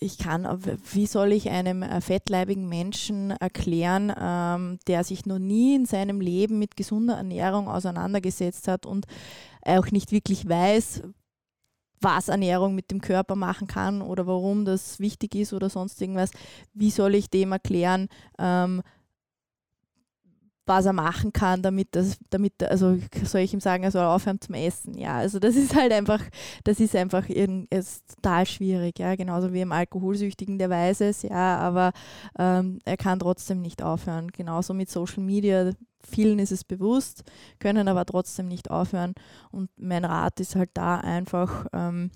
ich 0.00 0.18
kann, 0.18 0.46
wie 0.92 1.06
soll 1.06 1.32
ich 1.32 1.50
einem 1.50 1.82
äh, 1.82 2.00
fettleibigen 2.00 2.68
Menschen 2.68 3.30
erklären, 3.30 4.12
ähm, 4.18 4.78
der 4.86 5.04
sich 5.04 5.26
noch 5.26 5.38
nie 5.38 5.74
in 5.74 5.86
seinem 5.86 6.20
Leben 6.20 6.58
mit 6.58 6.76
gesunder 6.76 7.16
Ernährung 7.16 7.68
auseinandergesetzt 7.68 8.68
hat 8.68 8.86
und 8.86 9.06
auch 9.64 9.90
nicht 9.90 10.12
wirklich 10.12 10.48
weiß, 10.48 11.02
was 12.00 12.28
Ernährung 12.28 12.74
mit 12.74 12.90
dem 12.90 13.00
Körper 13.00 13.36
machen 13.36 13.68
kann 13.68 14.02
oder 14.02 14.26
warum 14.26 14.64
das 14.64 14.98
wichtig 14.98 15.34
ist 15.34 15.52
oder 15.52 15.70
sonst 15.70 16.00
irgendwas, 16.00 16.30
wie 16.74 16.90
soll 16.90 17.14
ich 17.14 17.30
dem 17.30 17.52
erklären, 17.52 18.08
ähm, 18.38 18.82
was 20.64 20.86
er 20.86 20.92
machen 20.92 21.32
kann, 21.32 21.62
damit 21.62 21.88
das, 21.92 22.18
damit, 22.30 22.62
also 22.62 22.98
soll 23.24 23.40
ich 23.40 23.52
ihm 23.52 23.60
sagen, 23.60 23.82
er 23.82 23.90
soll 23.90 24.04
aufhören 24.04 24.40
zum 24.40 24.54
Essen. 24.54 24.96
Ja, 24.96 25.16
also 25.16 25.38
das 25.38 25.56
ist 25.56 25.74
halt 25.74 25.92
einfach, 25.92 26.22
das 26.64 26.78
ist 26.80 26.94
einfach 26.94 27.28
ist 27.28 28.16
total 28.16 28.46
schwierig, 28.46 28.98
ja, 28.98 29.14
genauso 29.16 29.52
wie 29.52 29.60
im 29.60 29.72
Alkoholsüchtigen, 29.72 30.58
der 30.58 30.70
weiß 30.70 31.00
es, 31.02 31.22
ja, 31.22 31.58
aber 31.58 31.92
ähm, 32.38 32.78
er 32.84 32.96
kann 32.96 33.18
trotzdem 33.18 33.60
nicht 33.60 33.82
aufhören. 33.82 34.28
Genauso 34.28 34.74
mit 34.74 34.90
Social 34.90 35.22
Media, 35.22 35.72
vielen 36.04 36.38
ist 36.38 36.52
es 36.52 36.64
bewusst, 36.64 37.24
können 37.58 37.88
aber 37.88 38.04
trotzdem 38.04 38.48
nicht 38.48 38.70
aufhören. 38.70 39.14
Und 39.50 39.70
mein 39.76 40.04
Rat 40.04 40.38
ist 40.40 40.54
halt 40.54 40.70
da 40.74 40.98
einfach 40.98 41.66
ähm, 41.72 42.10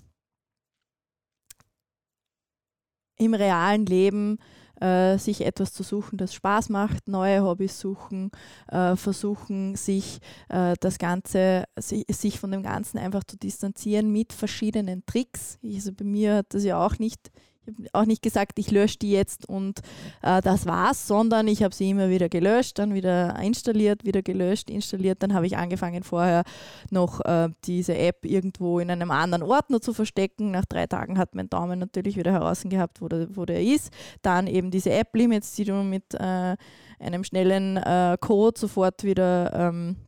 im 3.17 3.33
realen 3.33 3.85
Leben 3.85 4.39
äh, 4.81 5.17
sich 5.17 5.45
etwas 5.45 5.73
zu 5.73 5.83
suchen, 5.83 6.17
das 6.17 6.33
Spaß 6.33 6.69
macht, 6.69 7.07
neue 7.07 7.43
Hobbys 7.43 7.79
suchen, 7.79 8.31
äh, 8.67 8.95
versuchen, 8.95 9.75
sich 9.75 10.19
äh, 10.49 10.75
das 10.79 10.97
Ganze, 10.97 11.65
sich, 11.77 12.05
sich, 12.09 12.39
von 12.39 12.51
dem 12.51 12.63
Ganzen 12.63 12.97
einfach 12.97 13.23
zu 13.23 13.37
distanzieren 13.37 14.11
mit 14.11 14.33
verschiedenen 14.33 15.05
Tricks. 15.05 15.57
Also 15.63 15.91
bei 15.93 16.05
mir 16.05 16.35
hat 16.37 16.53
das 16.53 16.63
ja 16.63 16.85
auch 16.85 16.99
nicht 16.99 17.31
ich 17.56 17.56
auch 17.93 18.05
nicht 18.05 18.21
gesagt, 18.21 18.59
ich 18.59 18.71
lösche 18.71 18.97
die 18.99 19.11
jetzt 19.11 19.47
und 19.47 19.79
äh, 20.21 20.41
das 20.41 20.65
war's, 20.65 21.07
sondern 21.07 21.47
ich 21.47 21.63
habe 21.63 21.73
sie 21.73 21.89
immer 21.89 22.09
wieder 22.09 22.29
gelöscht, 22.29 22.79
dann 22.79 22.93
wieder 22.93 23.37
installiert, 23.39 24.05
wieder 24.05 24.21
gelöscht, 24.21 24.69
installiert. 24.69 25.23
Dann 25.23 25.33
habe 25.33 25.47
ich 25.47 25.57
angefangen 25.57 26.03
vorher 26.03 26.43
noch 26.89 27.21
äh, 27.25 27.49
diese 27.65 27.97
App 27.97 28.25
irgendwo 28.25 28.79
in 28.79 28.89
einem 28.89 29.11
anderen 29.11 29.43
Ordner 29.43 29.81
zu 29.81 29.93
verstecken. 29.93 30.51
Nach 30.51 30.65
drei 30.65 30.87
Tagen 30.87 31.17
hat 31.17 31.35
mein 31.35 31.49
Daumen 31.49 31.79
natürlich 31.79 32.17
wieder 32.17 32.31
heraus 32.31 32.63
gehabt, 32.63 33.01
wo 33.01 33.07
der, 33.07 33.35
wo 33.35 33.45
der 33.45 33.61
ist. 33.61 33.91
Dann 34.21 34.47
eben 34.47 34.71
diese 34.71 34.91
App-Limits, 34.91 35.55
die 35.55 35.65
du 35.65 35.73
mit 35.83 36.13
äh, 36.13 36.55
einem 36.99 37.23
schnellen 37.23 37.77
äh, 37.77 38.17
Code 38.19 38.59
sofort 38.59 39.03
wieder 39.03 39.53
ähm, 39.53 40.06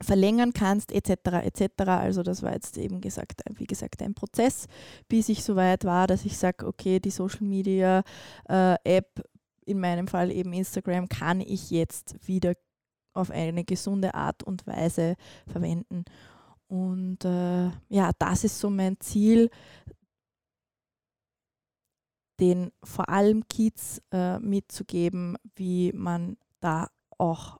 verlängern 0.00 0.52
kannst, 0.52 0.92
etc. 0.92 1.44
etc. 1.44 1.82
Also 1.86 2.22
das 2.22 2.42
war 2.42 2.52
jetzt 2.52 2.78
eben 2.78 3.00
gesagt, 3.00 3.42
wie 3.54 3.66
gesagt, 3.66 4.02
ein 4.02 4.14
Prozess, 4.14 4.66
bis 5.08 5.28
ich 5.28 5.42
so 5.42 5.56
weit 5.56 5.84
war, 5.84 6.06
dass 6.06 6.24
ich 6.24 6.36
sage, 6.36 6.66
okay, 6.66 7.00
die 7.00 7.10
Social 7.10 7.46
Media 7.46 8.02
äh, 8.48 8.76
App, 8.84 9.22
in 9.64 9.80
meinem 9.80 10.08
Fall 10.08 10.30
eben 10.30 10.52
Instagram, 10.52 11.08
kann 11.08 11.40
ich 11.40 11.70
jetzt 11.70 12.26
wieder 12.26 12.54
auf 13.12 13.30
eine 13.30 13.64
gesunde 13.64 14.14
Art 14.14 14.42
und 14.42 14.66
Weise 14.66 15.16
verwenden. 15.46 16.04
Und 16.68 17.24
äh, 17.24 17.70
ja, 17.88 18.10
das 18.18 18.44
ist 18.44 18.58
so 18.58 18.70
mein 18.70 18.98
Ziel, 19.00 19.50
den 22.40 22.70
vor 22.84 23.08
allem 23.08 23.46
Kids 23.48 24.00
äh, 24.12 24.38
mitzugeben, 24.38 25.36
wie 25.56 25.92
man 25.92 26.36
da 26.60 26.88
auch 27.18 27.58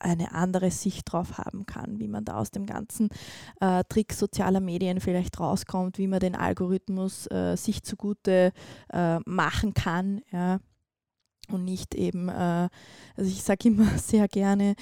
eine 0.00 0.32
andere 0.32 0.70
Sicht 0.70 1.12
drauf 1.12 1.38
haben 1.38 1.66
kann, 1.66 1.98
wie 1.98 2.08
man 2.08 2.24
da 2.24 2.36
aus 2.36 2.50
dem 2.50 2.66
ganzen 2.66 3.08
äh, 3.60 3.84
Trick 3.88 4.12
sozialer 4.12 4.60
Medien 4.60 5.00
vielleicht 5.00 5.38
rauskommt, 5.40 5.98
wie 5.98 6.06
man 6.06 6.20
den 6.20 6.36
Algorithmus 6.36 7.26
äh, 7.30 7.56
sich 7.56 7.82
zugute 7.82 8.52
äh, 8.92 9.18
machen 9.26 9.74
kann. 9.74 10.20
Ja. 10.32 10.58
Und 11.50 11.64
nicht 11.64 11.94
eben, 11.94 12.28
äh, 12.28 12.68
also 13.16 13.30
ich 13.30 13.42
sage 13.42 13.68
immer 13.68 13.86
sehr 13.98 14.28
gerne, 14.28 14.74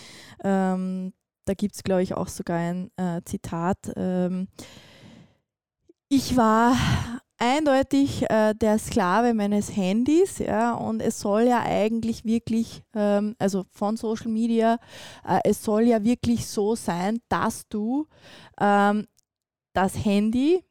ähm, 0.43 1.13
da 1.45 1.55
gibt 1.55 1.77
es, 1.77 1.85
glaube 1.85 2.03
ich, 2.03 2.15
auch 2.15 2.29
sogar 2.29 2.59
ein 2.59 2.91
äh, 2.97 3.23
Zitat. 3.25 3.93
Ähm, 3.95 4.49
ich 6.09 6.37
war 6.37 6.77
eindeutig 7.39 8.29
äh, 8.31 8.55
der 8.55 8.79
Sklave 8.79 9.35
meines 9.35 9.77
Handys, 9.77 10.39
ja, 10.39 10.75
und 10.75 11.01
es 11.01 11.21
soll 11.21 11.43
ja 11.43 11.63
eigentlich 11.63 12.25
wirklich, 12.25 12.83
ähm, 12.95 13.37
also 13.39 13.65
von 13.71 13.97
Social 13.97 14.29
Media, 14.29 14.79
äh, 15.27 15.41
es 15.45 15.63
soll 15.63 15.83
ja 15.83 16.03
wirklich 16.03 16.47
so 16.47 16.75
sein, 16.75 17.19
dass 17.29 17.69
du 17.69 18.07
ähm, 18.61 19.07
das 19.75 20.05
Handy 20.05 20.65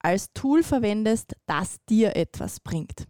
als 0.00 0.32
Tool 0.32 0.62
verwendest, 0.62 1.34
das 1.46 1.78
dir 1.88 2.14
etwas 2.16 2.60
bringt. 2.60 3.06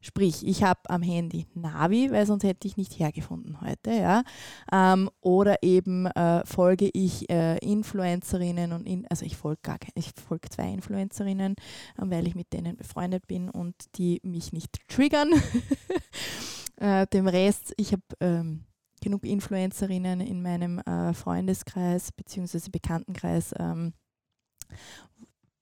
Sprich, 0.00 0.46
ich 0.46 0.62
habe 0.62 0.80
am 0.88 1.02
Handy 1.02 1.46
Navi, 1.54 2.12
weil 2.12 2.24
sonst 2.24 2.44
hätte 2.44 2.68
ich 2.68 2.76
nicht 2.76 3.00
hergefunden 3.00 3.60
heute, 3.60 3.90
ja. 3.90 4.22
Ähm, 4.70 5.10
oder 5.20 5.62
eben 5.62 6.06
äh, 6.06 6.46
folge 6.46 6.88
ich 6.92 7.28
äh, 7.30 7.58
Influencerinnen 7.58 8.72
und 8.72 8.86
in, 8.86 9.06
also 9.08 9.26
ich 9.26 9.36
folge 9.36 9.60
gar 9.62 9.78
ich 9.96 10.12
folge 10.14 10.48
zwei 10.50 10.72
Influencerinnen, 10.72 11.56
äh, 11.96 12.02
weil 12.02 12.28
ich 12.28 12.36
mit 12.36 12.52
denen 12.52 12.76
befreundet 12.76 13.26
bin 13.26 13.50
und 13.50 13.74
die 13.96 14.20
mich 14.22 14.52
nicht 14.52 14.78
triggern. 14.88 15.30
Äh, 16.80 17.08
dem 17.08 17.26
Rest, 17.26 17.74
ich 17.76 17.90
habe 17.90 18.04
ähm, 18.20 18.64
genug 19.00 19.24
Influencerinnen 19.24 20.20
in 20.20 20.42
meinem 20.42 20.78
äh, 20.78 21.12
Freundeskreis 21.12 22.12
bzw. 22.12 22.70
Bekanntenkreis, 22.70 23.52
ähm, 23.58 23.94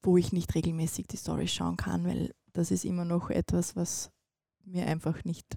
wo 0.02 0.18
ich 0.18 0.32
nicht 0.32 0.54
regelmäßig 0.54 1.06
die 1.06 1.16
Stories 1.16 1.52
schauen 1.52 1.78
kann, 1.78 2.04
weil 2.04 2.34
das 2.52 2.70
ist 2.70 2.84
immer 2.84 3.06
noch 3.06 3.30
etwas, 3.30 3.76
was 3.76 4.10
mir 4.66 4.86
einfach 4.86 5.24
nicht 5.24 5.56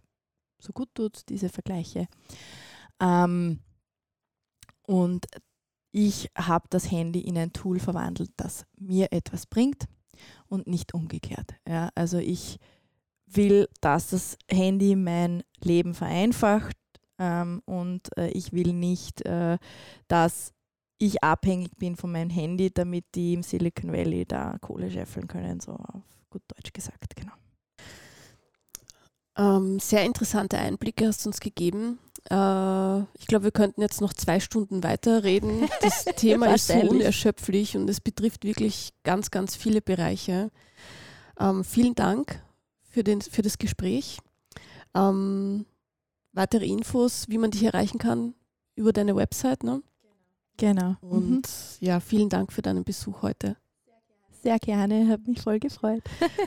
so 0.60 0.74
gut 0.74 0.90
tut, 0.94 1.28
diese 1.30 1.50
Vergleiche. 1.50 2.08
Ähm, 3.00 3.60
und 4.84 5.28
ich 5.92 6.30
habe 6.38 6.68
das 6.70 6.92
Handy 6.92 7.22
in 7.22 7.38
ein 7.38 7.54
Tool 7.54 7.80
verwandelt, 7.80 8.32
das 8.38 8.66
mir 8.78 9.12
etwas 9.12 9.46
bringt 9.46 9.86
und 10.48 10.68
nicht 10.68 10.94
umgekehrt. 10.94 11.56
Ja, 11.68 11.90
also 11.96 12.18
ich 12.18 12.60
will, 13.26 13.68
dass 13.82 14.10
das 14.10 14.38
Handy 14.50 14.96
mein 14.96 15.44
Leben 15.62 15.94
vereinfacht 15.94 16.78
ähm, 17.18 17.62
und 17.66 18.16
äh, 18.18 18.30
ich 18.30 18.54
will 18.54 18.74
nicht, 18.74 19.26
äh, 19.26 19.58
dass 20.08 20.54
ich 20.98 21.24
abhängig 21.24 21.78
bin 21.78 21.96
von 21.96 22.12
meinem 22.12 22.30
Handy, 22.30 22.72
damit 22.72 23.06
die 23.16 23.34
im 23.34 23.44
Silicon 23.44 23.94
Valley 23.94 24.26
da 24.26 24.58
Kohle 24.60 24.92
scheffeln 24.92 25.28
können, 25.28 25.60
so 25.60 25.72
auf 25.74 26.04
gut 26.30 26.44
Deutsch 26.48 26.74
gesagt, 26.74 27.16
genau. 27.16 27.34
Ähm, 29.40 29.80
sehr 29.80 30.04
interessante 30.04 30.58
Einblicke 30.58 31.08
hast 31.08 31.24
du 31.24 31.30
uns 31.30 31.40
gegeben. 31.40 31.98
Äh, 32.30 33.00
ich 33.18 33.26
glaube, 33.28 33.46
wir 33.46 33.52
könnten 33.52 33.80
jetzt 33.80 34.02
noch 34.02 34.14
zwei 34.14 34.42
Stunden 34.42 34.84
weiterreden. 34.84 35.70
Das 35.82 36.04
Thema 36.18 36.54
ist 36.54 36.68
so 36.68 36.74
unerschöpflich 36.74 37.78
und 37.78 37.90
es 37.90 38.02
betrifft 38.02 38.44
wirklich 38.44 38.92
ganz, 39.04 39.32
ganz 39.32 39.56
viele 39.56 39.82
Bereiche. 39.82 40.52
Ähm, 41.40 41.64
vielen 41.64 41.96
Dank 41.96 42.44
für, 42.82 43.06
den, 43.06 43.22
für 43.22 43.42
das 43.42 43.58
Gespräch. 43.58 44.20
Ähm, 44.94 45.66
weitere 46.34 46.66
Infos, 46.66 47.30
wie 47.30 47.38
man 47.38 47.52
dich 47.52 47.64
erreichen 47.64 47.98
kann, 47.98 48.34
über 48.76 48.92
deine 48.92 49.16
Website. 49.16 49.64
Ne? 49.64 49.82
Genau. 50.58 50.98
Und 51.00 51.30
mhm. 51.30 51.42
ja, 51.80 52.02
vielen 52.02 52.28
Dank 52.28 52.52
für 52.52 52.62
deinen 52.62 52.84
Besuch 52.84 53.22
heute. 53.22 53.56
Sehr 54.42 54.58
gerne, 54.60 55.08
hat 55.10 55.28
mich 55.28 55.42
voll 55.42 55.60
gefreut. 55.60 56.02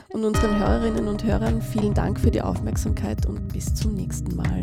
und 0.09 0.23
unseren 0.23 0.57
Hörerinnen 0.57 1.07
und 1.07 1.23
Hörern 1.23 1.61
vielen 1.61 1.93
Dank 1.93 2.19
für 2.19 2.31
die 2.31 2.41
Aufmerksamkeit 2.41 3.25
und 3.27 3.47
bis 3.53 3.73
zum 3.75 3.93
nächsten 3.93 4.35
Mal. 4.35 4.61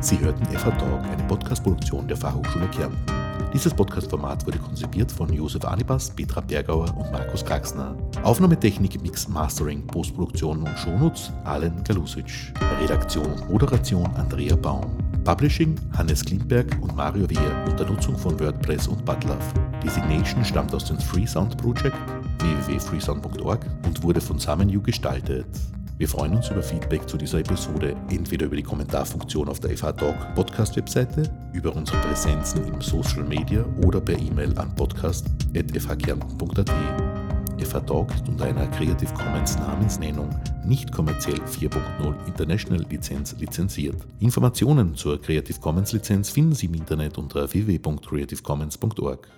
Sie 0.00 0.18
hörten 0.20 0.44
FH 0.46 0.70
Talk, 0.70 1.04
eine 1.04 1.22
Podcast-Produktion 1.24 2.08
der 2.08 2.16
Fachhochschule 2.16 2.68
Kärnten. 2.68 2.98
Dieses 3.52 3.74
Podcast-Format 3.74 4.46
wurde 4.46 4.58
konzipiert 4.58 5.10
von 5.10 5.32
Josef 5.32 5.64
Anibas, 5.64 6.10
Petra 6.10 6.40
Bergauer 6.40 6.96
und 6.96 7.10
Markus 7.10 7.44
Kraxner. 7.44 7.96
Aufnahmetechnik, 8.22 9.02
Mix, 9.02 9.26
Mastering, 9.26 9.86
Postproduktion 9.86 10.62
und 10.62 10.78
Shownotes 10.78 11.32
Alen 11.44 11.82
Galusic. 11.84 12.52
Redaktion 12.80 13.26
und 13.26 13.50
Moderation 13.50 14.06
Andrea 14.16 14.54
Baum. 14.54 15.07
Publishing 15.24 15.76
Hannes 15.96 16.24
Klimberg 16.24 16.66
und 16.80 16.96
Mario 16.96 17.28
Wehr 17.28 17.64
unter 17.68 17.84
Nutzung 17.84 18.16
von 18.16 18.38
WordPress 18.40 18.88
und 18.88 19.04
Butlove. 19.04 19.38
Designation 19.84 20.44
stammt 20.44 20.74
aus 20.74 20.86
dem 20.86 20.98
Freesound 20.98 21.56
Project 21.56 21.96
www.freesound.org 22.38 23.66
und 23.86 24.02
wurde 24.02 24.20
von 24.20 24.38
SamenU 24.38 24.82
gestaltet. 24.82 25.46
Wir 25.98 26.08
freuen 26.08 26.36
uns 26.36 26.48
über 26.48 26.62
Feedback 26.62 27.08
zu 27.08 27.16
dieser 27.16 27.40
Episode, 27.40 27.96
entweder 28.08 28.46
über 28.46 28.54
die 28.54 28.62
Kommentarfunktion 28.62 29.48
auf 29.48 29.58
der 29.58 29.76
FH 29.76 29.94
Talk 29.94 30.34
Podcast-Webseite, 30.36 31.24
über 31.52 31.74
unsere 31.74 31.98
Präsenzen 31.98 32.68
im 32.68 32.80
Social 32.80 33.24
Media 33.24 33.64
oder 33.84 34.00
per 34.00 34.16
E-Mail 34.16 34.56
an 34.58 34.72
podcast.fhkärnten.at. 34.76 37.07
Ist 37.58 37.74
unter 38.28 38.44
einer 38.44 38.66
Creative 38.68 39.12
Commons 39.14 39.58
Namensnennung 39.58 40.30
nicht 40.64 40.92
kommerziell 40.92 41.40
4.0 41.40 42.26
International 42.26 42.84
Lizenz 42.88 43.34
lizenziert. 43.38 43.96
Informationen 44.20 44.94
zur 44.94 45.20
Creative 45.20 45.58
Commons 45.60 45.92
Lizenz 45.92 46.30
finden 46.30 46.54
Sie 46.54 46.66
im 46.66 46.74
Internet 46.74 47.18
unter 47.18 47.52
www.creativecommons.org. 47.52 49.28